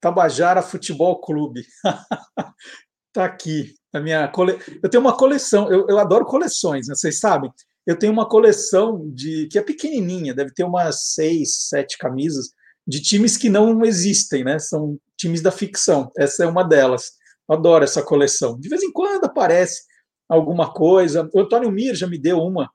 [0.00, 1.66] Tabajara Futebol Clube.
[3.12, 3.74] tá aqui.
[3.92, 4.58] A minha cole...
[4.82, 6.94] Eu tenho uma coleção, eu, eu adoro coleções, né?
[6.94, 7.52] vocês sabem.
[7.86, 12.50] Eu tenho uma coleção de que é pequenininha, deve ter umas seis, sete camisas
[12.86, 14.58] de times que não existem, né?
[14.58, 16.10] São times da ficção.
[16.16, 17.12] Essa é uma delas.
[17.48, 18.58] Eu adoro essa coleção.
[18.58, 19.82] De vez em quando aparece
[20.28, 21.28] alguma coisa.
[21.32, 22.70] O Antônio Mir já me deu uma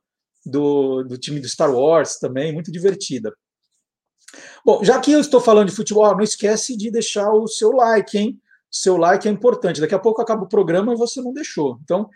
[0.45, 3.33] do, do time do Star Wars também, muito divertida.
[4.65, 8.17] Bom, já que eu estou falando de futebol, não esquece de deixar o seu like,
[8.17, 8.39] hein?
[8.81, 9.81] Seu like é importante.
[9.81, 11.79] Daqui a pouco acaba o programa e você não deixou.
[11.83, 12.09] Então,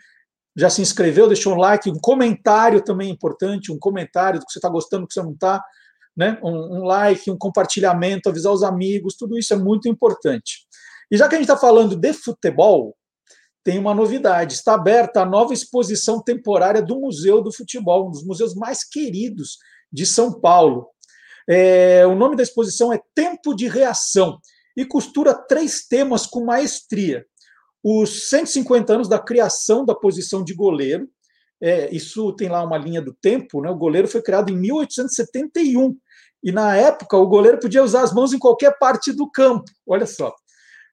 [0.56, 4.52] já se inscreveu, deixou um like, um comentário também é importante, um comentário do que
[4.52, 5.62] você está gostando, do que você não está,
[6.16, 6.38] né?
[6.42, 10.66] Um, um, like, um compartilhamento, avisar os amigos, tudo isso é muito importante.
[11.10, 12.94] E já que a gente está falando de futebol,
[13.64, 14.54] tem uma novidade.
[14.54, 19.58] Está aberta a nova exposição temporária do Museu do Futebol, um dos museus mais queridos
[19.90, 20.88] de São Paulo.
[21.48, 24.38] É, o nome da exposição é Tempo de Reação
[24.76, 27.24] e costura três temas com maestria.
[27.82, 31.08] Os 150 anos da criação da posição de goleiro,
[31.60, 33.70] é, isso tem lá uma linha do tempo, né?
[33.70, 35.96] o goleiro foi criado em 1871,
[36.42, 40.06] e na época o goleiro podia usar as mãos em qualquer parte do campo, olha
[40.06, 40.34] só.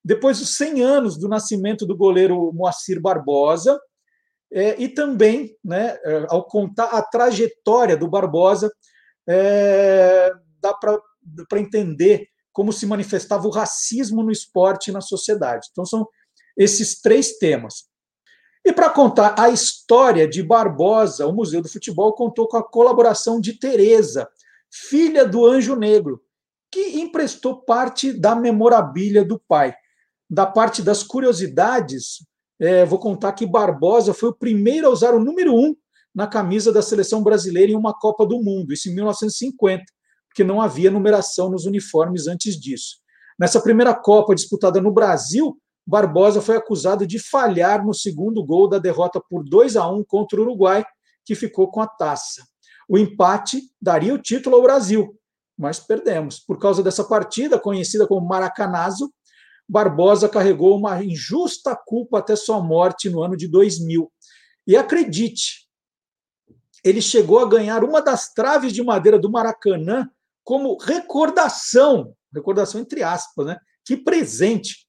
[0.04, 3.80] Depois, os 100 anos do nascimento do goleiro Moacir Barbosa,
[4.52, 8.72] é, e também, né, é, ao contar a trajetória do Barbosa,
[9.28, 15.68] é, dá para entender como se manifestava o racismo no esporte e na sociedade.
[15.72, 16.08] Então, são
[16.58, 17.90] esses três temas.
[18.66, 23.40] E para contar a história de Barbosa, o Museu do Futebol contou com a colaboração
[23.40, 24.28] de Teresa,
[24.70, 26.22] filha do Anjo Negro,
[26.72, 29.74] que emprestou parte da memorabilia do pai.
[30.30, 32.26] Da parte das curiosidades,
[32.60, 35.76] é, vou contar que Barbosa foi o primeiro a usar o número um
[36.14, 39.84] na camisa da seleção brasileira em uma Copa do Mundo, isso em 1950
[40.40, 43.00] porque não havia numeração nos uniformes antes disso.
[43.38, 48.80] Nessa primeira Copa disputada no Brasil, Barbosa foi acusado de falhar no segundo gol da
[48.80, 50.86] derrota por 2 a 1 contra o Uruguai,
[51.26, 52.42] que ficou com a taça.
[52.88, 55.14] O empate daria o título ao Brasil,
[55.58, 56.40] mas perdemos.
[56.40, 59.12] Por causa dessa partida, conhecida como Maracanazo,
[59.68, 64.10] Barbosa carregou uma injusta culpa até sua morte no ano de 2000.
[64.66, 65.68] E acredite,
[66.82, 70.10] ele chegou a ganhar uma das traves de madeira do Maracanã
[70.50, 73.58] como recordação, recordação entre aspas, né?
[73.86, 74.88] Que presente.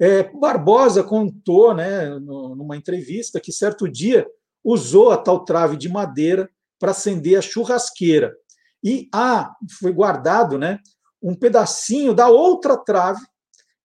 [0.00, 4.26] É, Barbosa contou, né, numa entrevista, que certo dia
[4.64, 8.34] usou a tal trave de madeira para acender a churrasqueira.
[8.82, 10.78] E ah, foi guardado, né,
[11.22, 13.20] um pedacinho da outra trave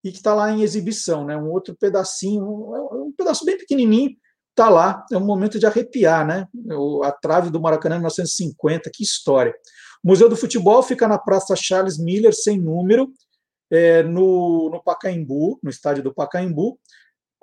[0.06, 4.16] e que está lá em exibição, né, um outro pedacinho, um pedaço bem pequenininho,
[4.58, 5.06] está lá.
[5.12, 6.48] É um momento de arrepiar, né?
[7.04, 9.54] A trave do Maracanã em 1950, que história.
[10.08, 13.12] O Museu do Futebol fica na Praça Charles Miller, sem número,
[13.70, 16.80] é, no, no Pacaembu, no estádio do Pacaembu.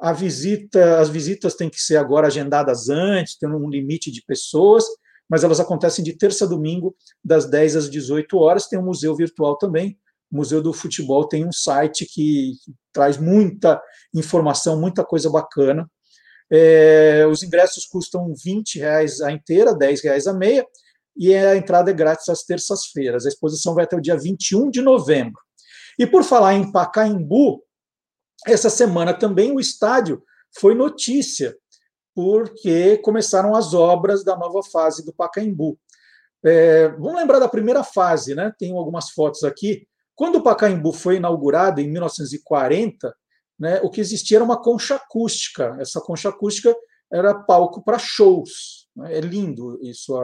[0.01, 4.82] A visita, as visitas têm que ser agora agendadas antes, tem um limite de pessoas,
[5.28, 8.66] mas elas acontecem de terça a domingo, das 10 às 18 horas.
[8.66, 9.99] Tem um museu virtual também.
[10.32, 12.53] O Museu do Futebol tem um site que
[12.95, 13.78] traz muita
[14.15, 15.86] informação, muita coisa bacana.
[16.51, 20.66] É, os ingressos custam 20 reais a inteira, 10 reais a meia
[21.16, 23.24] e a entrada é grátis às terças-feiras.
[23.24, 25.41] A exposição vai até o dia 21 de novembro.
[25.99, 27.62] E por falar em Pacaembu,
[28.47, 30.23] essa semana também o estádio
[30.59, 31.57] foi notícia,
[32.15, 35.78] porque começaram as obras da nova fase do Pacaembu.
[36.45, 38.53] É, vamos lembrar da primeira fase, né?
[38.59, 39.86] Tem algumas fotos aqui.
[40.15, 43.15] Quando o Pacaembu foi inaugurado em 1940,
[43.59, 45.77] né, o que existia era uma concha acústica.
[45.81, 46.74] Essa concha acústica
[47.12, 48.89] era palco para shows.
[48.95, 49.19] Né?
[49.19, 50.15] É lindo isso,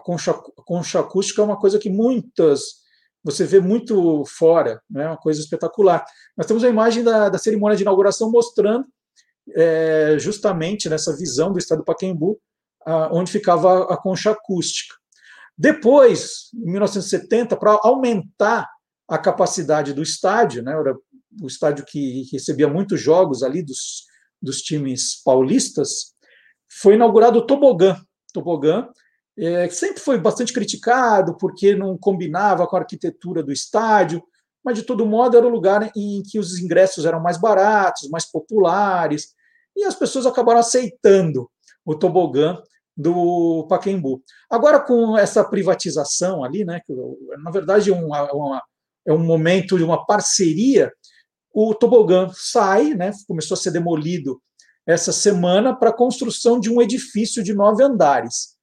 [0.00, 2.82] concha, a concha acústica é uma coisa que muitas
[3.24, 5.06] você vê muito fora, né?
[5.06, 6.04] uma coisa espetacular.
[6.36, 8.84] Nós temos a imagem da, da cerimônia de inauguração mostrando
[9.54, 12.40] é, justamente nessa visão do estado do Pacaembu,
[12.84, 14.96] a, onde ficava a, a concha acústica.
[15.56, 18.68] Depois, em 1970, para aumentar
[19.08, 20.72] a capacidade do estádio, né?
[20.72, 20.96] Era
[21.40, 24.06] o estádio que recebia muitos jogos ali dos,
[24.40, 26.14] dos times paulistas,
[26.68, 28.00] foi inaugurado o tobogã.
[28.32, 28.88] Tobogã
[29.38, 34.22] é, sempre foi bastante criticado porque não combinava com a arquitetura do estádio,
[34.64, 38.30] mas de todo modo era o lugar em que os ingressos eram mais baratos, mais
[38.30, 39.34] populares,
[39.76, 41.50] e as pessoas acabaram aceitando
[41.84, 42.62] o tobogã
[42.96, 44.22] do Paquembu.
[44.50, 46.94] Agora, com essa privatização ali, né, que,
[47.42, 48.62] na verdade é, uma, uma,
[49.06, 50.92] é um momento de uma parceria,
[51.52, 54.40] o tobogã sai, né, começou a ser demolido
[54.86, 58.56] essa semana para a construção de um edifício de nove andares.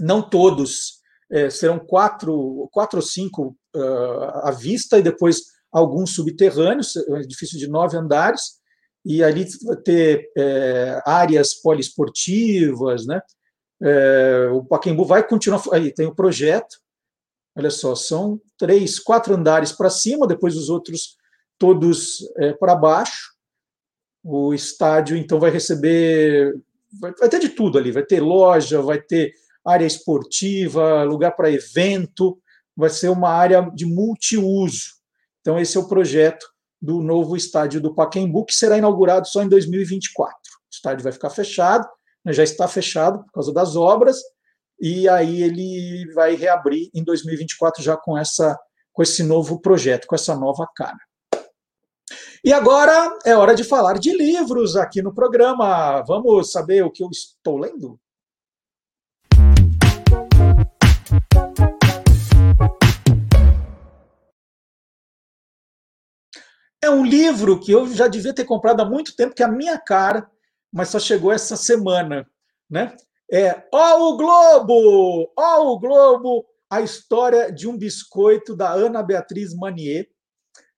[0.00, 1.00] Não todos,
[1.30, 5.42] é, serão quatro, quatro ou cinco uh, à vista e depois
[5.72, 8.56] alguns subterrâneos, um edifício de nove andares,
[9.04, 13.20] e ali vai ter é, áreas poliesportivas, né?
[13.80, 15.62] É, o Paquembu vai continuar.
[15.72, 16.76] Aí tem o projeto.
[17.56, 21.16] Olha só, são três, quatro andares para cima, depois os outros
[21.56, 23.32] todos é, para baixo.
[24.24, 26.52] O estádio então vai receber,
[27.00, 27.92] vai ter de tudo ali.
[27.92, 29.32] Vai ter loja, vai ter
[29.66, 32.38] área esportiva, lugar para evento.
[32.76, 34.96] Vai ser uma área de multiuso.
[35.40, 36.46] Então esse é o projeto
[36.80, 40.34] do novo estádio do Pacaembu, que será inaugurado só em 2024.
[40.34, 41.88] O estádio vai ficar fechado,
[42.24, 44.18] né, já está fechado por causa das obras,
[44.80, 48.58] e aí ele vai reabrir em 2024 já com essa
[48.92, 50.98] com esse novo projeto, com essa nova cara.
[52.42, 56.02] E agora é hora de falar de livros aqui no programa.
[56.02, 58.00] Vamos saber o que eu estou lendo?
[66.82, 69.50] É um livro que eu já devia ter comprado há muito tempo, que é a
[69.50, 70.28] minha cara,
[70.72, 72.28] mas só chegou essa semana,
[72.68, 72.96] né?
[73.30, 75.32] É Ó o Globo!
[75.36, 76.44] Ó o Globo!
[76.70, 80.08] A história de um biscoito da Ana Beatriz Manier.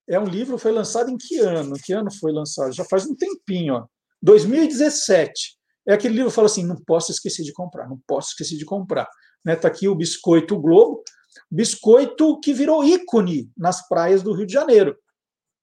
[0.09, 1.75] É um livro, foi lançado em que ano?
[1.83, 2.73] Que ano foi lançado?
[2.73, 3.87] Já faz um tempinho, ó.
[4.23, 5.59] 2017.
[5.87, 8.65] É aquele livro que fala assim: não posso esquecer de comprar, não posso esquecer de
[8.65, 9.09] comprar.
[9.49, 9.57] Né?
[9.57, 11.03] Tá aqui o biscoito Globo,
[11.51, 14.95] biscoito que virou ícone nas praias do Rio de Janeiro.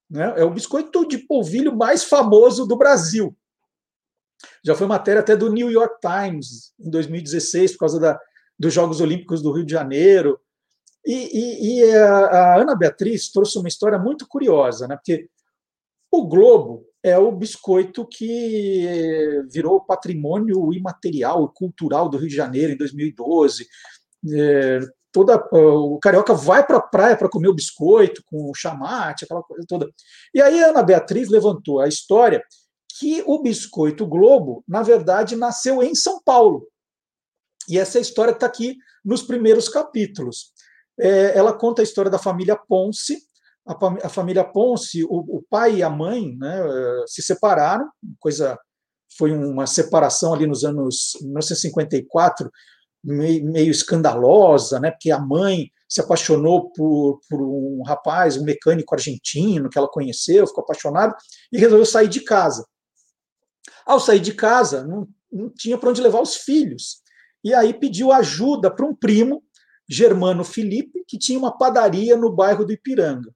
[0.10, 0.34] Né?
[0.38, 3.38] É o biscoito de polvilho mais famoso do Brasil.
[4.64, 8.20] Já foi matéria até do New York Times em 2016, por causa da,
[8.57, 10.40] dos Jogos Olímpicos do Rio de Janeiro.
[11.06, 14.95] E, e, e a, a, Ana Beatriz trouxe uma história muito curiosa, né?
[14.95, 15.30] porque
[16.10, 22.77] o Globo é o biscoito que virou patrimônio imaterial, cultural do Rio de Janeiro em
[22.77, 23.68] 2012.
[24.34, 24.80] É,
[25.11, 29.44] toda o carioca vai para a praia para comer o biscoito com o chamate, aquela
[29.44, 29.88] coisa toda.
[30.34, 32.44] E aí a Ana Beatriz levantou a história
[32.98, 36.68] que o biscoito Globo, na verdade, nasceu em São Paulo.
[37.69, 40.53] E essa história está aqui nos primeiros capítulos.
[40.99, 43.19] É, ela conta a história da família Ponce.
[43.68, 46.62] A, família Ponce, o, o, pai e a mãe, né,
[47.08, 47.90] se separaram.
[48.20, 48.58] Coisa
[49.18, 52.50] foi uma separação ali nos anos 1954
[53.06, 54.92] meio, meio escandalosa, né?
[54.92, 60.48] Porque a mãe se apaixonou por, por um rapaz, um mecânico argentino que ela conheceu,
[60.48, 61.16] ficou apaixonada
[61.52, 62.66] e resolveu sair de casa.
[63.86, 67.02] Ao sair de casa, não, não tinha para onde levar os filhos.
[67.44, 69.44] E aí pediu ajuda para um primo,
[69.88, 73.32] Germano Felipe, que tinha uma padaria no bairro do Ipiranga.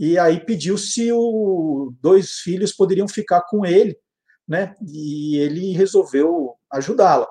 [0.00, 3.98] E aí pediu se os dois filhos poderiam ficar com ele,
[4.46, 4.76] né?
[4.80, 7.26] E ele resolveu ajudá-la.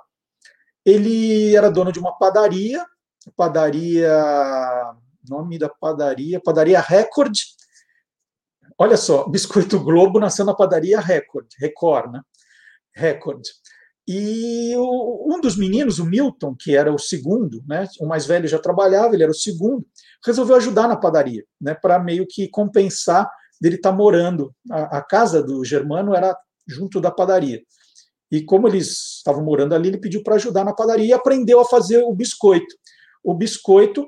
[0.85, 2.85] Ele era dono de uma padaria,
[3.38, 4.14] padaria,
[5.30, 7.38] nome da padaria, padaria Record.
[8.77, 12.22] Olha só, Biscoito Globo nasceu na padaria Record, Record, né?
[12.94, 13.44] Record.
[14.06, 17.88] E o, um dos meninos, o Milton, que era o segundo, né?
[18.02, 19.85] O mais velho já trabalhava, ele era o segundo,
[20.26, 21.73] resolveu ajudar na padaria, né?
[21.73, 23.30] Para meio que compensar
[23.60, 24.53] dele estar tá morando.
[24.72, 26.38] A, a casa do Germano era
[26.68, 27.61] junto da padaria.
[28.31, 31.65] E como eles estavam morando ali, ele pediu para ajudar na padaria e aprendeu a
[31.65, 32.76] fazer o biscoito.
[33.23, 34.06] O biscoito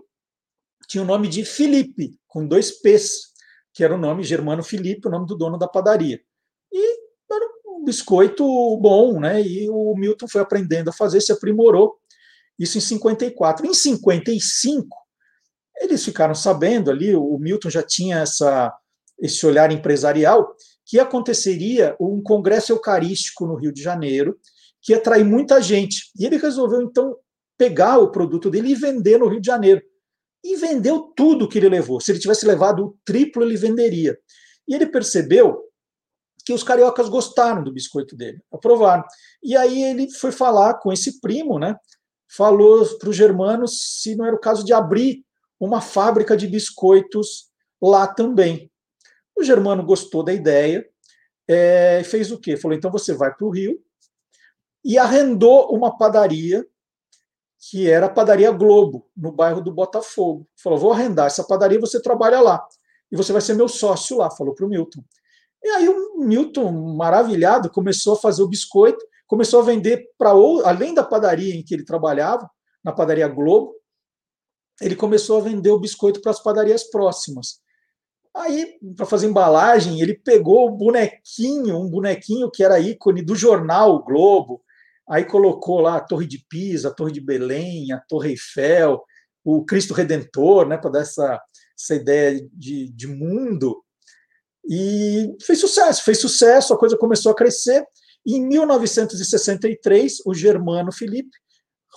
[0.88, 3.30] tinha o nome de Felipe, com dois P's,
[3.74, 6.20] que era o nome Germano Felipe, o nome do dono da padaria.
[6.72, 7.00] E
[7.32, 8.44] era um biscoito
[8.78, 9.42] bom, né?
[9.42, 11.98] E o Milton foi aprendendo a fazer, se aprimorou.
[12.58, 13.66] Isso em 54.
[13.66, 14.98] Em 55,
[15.80, 18.74] eles ficaram sabendo ali, o Milton já tinha essa,
[19.20, 24.38] esse olhar empresarial, que aconteceria um congresso eucarístico no Rio de Janeiro,
[24.82, 26.12] que ia atrair muita gente.
[26.18, 27.16] E ele resolveu, então,
[27.58, 29.82] pegar o produto dele e vender no Rio de Janeiro.
[30.44, 32.00] E vendeu tudo que ele levou.
[32.00, 34.18] Se ele tivesse levado o triplo, ele venderia.
[34.68, 35.64] E ele percebeu
[36.46, 39.04] que os cariocas gostaram do biscoito dele, aprovaram.
[39.44, 41.76] E aí ele foi falar com esse primo, né?
[42.36, 45.24] Falou para os germanos se não era o caso de abrir
[45.60, 47.50] uma fábrica de biscoitos
[47.82, 48.72] lá também.
[49.38, 50.88] O Germano gostou da ideia,
[51.48, 52.56] é, fez o quê?
[52.56, 53.80] Falou: então você vai para o Rio
[54.84, 56.66] e arrendou uma padaria
[57.60, 60.48] que era a Padaria Globo, no bairro do Botafogo.
[60.56, 62.66] Falou: vou arrendar essa padaria, você trabalha lá.
[63.12, 65.04] E você vai ser meu sócio lá, falou para o Milton.
[65.62, 70.30] E aí o Milton, maravilhado, começou a fazer o biscoito, começou a vender para
[70.64, 72.50] além da padaria em que ele trabalhava,
[72.82, 73.76] na padaria Globo,
[74.82, 77.60] ele começou a vender o biscoito para as padarias próximas.
[78.36, 83.96] Aí, para fazer embalagem, ele pegou o bonequinho, um bonequinho que era ícone do jornal
[83.96, 84.62] o Globo,
[85.10, 89.04] aí colocou lá a Torre de Pisa, a Torre de Belém, a Torre Eiffel,
[89.44, 91.42] o Cristo Redentor, né, para dar essa,
[91.78, 93.84] essa ideia de, de mundo.
[94.70, 97.84] E fez sucesso, fez sucesso, a coisa começou a crescer.
[98.26, 101.36] Em 1963, o Germano Felipe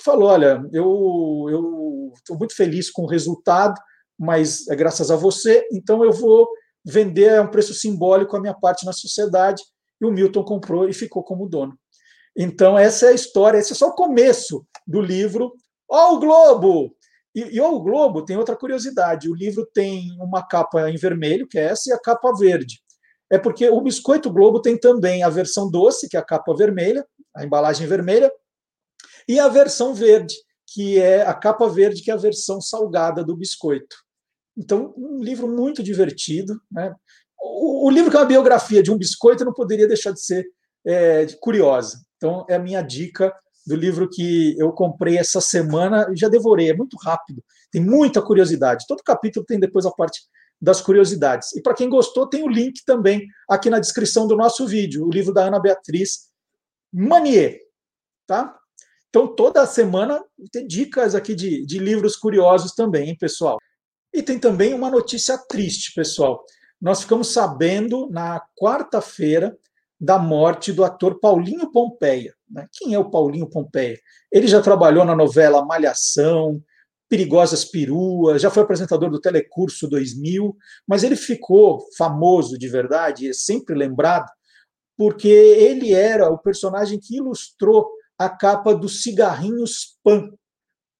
[0.00, 3.74] falou: Olha, eu estou muito feliz com o resultado,
[4.18, 6.48] mas é graças a você, então eu vou
[6.84, 9.62] vender a um preço simbólico a minha parte na sociedade.
[10.00, 11.78] E o Milton comprou e ficou como dono.
[12.36, 15.52] Então, essa é a história, esse é só o começo do livro.
[15.88, 16.96] Ó, oh, o Globo!
[17.34, 21.58] E, e o Globo tem outra curiosidade: o livro tem uma capa em vermelho, que
[21.58, 22.80] é essa, e a capa verde.
[23.30, 27.06] É porque o Biscoito Globo tem também a versão doce, que é a capa vermelha,
[27.34, 28.30] a embalagem vermelha,
[29.28, 30.34] e a versão verde,
[30.66, 33.96] que é a capa verde, que é a versão salgada do biscoito.
[34.56, 36.60] Então, um livro muito divertido.
[36.70, 36.94] Né?
[37.40, 40.46] O, o livro que é uma biografia de um biscoito não poderia deixar de ser
[40.84, 42.00] é, curiosa.
[42.16, 43.34] Então, é a minha dica
[43.66, 46.70] do livro que eu comprei essa semana e já devorei.
[46.70, 48.84] É muito rápido, tem muita curiosidade.
[48.88, 50.20] Todo capítulo tem depois a parte
[50.60, 51.52] das curiosidades.
[51.56, 55.10] E para quem gostou, tem o link também aqui na descrição do nosso vídeo, o
[55.10, 56.28] livro da Ana Beatriz
[56.92, 57.58] Manier.
[58.26, 58.56] Tá?
[59.12, 63.58] Então, toda semana tem dicas aqui de, de livros curiosos também, hein, pessoal?
[64.10, 66.42] E tem também uma notícia triste, pessoal.
[66.80, 69.54] Nós ficamos sabendo na quarta-feira
[70.00, 72.34] da morte do ator Paulinho Pompeia.
[72.50, 72.66] Né?
[72.72, 74.00] Quem é o Paulinho Pompeia?
[74.32, 76.62] Ele já trabalhou na novela Malhação,
[77.06, 80.56] Perigosas Peruas, já foi apresentador do Telecurso 2000,
[80.88, 84.30] mas ele ficou famoso de verdade, é sempre lembrado,
[84.96, 87.92] porque ele era o personagem que ilustrou
[88.24, 90.30] a capa dos cigarrinhos Pan.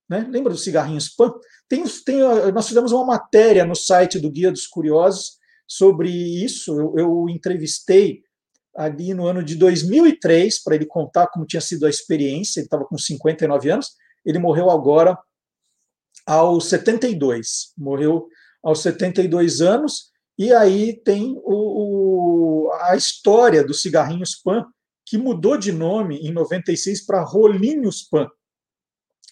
[0.09, 0.27] Né?
[0.29, 1.33] Lembra dos cigarrinhos Pan?
[1.67, 2.19] Tem, tem,
[2.53, 5.37] nós fizemos uma matéria no site do Guia dos Curiosos
[5.67, 6.79] sobre isso.
[6.79, 8.21] Eu, eu entrevistei
[8.75, 12.59] ali no ano de 2003 para ele contar como tinha sido a experiência.
[12.59, 13.91] Ele estava com 59 anos.
[14.25, 15.17] Ele morreu agora
[16.25, 17.73] aos 72.
[17.77, 18.27] Morreu
[18.63, 20.11] aos 72 anos.
[20.37, 24.65] E aí tem o, o, a história do cigarrinhos Pan,
[25.13, 28.27] que mudou de nome em 96 para Rolinhos Pan,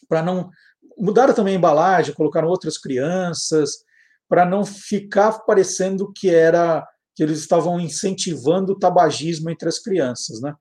[0.07, 0.51] para não
[0.95, 3.83] mudaram também a embalagem, colocaram outras crianças,
[4.29, 10.39] para não ficar parecendo que era que eles estavam incentivando o tabagismo entre as crianças,
[10.39, 10.53] né?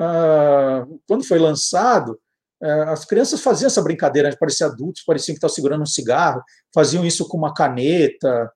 [0.00, 2.18] Ah, quando foi lançado,
[2.60, 6.42] eh, as crianças faziam essa brincadeira, pareciam adultos, pareciam que estavam segurando um cigarro,
[6.74, 8.50] faziam isso com uma caneta,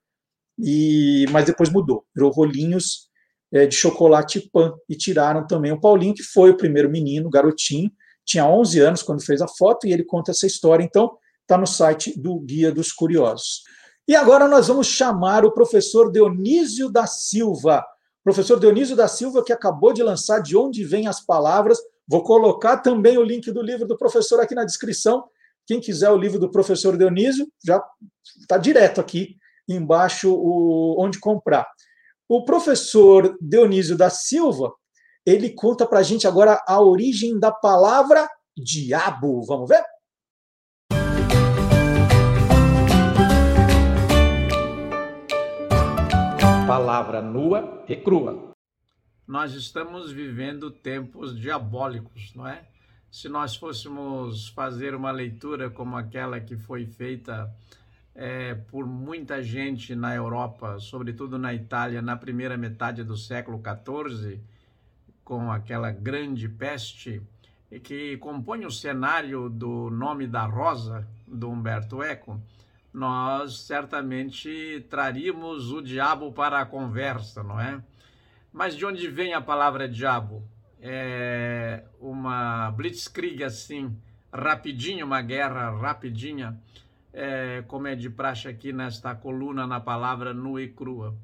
[0.59, 3.10] e mas depois mudou, virou rolinhos
[3.53, 7.91] é, de chocolate pan e tiraram também o Paulinho, que foi o primeiro menino, garotinho,
[8.25, 10.85] tinha 11 anos quando fez a foto e ele conta essa história.
[10.85, 13.63] Então, está no site do Guia dos Curiosos.
[14.07, 17.85] E agora nós vamos chamar o professor Dionísio da Silva.
[18.23, 21.79] Professor Dionísio da Silva, que acabou de lançar De Onde Vêm as Palavras.
[22.07, 25.25] Vou colocar também o link do livro do professor aqui na descrição.
[25.67, 27.83] Quem quiser o livro do professor Dionísio, já
[28.41, 29.37] está direto aqui
[29.69, 31.67] embaixo o, onde comprar.
[32.33, 34.73] O professor Dionísio da Silva,
[35.27, 39.43] ele conta para a gente agora a origem da palavra diabo.
[39.43, 39.83] Vamos ver?
[46.69, 48.53] Palavra nua e crua.
[49.27, 52.65] Nós estamos vivendo tempos diabólicos, não é?
[53.11, 57.53] Se nós fôssemos fazer uma leitura como aquela que foi feita
[58.15, 64.41] é, por muita gente na Europa, sobretudo na Itália, na primeira metade do século XIV,
[65.25, 67.23] com aquela grande peste,
[67.85, 72.41] que compõe o cenário do Nome da Rosa, do Humberto Eco,
[72.93, 77.81] nós certamente traríamos o diabo para a conversa, não é?
[78.53, 80.43] Mas de onde vem a palavra diabo?
[80.81, 83.97] É uma blitzkrieg assim,
[84.33, 86.59] rapidinho, uma guerra rapidinha,
[87.13, 91.15] é, como é de praxe aqui nesta coluna na palavra nua e crua.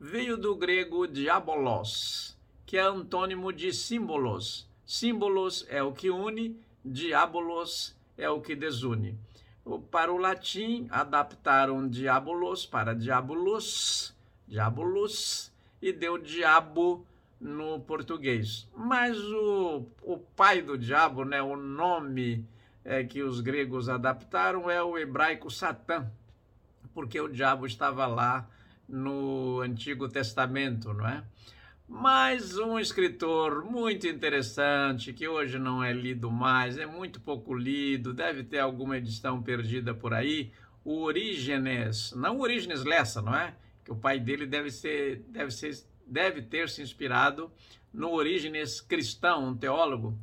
[0.00, 4.68] Veio do grego diabolos, que é antônimo de símbolos.
[4.86, 9.18] Símbolos é o que une, diabolos é o que desune.
[9.90, 14.14] para o latim, adaptaram diabolos para diabolos,
[14.46, 15.52] diabolos,
[15.82, 17.04] e deu diabo
[17.40, 18.66] no português.
[18.74, 22.44] Mas o, o pai do diabo, né, o nome
[22.88, 26.10] é, que os gregos adaptaram é o hebraico Satã,
[26.94, 28.48] porque o diabo estava lá
[28.88, 31.22] no Antigo Testamento, não é?
[31.86, 38.14] Mas um escritor muito interessante, que hoje não é lido mais, é muito pouco lido,
[38.14, 40.50] deve ter alguma edição perdida por aí,
[40.82, 43.54] o Orígenes, não Orígenes Lessa, não é?
[43.84, 47.52] Que o pai dele deve ser, deve ser, deve ter se inspirado
[47.92, 50.18] no Orígenes cristão, um teólogo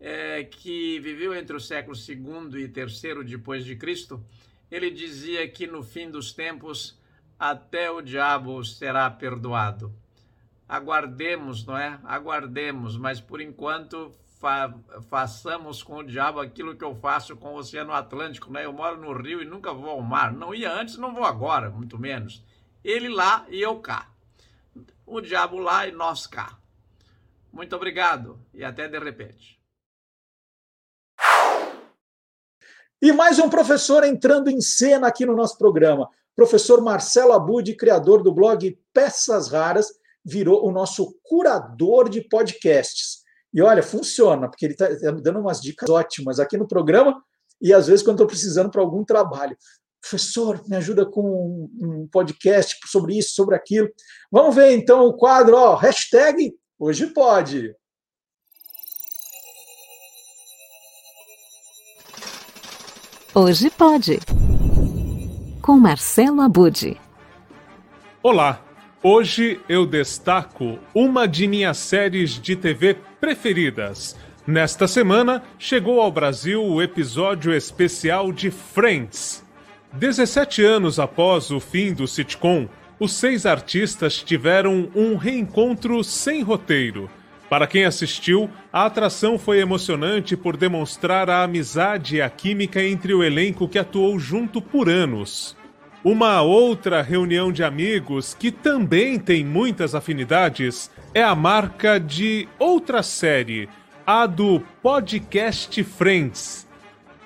[0.00, 4.24] é, que viveu entre o século II e III depois de Cristo.
[4.70, 6.98] Ele dizia que no fim dos tempos
[7.38, 9.94] até o diabo será perdoado
[10.68, 11.98] aguardemos, não é?
[12.04, 14.74] Aguardemos, mas por enquanto fa
[15.08, 18.64] façamos com o diabo aquilo que eu faço com o Oceano Atlântico, né?
[18.64, 20.32] Eu moro no Rio e nunca vou ao mar.
[20.32, 22.42] Não ia antes, não vou agora, muito menos.
[22.84, 24.10] Ele lá e eu cá.
[25.06, 26.58] O diabo lá e nós cá.
[27.52, 29.55] Muito obrigado e até de repente.
[33.00, 36.08] E mais um professor entrando em cena aqui no nosso programa.
[36.34, 39.88] Professor Marcelo Abud, criador do blog Peças Raras,
[40.24, 43.18] virou o nosso curador de podcasts.
[43.52, 47.22] E olha, funciona, porque ele está tá dando umas dicas ótimas aqui no programa
[47.60, 49.56] e às vezes quando estou precisando para algum trabalho.
[50.00, 53.88] Professor, me ajuda com um podcast sobre isso, sobre aquilo.
[54.30, 57.74] Vamos ver então o quadro, ó, hashtag hoje pode.
[63.38, 64.18] Hoje pode.
[65.60, 66.96] Com Marcelo Abude.
[68.22, 68.62] Olá,
[69.02, 74.16] Hoje eu destaco uma de minhas séries de TV preferidas.
[74.46, 79.44] Nesta semana chegou ao Brasil o episódio especial de Friends.
[79.92, 82.66] 17 anos após o fim do sitcom,
[82.98, 87.10] os seis artistas tiveram um reencontro sem roteiro.
[87.48, 93.14] Para quem assistiu, a atração foi emocionante por demonstrar a amizade e a química entre
[93.14, 95.56] o elenco que atuou junto por anos.
[96.02, 103.02] Uma outra reunião de amigos que também tem muitas afinidades é a marca de outra
[103.02, 103.68] série,
[104.04, 106.66] a do Podcast Friends.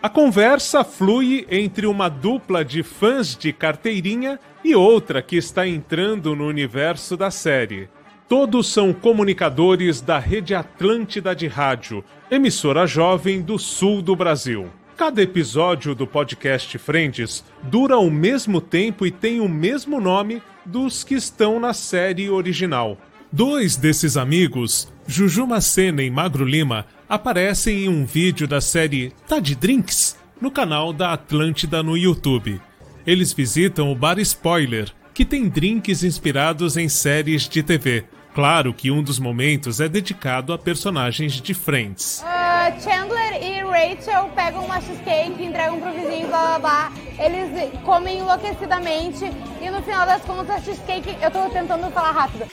[0.03, 6.35] A conversa flui entre uma dupla de fãs de carteirinha e outra que está entrando
[6.35, 7.89] no universo da série.
[8.31, 14.69] Todos são comunicadores da Rede Atlântida de Rádio, emissora jovem do sul do Brasil.
[14.97, 21.03] Cada episódio do podcast Friends dura o mesmo tempo e tem o mesmo nome dos
[21.03, 22.97] que estão na série original.
[23.33, 29.41] Dois desses amigos, Juju Macena e Magro Lima, aparecem em um vídeo da série Tá
[29.41, 32.61] de Drinks no canal da Atlântida no YouTube.
[33.05, 38.05] Eles visitam o Bar Spoiler, que tem drinks inspirados em séries de TV.
[38.35, 42.23] Claro que um dos momentos é dedicado a personagens de Friends.
[42.23, 46.93] Uh, Chandler e Rachel pegam uma cheesecake, entregam pro vizinho, blá blá blá.
[47.19, 49.25] Eles comem enlouquecidamente
[49.61, 51.17] e no final das contas a cheesecake.
[51.21, 52.47] Eu tô tentando falar rápido.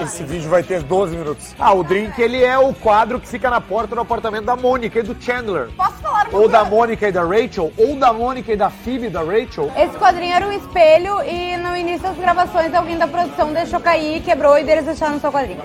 [0.00, 1.54] Esse vídeo vai ter 12 minutos.
[1.58, 4.98] Ah, o drink ele é o quadro que fica na porta do apartamento da Mônica
[4.98, 5.68] e do Chandler.
[5.76, 9.06] Posso falar uma Ou da Mônica e da Rachel, ou da Mônica e da Phoebe
[9.06, 9.70] e da Rachel.
[9.76, 14.22] Esse quadrinho era um espelho e no início das gravações alguém da produção deixou cair,
[14.22, 15.60] quebrou e deles deixaram no seu quadrinho.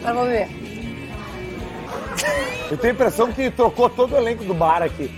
[0.00, 0.48] Agora vamos ver.
[2.70, 5.10] Eu tenho a impressão que trocou todo o elenco do bar aqui.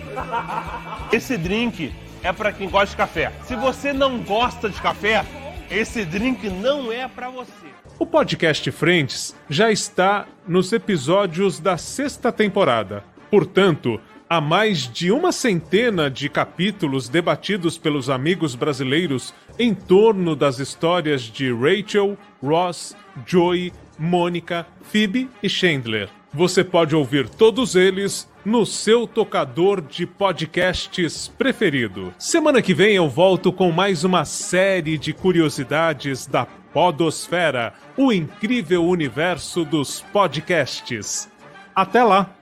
[1.10, 3.32] Esse drink é para quem gosta de café.
[3.44, 5.24] Se você não gosta de café,
[5.70, 7.67] esse drink não é para você.
[7.98, 13.02] O podcast Friends já está nos episódios da sexta temporada.
[13.28, 14.00] Portanto,
[14.30, 21.22] há mais de uma centena de capítulos debatidos pelos amigos brasileiros em torno das histórias
[21.22, 22.96] de Rachel, Ross,
[23.26, 26.08] Joey, Mônica, Phoebe e Chandler.
[26.32, 32.14] Você pode ouvir todos eles no seu tocador de podcasts preferido.
[32.18, 38.84] Semana que vem eu volto com mais uma série de curiosidades da Podosfera, o incrível
[38.84, 41.30] universo dos podcasts.
[41.74, 42.36] Até lá!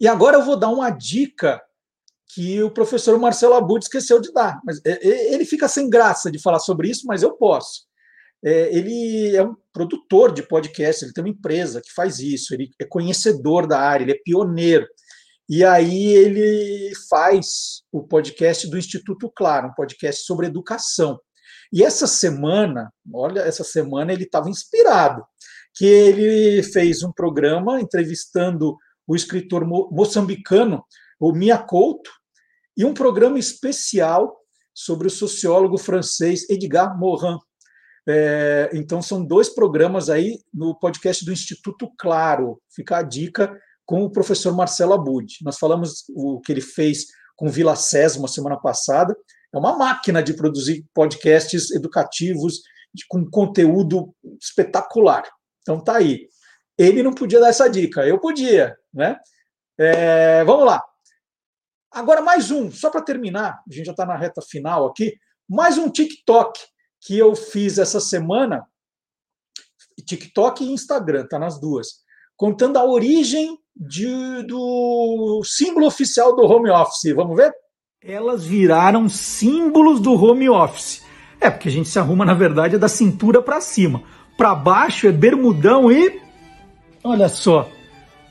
[0.00, 1.62] E agora eu vou dar uma dica
[2.34, 4.60] que o professor Marcelo Abud esqueceu de dar.
[4.64, 7.86] Mas ele fica sem graça de falar sobre isso, mas eu posso.
[8.44, 12.70] É, ele é um produtor de podcast, ele tem uma empresa que faz isso, ele
[12.78, 14.86] é conhecedor da área, ele é pioneiro.
[15.48, 21.18] E aí ele faz o podcast do Instituto Claro, um podcast sobre educação.
[21.72, 25.24] E essa semana, olha, essa semana ele estava inspirado,
[25.74, 28.76] que ele fez um programa entrevistando
[29.06, 30.84] o escritor mo moçambicano,
[31.20, 32.10] o Mia Couto,
[32.76, 34.36] e um programa especial
[34.72, 37.38] sobre o sociólogo francês Edgar Morin.
[38.06, 42.60] É, então, são dois programas aí no podcast do Instituto Claro.
[42.70, 45.38] Fica a dica com o professor Marcelo Abud.
[45.42, 47.06] Nós falamos o que ele fez
[47.36, 49.16] com Vila Sésamo semana passada.
[49.52, 52.60] É uma máquina de produzir podcasts educativos
[52.92, 55.24] de, com conteúdo espetacular.
[55.62, 56.28] Então tá aí.
[56.76, 59.16] Ele não podia dar essa dica, eu podia, né?
[59.78, 60.82] É, vamos lá.
[61.90, 65.16] Agora mais um, só para terminar, a gente já está na reta final aqui,
[65.48, 66.60] mais um TikTok
[67.04, 68.64] que eu fiz essa semana,
[70.06, 71.88] TikTok e Instagram, tá nas duas,
[72.36, 77.14] contando a origem de, do símbolo oficial do home office.
[77.14, 77.52] Vamos ver?
[78.02, 81.02] Elas viraram símbolos do home office.
[81.40, 84.02] É, porque a gente se arruma, na verdade, é da cintura para cima.
[84.36, 86.20] Para baixo é bermudão e.
[87.02, 87.68] Olha só,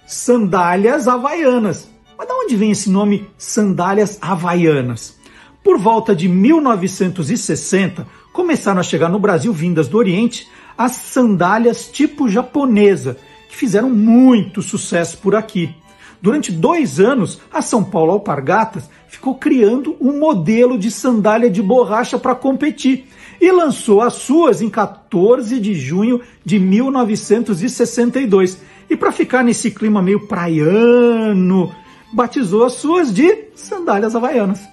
[0.06, 1.90] sandálias havaianas.
[2.18, 5.20] Mas de onde vem esse nome sandálias havaianas?
[5.64, 12.28] Por volta de 1960, começaram a chegar no Brasil, vindas do Oriente, as sandálias tipo
[12.28, 13.16] japonesa,
[13.48, 15.74] que fizeram muito sucesso por aqui.
[16.20, 22.18] Durante dois anos, a São Paulo Alpargatas ficou criando um modelo de sandália de borracha
[22.18, 23.06] para competir
[23.40, 28.58] e lançou as suas em 14 de junho de 1962.
[28.90, 31.72] E para ficar nesse clima meio praiano,
[32.14, 34.73] batizou as suas de sandálias havaianas.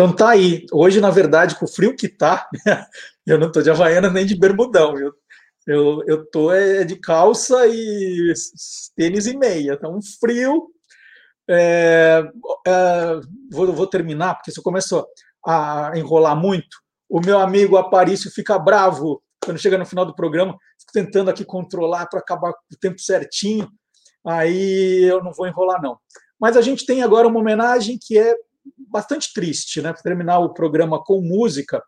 [0.00, 0.64] Então tá aí.
[0.72, 2.48] Hoje, na verdade, com o frio que tá,
[3.26, 5.12] eu não tô de havaiana nem de bermudão, viu?
[5.66, 8.32] Eu, eu tô é, de calça e
[8.96, 9.76] tênis e meia.
[9.76, 10.68] Tá um frio.
[11.50, 12.24] É,
[12.66, 13.20] é,
[13.52, 15.06] vou, vou terminar, porque se eu começo
[15.46, 20.56] a enrolar muito, o meu amigo Aparício fica bravo quando chega no final do programa,
[20.78, 23.68] fico tentando aqui controlar para acabar o tempo certinho,
[24.26, 25.98] aí eu não vou enrolar, não.
[26.40, 28.34] Mas a gente tem agora uma homenagem que é
[28.76, 29.92] bastante triste, né?
[29.92, 31.82] Para terminar o programa com música,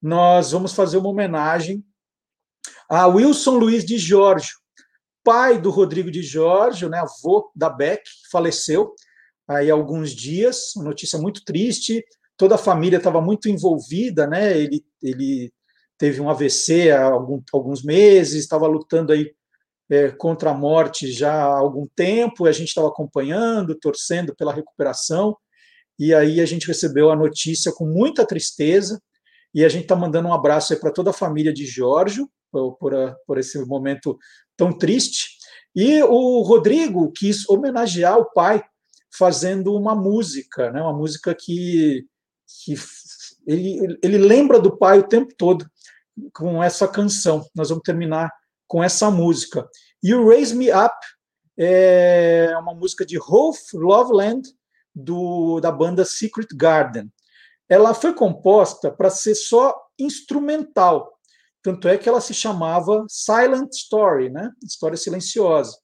[0.00, 1.84] nós vamos fazer uma homenagem
[2.88, 4.56] a Wilson Luiz de Giorgio,
[5.24, 8.94] pai do Rodrigo de Giorgio, né, avô da Beck, faleceu
[9.48, 12.04] aí há alguns dias, notícia muito triste,
[12.36, 15.52] toda a família estava muito envolvida, né, ele, ele
[15.98, 19.34] teve um AVC há algum, alguns meses, estava lutando aí
[19.90, 25.36] é, contra a morte já há algum tempo, a gente estava acompanhando, torcendo pela recuperação,
[25.98, 29.00] e aí a gente recebeu a notícia com muita tristeza,
[29.54, 32.92] e a gente está mandando um abraço para toda a família de Giorgio, por, por,
[33.26, 34.18] por esse momento
[34.56, 35.36] tão triste.
[35.74, 38.62] E o Rodrigo quis homenagear o pai
[39.16, 42.06] fazendo uma música, né, uma música que,
[42.64, 42.74] que
[43.46, 45.66] ele, ele lembra do pai o tempo todo
[46.34, 47.46] com essa canção.
[47.54, 48.30] Nós vamos terminar
[48.66, 49.68] com essa música.
[50.04, 50.94] O Raise Me Up
[51.58, 54.48] é uma música de Rolf Loveland,
[54.96, 57.12] do, da banda Secret Garden.
[57.68, 61.16] Ela foi composta para ser só instrumental,
[61.62, 64.50] tanto é que ela se chamava Silent Story, né?
[64.62, 65.76] História silenciosa.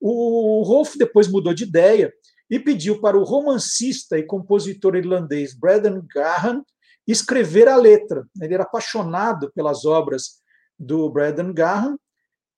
[0.00, 2.12] O Rolf depois mudou de ideia
[2.50, 6.62] e pediu para o romancista e compositor irlandês Braden Gahan
[7.06, 8.26] escrever a letra.
[8.40, 10.40] Ele era apaixonado pelas obras
[10.78, 11.96] do Braden Gahan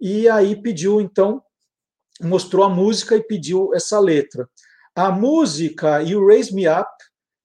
[0.00, 1.42] e aí pediu então
[2.22, 4.48] mostrou a música e pediu essa letra.
[4.94, 6.90] A música You Raise Me Up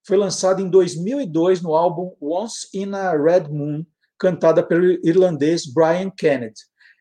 [0.06, 3.86] foi lançada em 2002 no álbum Once in a Red Moon,
[4.19, 6.60] cantada pelo irlandês Brian Kennedy.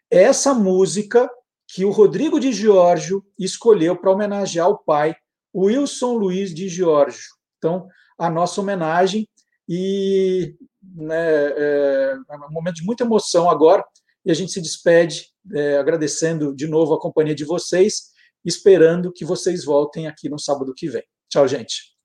[0.08, 1.28] É essa música
[1.66, 5.16] que o Rodrigo de Giorgio escolheu para homenagear o pai,
[5.52, 7.34] Wilson Luiz de Giorgio.
[7.58, 9.28] Então, a nossa homenagem
[9.68, 12.14] e né, é,
[12.48, 13.84] um momento de muita emoção agora
[14.24, 18.14] e a gente se despede é, agradecendo de novo a companhia de vocês
[18.46, 21.02] esperando que vocês voltem aqui no sábado que vem.
[21.28, 21.96] Tchau, gente.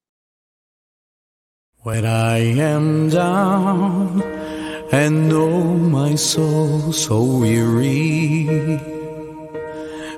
[1.83, 4.21] When I am down
[4.91, 8.45] and know my soul so weary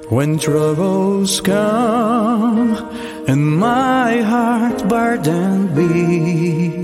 [0.10, 2.76] When troubles come
[3.28, 6.82] and my heart burdened be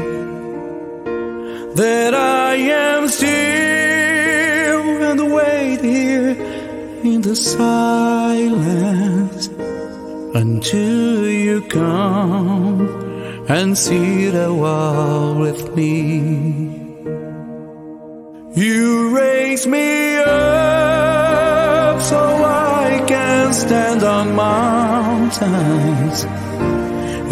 [1.75, 3.68] That I am still
[7.21, 8.99] the silence
[10.35, 12.87] until you come
[13.49, 16.69] and see the wall with me.
[18.55, 26.23] You raise me up so I can stand on mountains.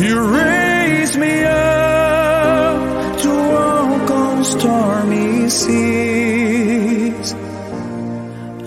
[0.02, 6.37] You raise me up to walk on stormy seas.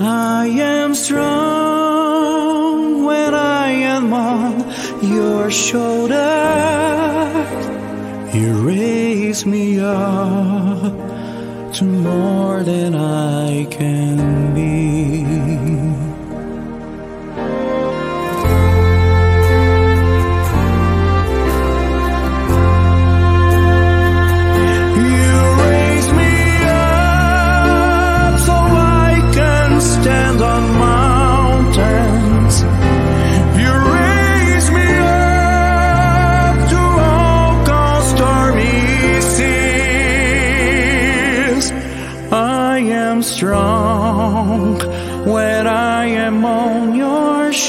[0.02, 1.34] I am strong
[3.04, 4.64] when I am on
[5.02, 6.16] your shoulder.
[8.32, 10.94] You raise me up
[11.74, 14.89] to more than I can be.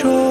[0.01, 0.30] sure.